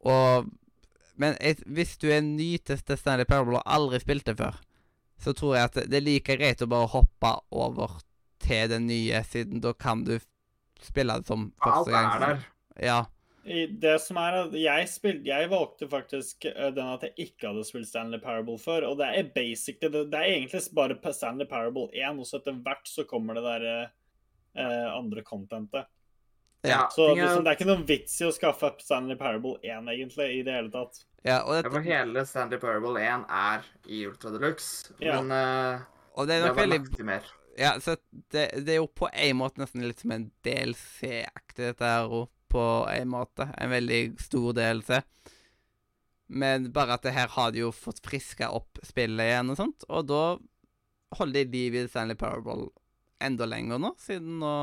Og 0.04 0.50
Men 1.16 1.36
jeg, 1.38 1.60
hvis 1.70 1.94
du 2.02 2.08
er 2.10 2.24
ny 2.26 2.56
til 2.58 2.98
Stanley 2.98 3.24
Parable 3.24 3.60
og 3.60 3.70
aldri 3.70 4.00
spilt 4.02 4.26
det 4.26 4.34
før, 4.40 4.56
så 5.22 5.32
tror 5.32 5.54
jeg 5.54 5.68
at 5.68 5.76
det, 5.86 6.00
er 6.00 6.02
like 6.02 6.36
greit 6.36 6.64
å 6.64 6.66
bare 6.66 6.90
hoppe 6.90 7.30
over 7.54 8.00
til 8.42 8.66
det 8.72 8.80
nye, 8.82 9.20
siden 9.22 9.62
da 9.62 9.70
kan 9.78 10.02
du 10.04 10.16
spille 10.82 11.14
det 11.20 11.30
som 11.30 11.52
Alt 11.62 11.68
første 11.70 11.94
gang. 11.94 12.08
er 12.10 12.24
der. 12.24 12.42
Ja. 12.82 12.98
Det 13.44 13.94
som 14.00 14.16
er 14.16 14.36
at 14.42 14.54
jeg, 14.56 14.88
spilte, 14.88 15.26
jeg 15.28 15.48
valgte 15.52 15.88
faktisk 15.92 16.46
eh, 16.48 16.70
den 16.72 16.86
at 16.94 17.02
jeg 17.04 17.26
ikke 17.26 17.50
hadde 17.50 17.64
spilt 17.68 17.88
Stanley 17.90 18.20
Parable 18.22 18.56
før, 18.58 18.86
og 18.88 18.96
det 19.02 19.10
er 19.18 19.28
basic, 19.34 19.76
det, 19.82 19.90
det 19.92 20.16
er 20.20 20.30
egentlig 20.38 20.62
bare 20.76 21.12
Stanley 21.12 21.46
Parable 21.50 21.90
1, 21.92 22.20
og 22.22 22.26
så 22.30 22.40
etter 22.40 22.56
hvert 22.64 22.88
så 22.88 23.04
kommer 23.10 23.36
det 23.36 23.44
der 23.44 23.66
eh, 23.76 24.88
andre 24.94 25.22
contentet. 25.22 25.90
Ja. 26.64 26.86
Så 26.88 27.10
ting 27.10 27.18
er- 27.20 27.26
liksom, 27.28 27.44
det 27.44 27.50
er 27.52 27.58
ikke 27.58 27.68
noen 27.68 27.84
vits 27.88 28.16
i 28.22 28.24
å 28.24 28.32
skaffe 28.32 28.64
opp 28.70 28.80
Stanley 28.80 29.18
Parable 29.20 29.58
1, 29.60 29.90
egentlig, 29.92 30.30
i 30.38 30.42
det 30.46 30.54
hele 30.56 30.72
tatt. 30.72 31.02
ja 31.24 31.42
og, 31.44 31.58
Ja, 31.60 31.68
for 31.68 31.84
hele 31.84 32.24
Stanley 32.24 32.58
Parable 32.62 32.96
1 33.04 33.26
er 33.28 33.66
i 33.92 34.06
Ultra 34.08 34.30
Deluxe, 34.32 34.94
Ja. 35.04 35.20
men 35.20 35.28
uh, 35.36 35.84
og 36.16 36.28
det 36.30 36.38
det 36.38 36.40
er 36.40 36.46
nok 36.48 36.56
var 36.56 36.62
veldig 36.64 36.78
lagt 36.80 36.96
til 36.96 37.04
mer. 37.12 37.28
Ja, 37.58 37.74
så 37.78 37.98
det, 38.32 38.48
det 38.64 38.72
er 38.72 38.80
jo 38.80 38.88
på 38.88 39.06
en 39.12 39.36
måte 39.36 39.60
nesten 39.60 39.84
litt 39.84 40.00
som 40.00 40.10
en 40.16 40.30
DLC-aktig, 40.46 41.68
dette 41.68 41.84
her 41.92 42.08
òg, 42.08 42.28
på 42.54 42.64
en 42.92 43.10
måte. 43.10 43.48
En 43.58 43.72
veldig 43.74 44.00
stor 44.22 44.54
DLC. 44.56 45.02
Men 46.34 46.70
bare 46.72 46.96
at 46.96 47.04
det 47.04 47.14
her 47.16 47.28
har 47.34 47.52
de 47.52 47.64
jo 47.66 47.74
fått 47.74 48.02
friska 48.04 48.48
opp 48.54 48.80
spillet 48.86 49.28
igjen 49.28 49.52
og 49.52 49.58
sånt, 49.60 49.84
og 49.92 50.06
da 50.08 50.22
holder 51.18 51.44
de 51.44 51.52
liv 51.52 51.76
i 51.78 51.84
Stanley 51.86 52.18
Parable 52.18 52.70
enda 53.22 53.46
lenger 53.48 53.80
nå, 53.80 53.94
siden 54.02 54.40
nå 54.42 54.56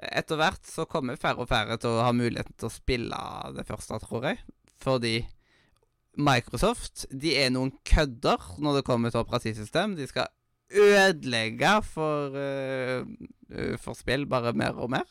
Etter 0.00 0.38
hvert 0.40 0.64
så 0.64 0.86
kommer 0.88 1.18
færre 1.20 1.44
og 1.44 1.50
færre 1.50 1.76
til 1.76 1.92
å 1.92 2.04
ha 2.06 2.12
muligheten 2.16 2.54
til 2.56 2.70
å 2.70 2.72
spille 2.72 3.18
det 3.52 3.66
første, 3.68 3.98
tror 4.00 4.30
jeg. 4.30 4.38
Fordi 4.80 5.18
Microsoft 6.16 7.04
de 7.12 7.34
er 7.36 7.50
noen 7.52 7.74
kødder 7.84 8.46
når 8.64 8.78
det 8.78 8.86
kommer 8.86 9.12
til 9.12 9.20
operativsystem. 9.20 9.98
De 9.98 10.06
skal 10.08 10.32
ødelegge 10.72 11.74
for, 11.84 12.32
eh, 12.32 13.76
for 13.76 13.98
spill 13.98 14.24
bare 14.24 14.54
mer 14.56 14.80
og 14.80 14.88
mer. 14.96 15.04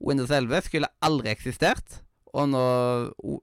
Windows 0.00 0.30
11 0.30 0.60
skulle 0.68 0.88
aldri 1.02 1.30
eksistert, 1.32 2.02
Og 2.36 2.48
nå, 2.52 2.62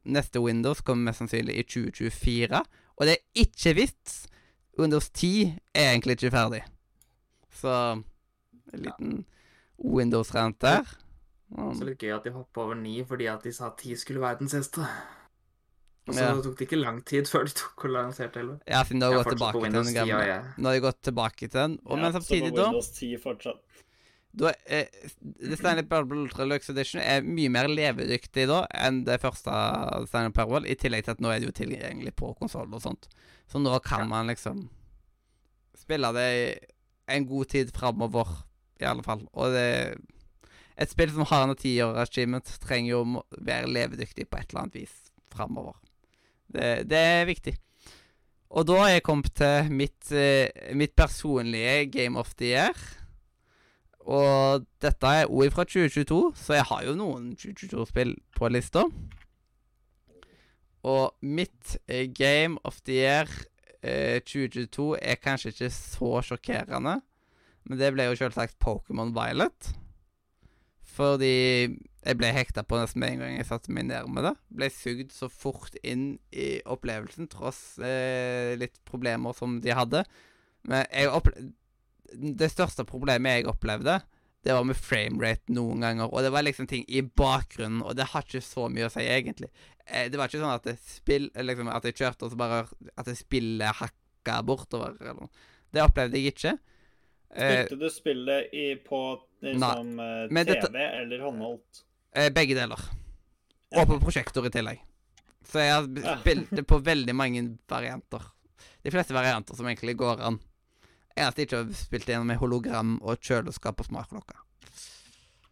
neste 0.05 0.39
Windows 0.43 0.81
kommer 0.85 1.07
mest 1.09 1.17
sannsynlig 1.23 1.55
i 1.57 1.63
2024. 1.65 2.59
Og 2.97 3.07
det 3.07 3.15
er 3.15 3.41
ikke 3.41 3.71
vits. 3.79 4.27
Windows 4.77 5.07
10 5.09 5.57
er 5.73 5.87
egentlig 5.95 6.11
ikke 6.19 6.29
ferdig. 6.35 6.59
Så 7.49 7.73
en 8.73 8.83
liten 8.85 9.25
Windows-rant 9.81 10.59
der. 10.61 10.83
Um, 11.57 11.73
Så 11.77 11.85
litt 11.85 11.97
gøy 12.01 12.13
at 12.15 12.23
de 12.25 12.31
hoppa 12.35 12.61
over 12.67 12.75
9 12.75 13.03
fordi 13.09 13.25
at 13.29 13.43
de 13.43 13.51
sa 13.53 13.71
10 13.77 13.95
skulle 13.97 14.21
være 14.21 14.39
den 14.39 14.49
siste. 14.49 14.85
Og 16.07 16.13
så 16.13 16.19
Ja. 16.21 16.33
tok 16.41 16.57
det 16.59 16.67
ikke 16.67 16.81
lang 16.81 17.01
tid 17.05 17.25
før 17.25 17.45
de 17.45 17.51
tok 17.55 17.85
og 17.85 17.89
lanserte 17.91 18.39
11. 18.39 18.59
ja, 18.67 18.83
siden 18.83 18.99
de 19.01 19.05
har 19.07 19.13
er 19.13 19.23
gått 19.23 19.33
tilbake 19.37 19.61
til 19.63 19.83
den 19.85 19.93
gamle. 19.93 20.37
og 20.37 20.45
Nå 20.57 20.67
har 20.69 20.73
de 20.73 20.81
gått 20.81 21.01
tilbake 21.01 21.37
til 21.39 21.49
den. 21.49 21.79
Og, 21.85 21.97
Ja, 21.97 22.03
men 22.03 22.13
samtidig, 22.13 22.55
da 22.55 22.63
Windows 22.69 22.89
10 22.89 23.17
fortsatt. 23.17 23.61
Da 24.33 24.49
er, 24.65 24.87
The 25.21 25.57
Stanley 25.59 25.85
Parable 25.85 26.23
Ultra 26.23 26.45
Lux 26.49 26.71
Edition 26.73 27.01
er 27.03 27.21
mye 27.21 27.51
mer 27.53 27.67
levedyktig 27.69 28.47
da 28.49 28.63
enn 28.73 29.03
det 29.05 29.19
første 29.21 29.53
Stanley 30.09 30.33
Parable, 30.33 30.65
i 30.65 30.77
tillegg 30.79 31.05
til 31.05 31.13
at 31.13 31.21
nå 31.21 31.29
er 31.29 31.43
det 31.43 31.51
jo 31.51 31.57
tilgjengelig 31.59 32.15
på 32.17 32.31
konsoll 32.39 32.73
og 32.73 32.81
sånt. 32.81 33.05
Så 33.51 33.61
nå 33.61 33.75
kan 33.85 34.05
Ja. 34.07 34.09
man 34.09 34.27
liksom 34.31 34.69
spille 35.77 36.09
det 36.13 36.65
en 37.07 37.27
god 37.27 37.45
tid 37.53 37.71
framover, 37.75 38.25
i 38.81 38.85
alle 38.85 39.03
fall. 39.03 39.27
Og 39.33 39.53
det 39.53 39.97
Et 40.75 40.89
spill 40.89 41.11
som 41.11 41.25
har 41.29 41.43
en 41.45 41.55
tiår 41.55 41.99
achievement, 42.01 42.43
trenger 42.59 42.89
jo 42.89 43.01
å 43.03 43.23
være 43.37 43.67
levedyktig 43.69 44.25
på 44.27 44.39
et 44.39 44.49
eller 44.49 44.63
annet 44.63 44.73
vis 44.73 45.11
framover. 45.29 45.75
Det, 46.49 46.87
det 46.89 46.97
er 46.97 47.25
viktig. 47.29 47.53
Og 48.49 48.65
da 48.65 48.79
er 48.81 48.93
jeg 48.95 49.03
kommet 49.03 49.29
til 49.35 49.69
mitt, 49.69 50.11
eh, 50.11 50.49
mitt 50.73 50.95
personlige 50.95 51.91
Game 51.91 52.17
of 52.17 52.33
the 52.37 52.45
Year. 52.55 52.73
Og 54.03 54.65
dette 54.83 55.07
er 55.07 55.31
ord 55.31 55.51
fra 55.55 55.63
2022, 55.63 56.33
så 56.35 56.57
jeg 56.57 56.67
har 56.69 56.83
jo 56.87 56.95
noen 56.99 57.31
2022-spill 57.39 58.17
på 58.35 58.49
lista. 58.51 58.83
Og 60.83 61.13
mitt 61.23 61.77
eh, 61.87 62.09
Game 62.11 62.59
of 62.67 62.81
the 62.83 62.97
Year 62.99 63.31
eh, 63.79 64.19
2022 64.19 64.89
er 64.99 65.21
kanskje 65.23 65.53
ikke 65.53 65.71
så 65.71 66.11
sjokkerende, 66.27 66.97
men 67.63 67.79
det 67.79 67.93
ble 67.95 68.09
jo 68.09 68.19
selvsagt 68.19 68.59
Pokémon 68.59 69.15
Violet. 69.15 69.71
Fordi 70.93 71.31
jeg 72.03 72.19
ble 72.19 72.33
hekta 72.35 72.65
på 72.67 72.77
nesten 72.77 72.99
med 73.01 73.15
en 73.15 73.23
gang 73.23 73.37
jeg 73.37 73.47
satte 73.47 73.71
meg 73.73 73.87
ned 73.87 74.11
med 74.11 74.27
det. 74.27 74.35
Ble 74.51 74.67
sugd 74.73 75.15
så 75.15 75.29
fort 75.31 75.77
inn 75.81 76.17
i 76.35 76.57
opplevelsen, 76.69 77.31
tross 77.31 77.79
eh, 77.79 78.53
litt 78.59 78.75
problemer 78.85 79.33
som 79.37 79.61
de 79.63 79.73
hadde. 79.73 80.03
Men 80.67 80.83
jeg 80.91 81.11
opple 81.11 81.47
det 82.13 82.49
største 82.51 82.85
problemet 82.87 83.39
jeg 83.39 83.47
opplevde, 83.51 84.01
det 84.43 84.51
var 84.51 84.65
med 84.67 84.75
framerate 84.75 85.53
noen 85.55 85.79
ganger. 85.85 86.09
Og 86.11 86.23
det 86.25 86.31
var 86.35 86.43
liksom 86.43 86.67
ting 86.67 86.83
i 86.91 87.01
bakgrunnen, 87.01 87.81
og 87.87 87.95
det 87.95 88.09
har 88.11 88.25
ikke 88.25 88.41
så 88.43 88.67
mye 88.69 88.89
å 88.89 88.91
si, 88.91 89.05
egentlig. 89.07 89.49
Eh, 89.87 90.09
det 90.11 90.19
var 90.19 90.27
ikke 90.27 90.41
sånn 90.41 90.55
at 90.57 90.65
det 90.67 90.75
spill, 90.83 91.29
liksom, 91.35 91.69
at 91.71 91.87
jeg 91.87 91.95
kjørte, 92.01 92.27
og 92.27 92.33
så 92.33 92.39
bare 92.41 92.57
at 92.97 93.07
det 93.07 93.15
spillet 93.21 93.79
hakka 93.79 94.41
bortover. 94.43 94.97
Eller. 94.99 95.21
noe. 95.23 95.29
Det 95.73 95.81
opplevde 95.85 96.19
jeg 96.19 96.33
ikke. 96.35 96.57
Eh, 97.33 97.53
Spilte 97.63 97.79
du 97.79 97.87
spillet 97.89 98.51
i, 98.53 98.65
på 98.83 98.99
liksom, 99.41 99.93
eh, 99.99 100.27
TV 100.29 100.43
dette- 100.51 100.73
eller 101.01 101.23
håndholdt? 101.23 101.83
eh, 102.15 102.29
begge 102.29 102.53
deler. 102.59 102.79
Og 103.73 103.87
på 103.89 103.99
prosjektor 104.03 104.45
i 104.45 104.51
tillegg. 104.53 104.83
Så 105.47 105.59
jeg 105.59 105.71
har 105.73 106.19
spilt 106.19 106.51
det 106.55 106.67
på 106.67 106.77
veldig 106.83 107.15
mange 107.15 107.41
varianter. 107.67 108.21
De 108.83 108.91
fleste 108.93 109.15
varianter 109.15 109.55
som 109.57 109.65
egentlig 109.65 109.95
går 109.97 110.21
an. 110.21 110.37
Eneste 111.15 111.43
jeg 111.43 111.47
ikke 111.49 111.59
har 111.61 111.73
spilt 111.77 112.07
gjennom, 112.09 112.31
er 112.33 112.39
hologram 112.41 112.95
og 113.05 113.19
kjøleskap 113.21 113.79
og 113.83 113.85
smartklokke. 113.85 114.37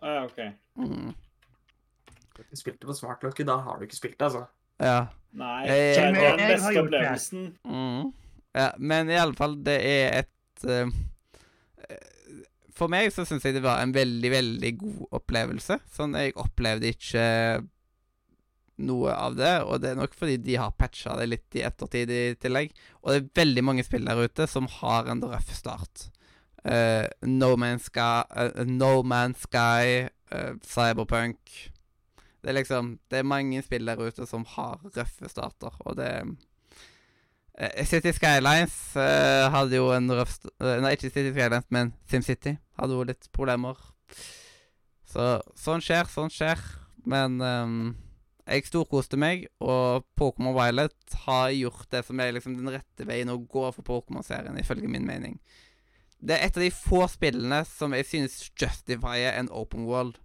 Ah, 0.02 0.24
OK. 0.26 0.40
Mm. 0.82 1.12
Du 2.50 2.58
spilte 2.58 2.88
på 2.90 2.96
smartklokke, 2.98 3.46
da 3.46 3.60
har 3.62 3.78
du 3.78 3.86
ikke 3.86 4.00
spilt 4.00 4.24
altså. 4.26 4.48
Ja. 4.82 5.04
Nei, 5.38 5.68
Jeg- 5.68 5.94
det 5.94 6.22
jeg, 6.24 6.40
jeg 6.40 6.56
den 6.56 6.62
har 6.66 6.74
gjort 6.74 6.92
det. 6.92 7.54
Mm. 7.64 8.12
ja. 8.56 8.70
Men 8.80 9.10
i 9.10 9.20
alle 9.22 9.36
fall, 9.38 9.54
det 9.64 9.78
er 9.86 10.20
et 10.24 10.66
uh, 10.66 10.90
For 12.74 12.88
meg 12.90 13.12
så 13.14 13.26
syns 13.28 13.46
jeg 13.46 13.54
det 13.54 13.62
var 13.64 13.84
en 13.84 13.94
veldig, 13.94 14.32
veldig 14.32 14.72
god 14.80 15.06
opplevelse. 15.20 15.78
Sånn, 15.94 16.16
jeg 16.18 16.34
opplevde 16.42 16.90
ikke 16.90 17.26
noe 18.82 19.14
av 19.14 19.36
det, 19.38 19.54
og 19.66 19.82
det 19.82 19.92
er 19.92 20.00
nok 20.00 20.16
fordi 20.18 20.38
de 20.42 20.56
har 20.60 20.74
patcha 20.78 21.16
det 21.20 21.28
litt 21.30 21.58
i 21.60 21.66
ettertid 21.68 22.12
i 22.14 22.22
tillegg. 22.42 22.74
Og 23.02 23.12
det 23.12 23.20
er 23.20 23.44
veldig 23.44 23.64
mange 23.68 23.86
spill 23.86 24.08
der 24.08 24.24
ute 24.24 24.48
som 24.50 24.70
har 24.80 25.10
en 25.12 25.24
røff 25.24 25.52
start. 25.56 26.08
Uh, 26.62 27.08
no 27.26 27.56
Man's 27.58 27.90
Sky, 27.90 28.22
uh, 28.38 28.64
no 28.66 29.02
Man's 29.02 29.48
Sky 29.48 30.06
uh, 30.30 30.52
Cyberpunk 30.62 31.40
Det 32.38 32.52
er 32.52 32.54
liksom 32.54 33.00
Det 33.10 33.18
er 33.18 33.26
mange 33.26 33.64
spill 33.66 33.90
der 33.90 33.98
ute 33.98 34.28
som 34.30 34.46
har 34.46 34.78
røffe 34.86 35.30
starter, 35.30 35.74
og 35.80 35.98
det 35.98 36.12
City 37.86 38.14
Skylines 38.14 38.94
hadde 38.96 39.76
jo 39.76 39.90
en 39.94 40.14
røff 40.16 40.38
Nei, 40.62 40.94
ikke 40.94 41.10
City 41.10 41.34
Skylines, 41.34 41.66
men 41.70 41.92
SimCity 42.10 42.56
hadde 42.80 42.96
jo 42.96 43.04
litt 43.10 43.28
problemer. 43.36 43.78
Så 45.12 45.26
sånn 45.60 45.84
skjer, 45.84 46.08
sånn 46.10 46.32
skjer. 46.34 46.62
Men 47.10 47.38
ehm, 47.44 47.84
jeg 48.48 48.66
storkoste 48.66 49.20
meg, 49.20 49.46
og 49.62 50.06
Pokémon 50.18 50.56
Violet 50.56 51.18
har 51.26 51.52
gjort 51.54 51.92
det 51.94 52.04
som 52.08 52.20
er 52.20 52.34
liksom 52.36 52.58
den 52.58 52.72
rette 52.74 53.06
veien 53.08 53.30
å 53.32 53.40
gå 53.40 53.68
for 53.76 53.86
Pokémon-serien, 53.86 54.58
ifølge 54.60 54.90
min 54.90 55.06
mening. 55.06 55.38
Det 56.22 56.36
er 56.36 56.46
et 56.46 56.58
av 56.58 56.64
de 56.64 56.74
få 56.74 57.06
spillene 57.10 57.64
som 57.66 57.94
jeg 57.98 58.08
synes 58.10 58.38
justifier 58.50 59.38
en 59.38 59.50
open 59.54 59.88
world. 59.90 60.20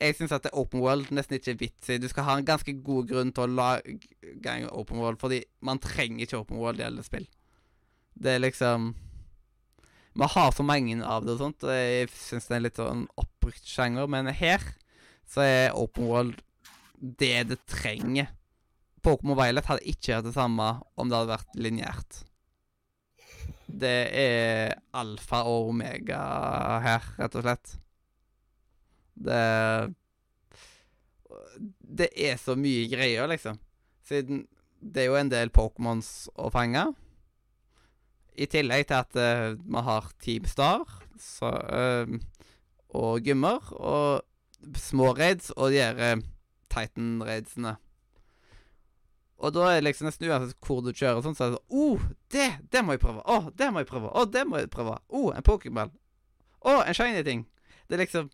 Jeg 0.00 0.16
synes 0.18 0.32
at 0.34 0.46
det 0.46 0.54
open 0.58 0.82
world 0.82 1.12
nesten 1.14 1.36
ikke 1.36 1.52
er 1.52 1.60
vits 1.60 1.90
i. 1.92 2.00
Du 2.00 2.08
skal 2.10 2.26
ha 2.26 2.36
en 2.38 2.48
ganske 2.48 2.74
god 2.84 3.08
grunn 3.10 3.32
til 3.36 3.44
å 3.44 3.54
lage 3.60 4.54
en 4.56 4.70
open 4.72 5.00
world, 5.02 5.20
fordi 5.20 5.42
man 5.60 5.80
trenger 5.82 6.24
ikke 6.24 6.40
open 6.40 6.60
world 6.60 6.80
i 6.80 6.86
alle 6.88 7.04
spill. 7.06 7.28
Det 8.12 8.36
er 8.36 8.44
liksom 8.44 8.94
Vi 10.12 10.26
har 10.28 10.50
så 10.52 10.62
mange 10.62 10.98
av 11.00 11.24
det 11.24 11.32
og 11.32 11.38
sånt, 11.40 11.64
og 11.64 11.72
jeg 11.72 12.08
syns 12.12 12.44
det 12.44 12.52
er 12.52 12.58
en 12.58 12.64
litt 12.66 12.80
sånn 12.80 13.04
oppbrukt 13.16 13.64
sjanger, 13.64 14.10
men 14.12 14.28
her 14.28 14.60
så 15.24 15.40
er 15.40 15.78
open 15.78 16.04
world 16.04 16.42
det 17.02 17.48
det 17.50 17.58
trenger. 17.66 18.30
Pokémon 19.02 19.34
Violet 19.34 19.66
hadde 19.66 19.90
ikke 19.90 20.14
vært 20.14 20.28
det 20.28 20.36
samme 20.36 20.68
om 20.94 21.10
det 21.10 21.18
hadde 21.18 21.34
vært 21.34 21.58
lineært. 21.58 22.20
Det 23.66 23.98
er 24.14 24.76
alfa 24.94 25.42
og 25.48 25.72
omega 25.72 26.20
her, 26.84 27.08
rett 27.18 27.38
og 27.38 27.46
slett. 27.46 27.74
Det 29.14 29.42
Det 31.82 32.08
er 32.16 32.38
så 32.40 32.54
mye 32.56 32.88
greier, 32.88 33.26
liksom. 33.28 33.58
Siden 34.06 34.46
det 34.82 35.02
er 35.02 35.10
jo 35.10 35.18
en 35.18 35.30
del 35.30 35.50
Pokémons 35.54 36.28
å 36.34 36.50
fange. 36.50 36.82
I 38.34 38.48
tillegg 38.50 38.88
til 38.88 38.96
at 38.96 39.18
uh, 39.18 39.82
har 39.86 40.08
Team 40.22 40.46
Star 40.48 40.86
så, 41.20 41.50
uh, 41.52 42.08
og 42.96 43.20
gymmer, 43.22 43.60
og 43.76 44.78
små 44.78 45.12
raids 45.18 45.52
og 45.56 45.72
de 45.72 45.80
her 45.82 45.98
eh, 45.98 46.20
Titan-raidsene. 46.72 47.76
Og 49.42 49.50
da 49.56 49.64
er 49.68 49.80
det 49.80 49.88
liksom 49.88 50.06
nesten 50.06 50.28
uansett 50.30 50.58
hvor 50.62 50.84
du 50.84 50.92
kjører, 50.92 51.22
sånn, 51.24 51.34
så 51.34 51.48
er 51.48 51.54
det 51.54 51.58
sånn 51.58 51.80
oh, 51.82 52.04
det, 52.30 52.46
det 52.70 52.84
må 52.86 52.94
jeg 52.94 53.02
prøve. 53.02 53.24
Å, 53.26 53.50
det 53.58 53.68
må 53.74 53.82
jeg 53.82 53.90
prøve. 53.90 54.12
Å, 54.14 54.24
det 54.30 54.44
må 54.46 54.60
jeg 54.62 54.70
prøve. 54.72 54.94
Å, 55.02 55.24
en 55.34 55.46
Pokémon! 55.46 55.90
Å, 56.62 56.78
en 56.86 56.96
shiny 56.96 57.24
ting. 57.26 57.44
Det 57.90 57.98
er 57.98 58.04
liksom 58.04 58.30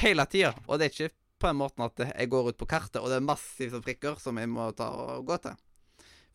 hele 0.00 0.24
tida. 0.32 0.54
Og 0.64 0.80
det 0.80 0.88
er 0.88 0.94
ikke 0.94 1.14
på 1.36 1.50
den 1.50 1.58
måten 1.60 1.84
at 1.84 2.00
jeg 2.06 2.30
går 2.32 2.50
ut 2.50 2.58
på 2.60 2.68
kartet, 2.70 3.02
og 3.02 3.10
det 3.12 3.18
er 3.18 3.26
massivt 3.26 3.76
av 3.76 3.84
prikker 3.84 4.16
som 4.22 4.38
jeg 4.40 4.48
må 4.48 4.70
ta 4.76 4.88
og 4.88 5.26
gå 5.28 5.36
til. 5.44 5.58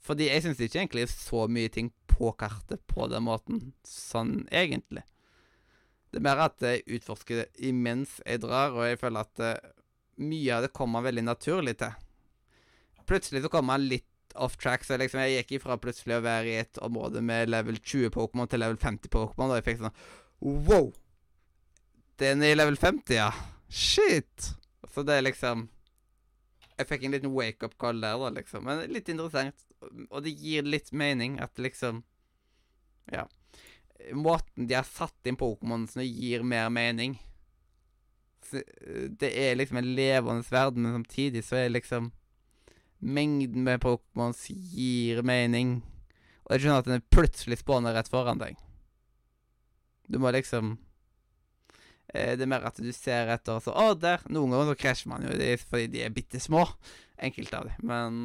Fordi 0.02 0.28
jeg 0.30 0.46
syns 0.46 0.62
ikke 0.62 0.84
egentlig 0.84 1.08
så 1.14 1.48
mye 1.50 1.72
ting 1.74 1.92
på 2.10 2.32
kartet 2.38 2.84
på 2.90 3.08
den 3.10 3.26
måten, 3.26 3.64
sånn 3.86 4.44
egentlig. 4.54 5.04
Det 6.12 6.20
er 6.20 6.26
mer 6.26 6.42
at 6.46 6.62
jeg 6.62 6.86
utforsker 6.98 7.42
det 7.42 7.68
imens 7.70 8.20
jeg 8.26 8.42
drar, 8.44 8.74
og 8.76 8.86
jeg 8.86 9.00
føler 9.02 9.26
at 9.26 9.44
eh, 9.46 9.70
mye 10.22 10.56
av 10.56 10.66
det 10.66 10.74
kommer 10.76 11.04
veldig 11.06 11.26
naturlig 11.26 11.78
til. 11.82 11.94
Plutselig 13.10 13.44
så 13.44 13.52
kom 13.52 13.68
man 13.70 13.88
litt 13.90 14.08
off 14.36 14.58
track, 14.58 14.86
så 14.88 14.98
liksom 15.00 15.20
jeg 15.26 15.42
gikk 15.42 15.58
ifra 15.58 15.78
plutselig 15.82 16.18
å 16.20 16.24
være 16.24 16.52
i 16.52 16.60
et 16.62 16.80
område 16.84 17.24
med 17.26 17.52
level 17.52 17.80
20 17.80 18.14
Pokémon 18.16 18.50
til 18.50 18.64
level 18.64 18.80
50 18.80 19.12
Pokémon, 19.12 19.52
og 19.52 19.60
jeg 19.60 19.68
fikk 19.68 19.82
sånn 19.84 19.98
Wow! 20.42 20.92
Den 22.22 22.44
er 22.46 22.54
i 22.54 22.58
level 22.58 22.78
50, 22.80 23.16
ja. 23.18 23.30
Shit! 23.68 24.54
Så 24.92 25.04
det 25.08 25.18
er 25.18 25.26
liksom 25.26 25.68
Jeg 26.78 26.88
fikk 26.90 27.04
en 27.06 27.16
liten 27.16 27.34
wake-up 27.36 27.76
call 27.82 28.02
der, 28.02 28.18
da, 28.18 28.32
liksom. 28.34 28.66
Men 28.66 28.82
litt 28.90 29.10
interessant. 29.12 29.68
Og 30.10 30.24
det 30.26 30.34
gir 30.34 30.66
litt 30.66 30.92
mening 30.94 31.40
at 31.44 31.60
liksom 31.62 32.04
Ja. 33.12 33.28
Måten 34.18 34.66
de 34.66 34.74
har 34.74 34.88
satt 34.88 35.30
inn 35.30 35.38
Pokémonene 35.38 36.08
gir 36.08 36.42
mer 36.48 36.72
mening. 36.74 37.20
Eh, 38.54 39.08
det 39.22 39.32
er 39.38 39.58
liksom 39.58 39.80
en 39.82 39.94
levende 39.98 40.46
verden, 40.50 40.84
men 40.84 41.00
samtidig 41.02 41.46
så 41.48 41.62
er 41.62 41.74
liksom 41.74 42.12
Mengden 43.02 43.64
med 43.66 43.82
Pokémons 43.82 44.44
gir 44.46 45.24
mening. 45.26 45.80
Og 46.44 46.52
det 46.52 46.54
er 46.54 46.60
ikke 46.60 46.70
sånn 46.70 46.84
at 46.84 46.90
den 46.92 47.08
plutselig 47.10 47.58
spawner 47.58 47.96
rett 47.98 48.12
foran 48.14 48.38
deg. 48.38 48.60
Du 50.06 50.20
må 50.22 50.30
liksom 50.36 50.76
eh, 52.14 52.36
Det 52.38 52.46
er 52.46 52.52
mer 52.52 52.68
at 52.70 52.78
du 52.78 52.92
ser 52.94 53.32
etter 53.34 53.58
så, 53.64 53.74
Å, 53.74 53.96
der! 53.98 54.22
Noen 54.30 54.54
ganger 54.54 54.70
så 54.74 54.78
krasjer 54.84 55.10
man 55.10 55.26
jo 55.26 55.34
fordi 55.66 55.88
de 55.96 56.04
er 56.06 56.14
bitte 56.14 56.42
små. 56.44 56.68
enkelte 57.18 57.58
av 57.58 57.70
dem. 57.70 57.90
Men 57.90 58.22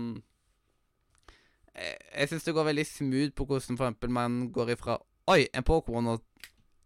jeg, 1.72 1.97
jeg 2.12 2.31
syns 2.31 2.45
det 2.45 2.57
går 2.57 2.68
veldig 2.70 2.87
smooth 2.89 3.33
på 3.37 3.49
hvordan 3.49 3.79
for 3.79 3.87
eksempel 3.87 4.12
man 4.12 4.41
går 4.53 4.77
ifra 4.77 4.99
Oi, 5.33 5.49
en 5.53 5.64
Pokémon 5.66 6.20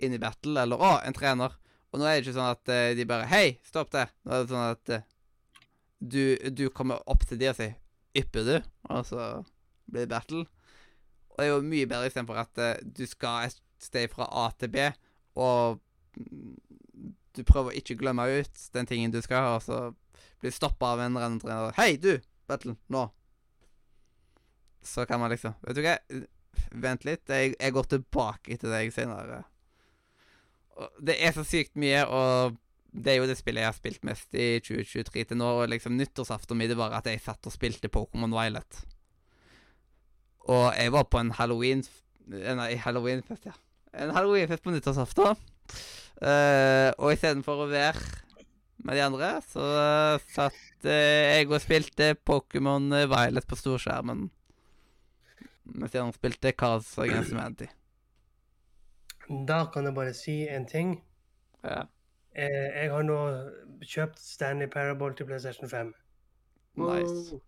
inn 0.01 0.15
i 0.17 0.23
battle, 0.23 0.63
eller 0.63 0.81
Å, 0.81 0.95
en 1.05 1.17
trener. 1.17 1.59
Og 1.91 1.99
nå 1.99 2.07
er 2.07 2.19
det 2.19 2.25
ikke 2.25 2.37
sånn 2.37 2.53
at 2.53 2.71
eh, 2.71 2.93
de 2.99 3.07
bare 3.09 3.29
Hei, 3.31 3.59
stopp 3.67 3.91
det. 3.95 4.07
Nå 4.25 4.35
er 4.35 4.45
det 4.45 4.53
sånn 4.53 4.69
at 4.77 4.93
eh, 4.95 5.07
du, 6.01 6.23
du 6.55 6.69
kommer 6.73 7.03
opp 7.11 7.27
til 7.29 7.41
de 7.41 7.51
og 7.51 7.59
sier 7.59 7.77
Ypper 8.17 8.47
du? 8.47 8.57
Og 8.91 9.05
så 9.07 9.27
blir 9.91 10.07
det 10.07 10.13
battle. 10.13 10.47
Og 11.31 11.39
det 11.39 11.47
er 11.47 11.53
jo 11.53 11.61
mye 11.67 11.89
bedre 11.91 12.11
istedenfor 12.11 12.41
at 12.43 12.63
eh, 12.63 12.79
du 12.83 13.05
skal 13.11 13.49
et 13.49 13.61
sted 13.81 14.11
fra 14.13 14.27
A 14.37 14.51
til 14.61 14.73
B, 14.75 14.91
og 15.41 15.81
du 17.37 17.41
prøver 17.47 17.71
å 17.71 17.79
ikke 17.79 17.97
glemme 18.01 18.27
ut 18.29 18.65
den 18.75 18.89
tingen 18.91 19.15
du 19.15 19.21
skal, 19.25 19.55
og 19.55 19.63
så 19.65 19.79
blir 20.43 20.53
stoppa 20.53 20.95
av 20.95 21.05
en 21.05 21.17
rennetrener. 21.17 21.73
'Hei, 21.77 21.95
du! 21.97 22.19
Battle, 22.51 22.77
nå!' 22.93 23.09
Så 24.83 25.05
kan 25.07 25.21
man 25.21 25.31
liksom 25.31 25.55
Vet 25.61 25.77
du 25.77 25.83
hva? 25.85 25.97
Vent 26.73 27.05
litt. 27.05 27.29
Jeg, 27.29 27.55
jeg 27.61 27.73
går 27.77 27.89
tilbake 27.95 28.57
til 28.59 28.73
deg 28.73 28.93
senere. 28.95 29.43
Og 30.81 31.07
Det 31.07 31.17
er 31.21 31.35
så 31.37 31.45
sykt 31.45 31.77
mye, 31.81 32.03
og 32.09 32.57
det 32.91 33.13
er 33.13 33.21
jo 33.21 33.29
det 33.31 33.37
spillet 33.39 33.63
jeg 33.63 33.71
har 33.71 33.77
spilt 33.77 34.07
mest 34.07 34.35
i 34.35 34.59
2023 34.65 35.25
til 35.31 35.39
nå. 35.39 35.51
Og 35.63 35.71
liksom 35.71 35.97
nyttårsaften 35.99 36.59
min 36.59 36.75
var 36.79 36.97
at 36.99 37.11
jeg 37.11 37.23
satt 37.23 37.47
og 37.47 37.55
spilte 37.55 37.93
Pokémon 37.93 38.35
Violet. 38.35 38.81
Og 40.51 40.71
jeg 40.75 40.95
var 40.95 41.07
på 41.11 41.21
en 41.21 41.35
halloween... 41.37 41.85
Nei, 42.31 42.73
halloweenfest, 42.79 43.49
ja. 43.51 43.55
En 44.01 44.13
halloweenfest 44.15 44.63
på 44.63 44.75
nyttårsaften. 44.75 45.39
Uh, 46.21 46.91
og 47.01 47.15
istedenfor 47.15 47.65
å 47.65 47.71
være 47.71 48.03
med 48.85 48.97
de 48.97 49.03
andre, 49.05 49.31
så 49.51 49.65
satt 50.31 50.87
uh, 50.87 50.93
jeg 50.93 51.49
og 51.49 51.63
spilte 51.63 52.13
Pokémon 52.29 52.91
Violet 53.11 53.49
på 53.49 53.59
storskjermen. 53.59 54.29
Mens 55.71 55.95
de 55.95 56.03
andre 56.03 56.19
spilte 56.19 56.55
Cards 56.59 56.97
Against 56.99 57.35
Humanity. 57.35 57.71
Da 59.31 59.65
kan 59.73 59.87
jeg 59.87 59.95
bare 59.95 60.15
si 60.15 60.43
en 60.49 60.67
ting. 60.67 60.97
Ja. 61.65 61.85
Eh, 62.35 62.83
jeg 62.83 62.91
har 62.91 63.03
nå 63.07 63.19
kjøpt 63.87 64.19
Stanley 64.19 64.67
Parable 64.71 65.15
til 65.15 65.27
PlayStation 65.29 65.71
5. 65.71 65.93
Nice. 66.81 67.39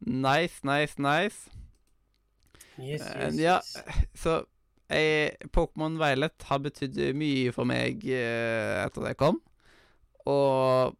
Nice, 0.00 0.64
nice, 0.66 0.98
nice. 0.98 1.50
Yes, 2.80 3.02
Eh, 3.06 3.28
yes, 3.28 3.38
ja, 3.38 3.58
så 4.14 4.44
jeg, 4.90 5.36
Pokémon 5.52 5.98
Violet 6.00 6.46
har 6.48 6.58
betydd 6.58 6.98
mye 7.14 7.52
for 7.54 7.68
meg 7.68 8.02
eh, 8.08 8.80
etter 8.82 9.06
det 9.06 9.16
kom. 9.20 9.38
Og 10.26 10.96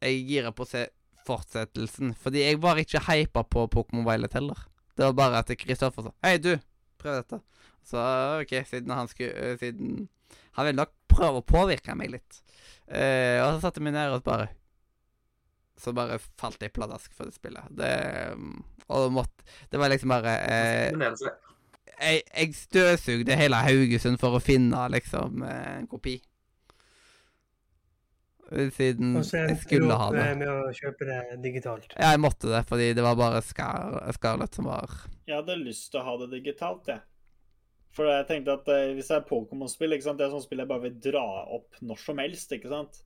jeg 0.00 0.24
girer 0.26 0.54
på 0.56 0.66
å 0.66 0.70
se 0.70 0.86
fortsettelsen. 1.26 2.14
Fordi 2.18 2.42
jeg 2.42 2.58
var 2.62 2.80
ikke 2.80 3.04
hypa 3.06 3.44
på 3.44 3.68
Pokémon 3.70 4.06
Violet 4.08 4.34
heller. 4.34 4.66
Det 4.96 5.06
var 5.06 5.16
bare 5.16 5.44
at 5.44 5.54
Kristoffer 5.60 6.08
sa 6.08 6.14
Hei, 6.26 6.38
du, 6.42 6.56
prøv 7.00 7.20
dette. 7.22 7.40
Så 7.90 7.98
OK, 8.40 8.54
siden 8.70 8.94
han 8.94 9.10
skulle 9.10 9.34
eh, 9.34 9.58
Siden 9.60 10.08
Han 10.58 10.68
ville 10.68 10.78
nok 10.78 10.94
prøve 11.10 11.42
å 11.42 11.46
påvirke 11.46 11.96
meg 11.98 12.12
litt. 12.14 12.40
Eh, 12.86 13.38
og 13.42 13.56
så 13.56 13.66
satte 13.66 13.80
jeg 13.80 13.88
meg 13.88 13.96
ned 13.98 14.14
og 14.14 14.24
bare 14.26 14.48
Så 15.80 15.94
bare 15.96 16.18
falt 16.38 16.62
jeg 16.62 16.74
pladask 16.76 17.12
for 17.16 17.30
det 17.30 17.36
spillet. 17.38 17.70
Det 17.74 17.92
mm, 18.38 18.56
Og 18.88 19.06
det 19.06 19.14
måtte 19.18 19.46
Det 19.70 19.80
var 19.82 19.92
liksom 19.92 20.14
bare 20.14 20.36
eh, 20.46 20.90
det 20.94 21.14
det 21.20 21.36
jeg, 22.00 22.22
jeg 22.32 22.54
støvsugde 22.56 23.36
hele 23.36 23.58
Haugesund 23.60 24.16
for 24.20 24.38
å 24.38 24.40
finne 24.40 24.86
liksom 24.94 25.42
eh, 25.44 25.80
en 25.82 25.88
kopi. 25.90 26.14
Siden 28.50 29.18
Og 29.20 29.26
så 29.28 29.36
jeg 29.36 29.52
endte 29.52 29.60
du 29.60 29.66
skulle 29.66 29.98
ha 30.00 30.08
opp 30.08 30.16
det. 30.16 30.30
med 30.40 30.48
å 30.50 30.72
kjøpe 30.74 31.06
det 31.06 31.18
digitalt. 31.44 31.92
Ja, 31.94 32.14
jeg 32.14 32.22
måtte 32.24 32.48
det, 32.50 32.64
fordi 32.66 32.88
det 32.96 33.04
var 33.04 33.18
bare 33.20 33.42
Scar 33.46 34.00
Scarlett 34.16 34.56
som 34.58 34.66
var 34.70 34.90
Jeg 35.28 35.36
hadde 35.36 35.58
lyst 35.60 35.90
til 35.92 36.00
å 36.00 36.06
ha 36.08 36.16
det 36.24 36.30
digitalt, 36.32 36.90
jeg. 36.90 37.04
For 37.96 38.06
jeg 38.06 38.26
tenkte 38.28 38.54
at 38.54 38.68
eh, 38.70 38.92
hvis 38.94 39.08
det 39.10 39.16
er 39.18 39.24
Pokémon-spill, 39.28 39.92
ikke 39.96 40.06
sant, 40.06 40.18
det 40.20 40.28
er 40.28 40.34
sånn 40.34 40.44
spill 40.44 40.62
jeg 40.62 40.68
bare 40.70 40.84
vil 40.86 40.98
dra 41.10 41.24
opp 41.56 41.80
når 41.82 41.98
som 41.98 42.20
helst, 42.22 42.52
ikke 42.54 42.70
sant. 42.70 43.00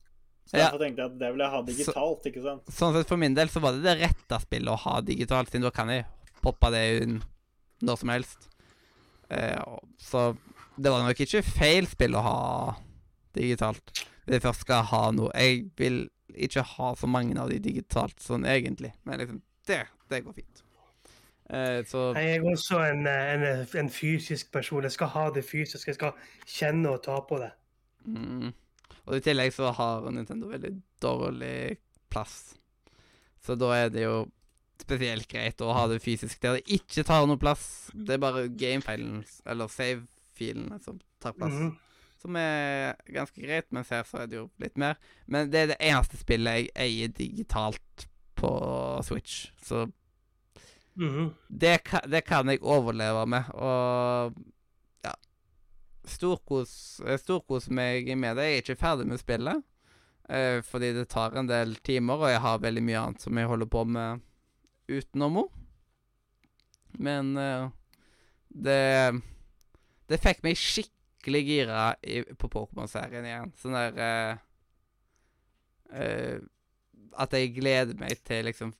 Så 0.45 0.59
Ja. 0.59 0.67
derfor 0.67 0.83
tenkte 0.83 1.01
jeg 1.01 1.09
at 1.11 1.17
det 1.17 1.29
vil 1.33 1.41
jeg 1.41 1.49
ha 1.55 1.61
digitalt, 1.65 2.25
ikke 2.29 2.43
sant. 2.43 2.67
Sånn 2.69 2.93
sett 2.93 3.07
For 3.09 3.17
min 3.17 3.33
del 3.33 3.49
så 3.49 3.59
var 3.63 3.73
det 3.73 3.81
det 3.87 3.95
rette 4.03 4.39
spillet 4.43 4.69
å 4.69 4.77
ha 4.83 4.99
digitalt, 5.01 5.49
siden 5.49 5.65
da 5.65 5.71
kan 5.73 5.89
jeg 5.89 6.05
poppe 6.45 6.69
det 6.75 6.83
inn 7.01 7.15
når 7.81 7.97
som 7.97 8.09
helst. 8.13 8.45
Eh, 9.33 9.57
så 9.97 10.37
det 10.77 10.91
var 10.93 11.01
nok 11.01 11.17
ikke 11.25 11.41
feil 11.41 11.87
spill 11.89 12.13
å 12.13 12.21
ha 12.21 12.37
digitalt. 13.33 13.89
Hvis 14.25 14.37
jeg 14.37 14.41
først 14.45 14.61
skal 14.65 14.83
ha 14.89 15.01
noe 15.13 15.29
Jeg 15.37 15.65
vil 15.77 16.09
ikke 16.35 16.63
ha 16.65 16.93
så 16.97 17.07
mange 17.07 17.37
av 17.41 17.49
de 17.49 17.59
digitalt 17.61 18.17
sånn 18.19 18.45
egentlig, 18.45 18.93
men 19.05 19.19
liksom 19.21 19.41
Det, 19.65 19.81
det 20.09 20.23
går 20.25 20.33
fint. 20.33 20.61
Eh, 21.49 21.85
så 21.85 22.13
Jeg 22.17 22.35
er 22.35 22.45
også 22.49 22.79
en, 22.91 23.07
eh, 23.07 23.33
en, 23.33 23.67
en 23.77 23.89
fysisk 23.89 24.51
person. 24.51 24.83
Jeg 24.83 24.91
skal 24.95 25.07
ha 25.13 25.29
det 25.29 25.45
fysisk. 25.45 25.87
Jeg 25.87 25.95
skal 25.95 26.13
kjenne 26.47 26.89
og 26.89 27.03
ta 27.05 27.19
på 27.29 27.37
det. 27.41 27.51
Mm. 28.05 28.53
Og 29.05 29.17
i 29.17 29.21
tillegg 29.21 29.53
så 29.53 29.69
har 29.75 30.07
Nintendo 30.11 30.49
veldig 30.49 30.73
dårlig 31.01 31.77
plass. 32.09 32.55
Så 33.45 33.57
da 33.59 33.69
er 33.77 33.91
det 33.93 34.07
jo 34.07 34.25
spesielt 34.81 35.27
greit 35.31 35.61
å 35.63 35.73
ha 35.75 35.85
det 35.87 36.01
fysisk 36.03 36.41
der 36.43 36.57
det 36.57 36.79
ikke 36.79 37.05
tar 37.07 37.27
noe 37.29 37.39
plass. 37.39 37.91
Det 37.93 38.17
er 38.17 38.23
bare 38.23 38.47
gamefilen, 38.49 39.21
eller 39.45 39.69
save-filene, 39.71 40.79
som 40.83 40.99
tar 41.21 41.37
plass. 41.37 41.53
Mhm. 41.53 41.75
Som 42.25 42.35
er 42.41 42.95
ganske 43.13 43.37
greit, 43.37 43.67
mens 43.69 43.91
her 43.93 44.01
så 44.03 44.23
er 44.23 44.31
det 44.31 44.39
jo 44.39 44.47
litt 44.57 44.79
mer. 44.81 44.97
Men 45.29 45.51
det 45.53 45.59
er 45.59 45.67
det 45.67 45.77
eneste 45.79 46.17
spillet 46.17 46.57
jeg 46.57 46.71
eier 46.73 47.11
digitalt 47.13 48.07
på 48.35 48.49
Switch. 49.05 49.51
Så 49.61 49.85
Mhm. 50.95 51.33
det, 51.49 51.77
ka, 51.83 51.99
det 52.07 52.21
kan 52.23 52.47
jeg 52.47 52.61
overleve 52.63 53.25
med, 53.27 53.49
og 53.53 54.35
ja 55.03 55.11
Storkos 56.07 57.01
eh, 57.03 57.17
Storkos 57.19 57.67
meg 57.69 58.07
med 58.17 58.37
det. 58.37 58.45
Jeg 58.45 58.55
er 58.55 58.63
ikke 58.63 58.79
ferdig 58.79 59.07
med 59.09 59.19
spillet, 59.19 59.63
eh, 60.29 60.61
fordi 60.63 60.93
det 60.95 61.09
tar 61.11 61.35
en 61.35 61.49
del 61.49 61.75
timer, 61.83 62.21
og 62.21 62.31
jeg 62.31 62.41
har 62.45 62.63
veldig 62.63 62.83
mye 62.85 63.01
annet 63.01 63.25
som 63.25 63.37
jeg 63.37 63.49
holder 63.51 63.71
på 63.75 63.83
med 63.89 64.23
utenom 64.87 65.41
henne. 65.41 65.63
Men 66.95 67.37
eh, 67.37 67.69
det 68.47 69.21
Det 70.07 70.21
fikk 70.21 70.43
meg 70.45 70.55
skikkelig 70.55 71.41
gira 71.47 71.95
i, 72.05 72.21
på 72.37 72.47
Pokémon-serien 72.47 73.25
igjen. 73.25 73.51
Sånn 73.57 73.73
der 73.75 73.97
eh, 74.05 74.37
eh, 75.91 76.37
At 77.17 77.33
jeg 77.33 77.55
gleder 77.57 77.97
meg 77.97 78.21
til 78.23 78.45
liksom 78.45 78.73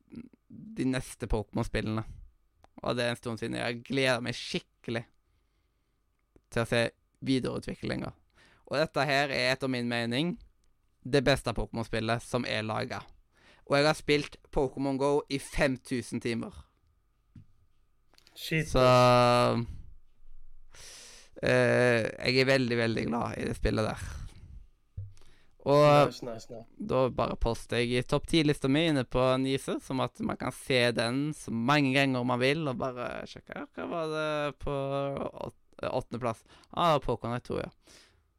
de 0.56 0.86
neste 0.90 1.28
Pokémon-spillene. 1.32 2.04
Og 2.84 2.96
det 2.98 3.06
er 3.06 3.14
en 3.14 3.20
stund 3.20 3.42
siden. 3.42 3.58
Jeg 3.60 3.84
gleder 3.88 4.24
meg 4.24 4.38
skikkelig 4.38 5.06
til 6.54 6.64
å 6.64 6.70
se 6.70 6.82
videreutviklinga. 7.26 8.12
Og 8.66 8.78
dette 8.80 9.06
her 9.08 9.34
er 9.34 9.54
etter 9.54 9.72
min 9.72 9.90
mening 9.90 10.36
det 11.06 11.22
beste 11.26 11.54
Pokémon-spillet 11.54 12.24
som 12.26 12.46
er 12.50 12.66
laga. 12.66 13.04
Og 13.66 13.78
jeg 13.78 13.88
har 13.88 13.98
spilt 13.98 14.38
Pokémon 14.54 14.98
Go 15.02 15.22
i 15.30 15.40
5000 15.42 16.22
timer. 16.22 16.54
Shit. 18.36 18.68
Så 18.70 18.84
eh, 21.42 22.04
Jeg 22.04 22.42
er 22.42 22.52
veldig, 22.52 22.78
veldig 22.78 23.08
glad 23.08 23.40
i 23.40 23.48
det 23.48 23.56
spillet 23.58 23.88
der. 23.88 24.25
Og 25.66 25.82
Nice, 25.82 26.22
nice, 26.22 26.46
nice. 26.52 26.68
da 26.78 27.08
bare 27.10 27.36
poster 27.42 27.82
jeg 27.82 27.98
i 27.98 28.06
topp 28.06 28.28
ti-lista 28.30 28.70
mi 28.70 28.84
inne 28.86 29.02
på 29.10 29.24
Nise, 29.42 29.80
som 29.82 30.04
at 30.06 30.20
man 30.22 30.38
kan 30.38 30.54
se 30.54 30.92
den 30.94 31.32
så 31.34 31.50
mange 31.50 31.96
ganger 31.96 32.28
man 32.28 32.42
vil, 32.42 32.68
og 32.70 32.78
bare 32.78 33.24
sjekke 33.30 33.66
hva 33.74 33.88
var 33.90 34.12
det 34.14 34.28
på 34.62 34.76
åttendeplass. 35.90 36.44
Ah, 36.70 37.00
Pokémon 37.02 37.42
2, 37.42 37.58
ja. 37.64 37.72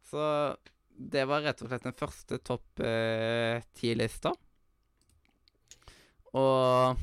Så 0.06 0.22
det 0.96 1.26
var 1.28 1.42
rett 1.44 1.60
og 1.62 1.68
slett 1.68 1.84
den 1.84 1.98
første 1.98 2.38
topp 2.46 2.80
eh, 2.86 3.58
ti-lista. 3.76 4.32
Og 6.36 6.96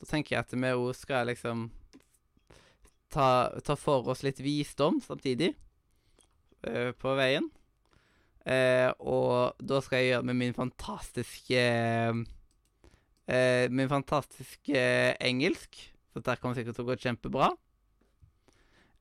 da 0.00 0.08
tenker 0.08 0.36
jeg 0.36 0.44
at 0.44 0.54
vi 0.56 0.72
òg 0.72 0.94
skal 0.96 1.28
liksom 1.30 1.68
ta, 3.12 3.28
ta 3.64 3.76
for 3.78 4.08
oss 4.10 4.24
litt 4.26 4.40
visdom 4.42 5.00
samtidig 5.04 5.52
eh, 6.66 6.90
på 6.96 7.14
veien. 7.18 7.50
Eh, 8.44 8.90
og 9.00 9.56
da 9.64 9.80
skal 9.80 10.02
jeg 10.02 10.10
gjøre 10.12 10.28
med 10.28 10.36
min 10.36 10.54
fantastiske 10.56 11.60
eh, 13.24 13.70
Min 13.72 13.88
fantastiske 13.88 14.80
engelsk. 15.20 15.78
Så 16.12 16.20
dette 16.20 16.36
kommer 16.42 16.58
sikkert 16.58 16.76
til 16.76 16.84
å 16.84 16.90
gå 16.90 16.96
kjempebra. 17.00 17.48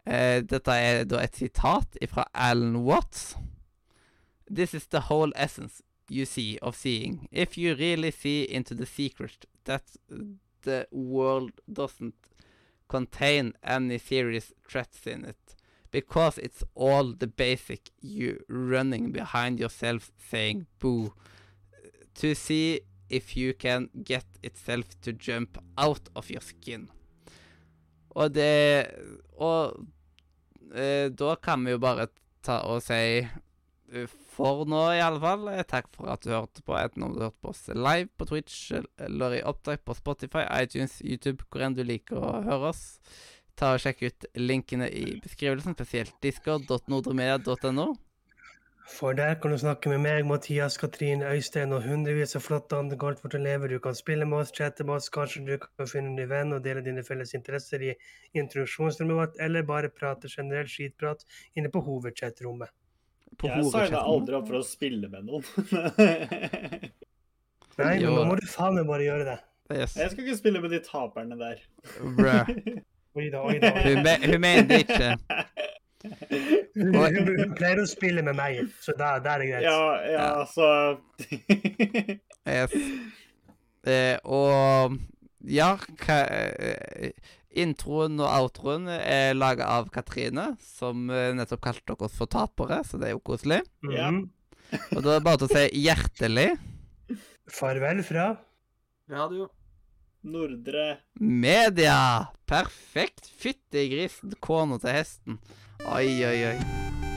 Eh, 0.07 0.39
dette 0.47 0.71
er 0.71 1.03
da 1.07 1.19
et 1.23 1.35
sitat 1.35 1.97
fra 2.11 2.23
Alan 2.33 2.77
Watts. 2.87 3.35
This 4.47 4.73
is 4.73 4.87
the 4.87 5.01
whole 5.09 5.31
essence 5.35 5.83
you 6.09 6.25
see 6.25 6.57
of 6.61 6.75
seeing. 6.75 7.27
If 7.31 7.57
you 7.57 7.75
really 7.75 8.11
see 8.11 8.43
into 8.43 8.75
the 8.75 8.85
secret 8.85 9.45
that 9.65 9.97
the 10.63 10.87
world 10.91 11.51
doesn't 11.67 12.15
contain 12.87 13.53
any 13.63 13.97
serious 13.97 14.53
threats 14.67 15.07
in 15.07 15.25
it 15.25 15.55
because 15.93 16.39
it's 16.41 16.63
all 16.75 17.13
the 17.13 17.27
basic 17.27 17.91
you 18.01 18.39
running 18.49 19.11
behind 19.13 19.59
yourself 19.61 20.09
saying 20.29 20.65
boo. 20.81 21.13
To 22.21 22.33
see 22.35 22.81
if 23.09 23.37
you 23.37 23.53
can 23.53 23.89
get 24.03 24.25
itself 24.41 24.97
to 25.01 25.13
jump 25.13 25.57
out 25.77 26.09
of 26.15 26.29
your 26.33 26.41
skin. 26.41 26.89
Og 28.15 28.33
det 28.35 28.89
Og 29.37 29.85
eh, 30.73 31.09
da 31.09 31.35
kan 31.41 31.65
vi 31.65 31.73
jo 31.73 31.79
bare 31.81 32.07
ta 32.45 32.59
og 32.69 32.81
si 32.85 32.99
eh, 33.23 34.07
for 34.33 34.65
nå, 34.65 34.81
i 34.97 35.01
alle 35.01 35.21
fall. 35.21 35.47
eh, 35.53 35.63
Takk 35.69 35.89
for 35.93 36.09
at 36.13 36.25
du 36.25 36.31
hørte 36.33 36.63
på, 36.65 36.73
enten 36.77 37.05
om 37.05 37.13
du 37.13 37.21
hørte 37.25 37.41
på 37.41 37.51
oss 37.53 37.67
live 37.73 38.09
på 38.17 38.25
Twitch 38.29 38.71
eller 38.97 39.37
i 39.37 39.43
opptak 39.45 39.83
på 39.85 39.93
Spotify, 39.97 40.45
iTunes, 40.61 40.99
YouTube, 41.05 41.45
hvor 41.49 41.65
enn 41.65 41.77
du 41.77 41.83
liker 41.85 42.17
å 42.17 42.41
høre 42.45 42.73
oss. 42.73 42.83
Ta 43.59 43.75
og 43.75 43.83
Sjekk 43.83 44.01
ut 44.07 44.25
linkene 44.39 44.87
i 44.89 45.19
beskrivelsen, 45.21 45.75
spesielt 45.77 46.15
discord.nordremedia.no. 46.25 47.93
For 48.93 49.15
der 49.15 49.37
kan 49.39 49.53
du 49.53 49.57
snakke 49.61 49.87
med 49.93 50.01
meg, 50.03 50.25
Mathias, 50.27 50.75
Katrin, 50.77 51.21
Øystein 51.23 51.71
og 51.73 51.85
hundrevis 51.87 52.35
av 52.35 52.43
flotte 52.43 52.75
andre 52.75 52.97
golfbortelever. 52.99 53.71
Du 53.71 53.79
kan 53.79 53.95
spille 53.95 54.25
med 54.27 54.41
oss, 54.41 54.51
chatte 54.51 54.83
med 54.83 54.97
oss, 54.97 55.07
kanskje 55.13 55.45
du 55.47 55.53
kan 55.63 55.87
finne 55.87 56.11
en 56.11 56.17
ny 56.19 56.25
venn 56.27 56.51
og 56.57 56.65
dele 56.65 56.83
dine 56.83 57.03
felles 57.07 57.31
interesser 57.37 57.85
i 57.87 57.93
introduksjonsrommet 58.35 59.15
vårt, 59.21 59.39
eller 59.39 59.63
bare 59.69 59.89
prate 59.93 60.27
generelt 60.27 60.69
skitprat 60.73 61.23
inne 61.55 61.71
på 61.71 61.79
hovedchatrommet. 61.85 62.73
På 63.39 63.47
Jeg 63.49 63.63
signa 63.63 63.71
hovedchatten. 63.71 64.13
aldri 64.13 64.37
opp 64.41 64.47
for 64.51 64.59
å 64.59 64.67
spille 64.67 65.09
med 65.09 65.29
noen. 65.31 65.43
Nei, 67.79 67.95
men 68.03 68.03
nå 68.13 68.25
må 68.27 68.35
du 68.37 68.45
faen 68.51 68.75
meg 68.77 68.85
bare 68.91 69.07
gjøre 69.07 69.29
det. 69.31 69.39
Yes. 69.73 69.95
Jeg 69.97 70.11
skal 70.11 70.27
ikke 70.27 70.37
spille 70.37 70.59
med 70.61 70.75
de 70.75 70.83
taperne 70.85 71.39
der. 71.39 71.63
Oi 73.13 73.29
da, 73.29 73.43
oi 73.45 73.59
da. 73.61 73.69
Hun, 73.83 73.99
me 74.05 74.13
hun 74.23 74.39
mente 74.41 74.79
ikke. 74.81 75.09
Hun, 76.03 76.95
hun, 76.97 77.29
hun 77.37 77.53
pleier 77.55 77.79
å 77.79 77.85
spille 77.87 78.23
med 78.25 78.35
meg, 78.35 78.63
så 78.83 78.95
da, 78.97 79.13
da 79.23 79.35
er 79.35 79.43
det 79.43 79.49
greit. 79.51 79.67
Ja, 79.67 79.81
ja, 80.09 80.29
så 80.49 80.69
Yes. 82.43 82.73
Eh, 83.87 84.17
og 84.23 84.97
ja, 85.47 85.69
hva, 86.01 86.17
eh, 86.23 87.11
introen 87.63 88.17
og 88.23 88.29
outroen 88.31 88.87
er 88.95 89.35
laga 89.37 89.67
av 89.77 89.89
Katrine, 89.93 90.53
som 90.63 91.09
eh, 91.13 91.31
nettopp 91.37 91.63
kalte 91.69 91.93
dere 91.93 92.09
for 92.11 92.31
tapere, 92.31 92.81
så 92.87 92.99
det 92.99 93.11
er 93.11 93.15
jo 93.17 93.23
koselig. 93.23 93.61
Ja. 93.91 94.09
Mhm. 94.09 94.29
Og 94.95 95.03
da 95.05 95.11
er 95.11 95.19
det 95.19 95.25
bare 95.27 95.37
til 95.37 95.51
å 95.51 95.53
si 95.53 95.83
hjertelig 95.83 96.47
Farvel 97.53 97.99
fra 98.07 98.31
Radio. 99.11 99.51
Nordre 100.23 101.01
media! 101.19 102.31
Perfekt! 102.47 103.27
Fytti 103.27 103.89
grisen, 103.91 104.31
kona 104.39 104.77
til 104.79 104.95
hesten. 104.95 105.41
Oi, 105.83 106.07
oi, 106.23 106.37
oi. 106.53 107.12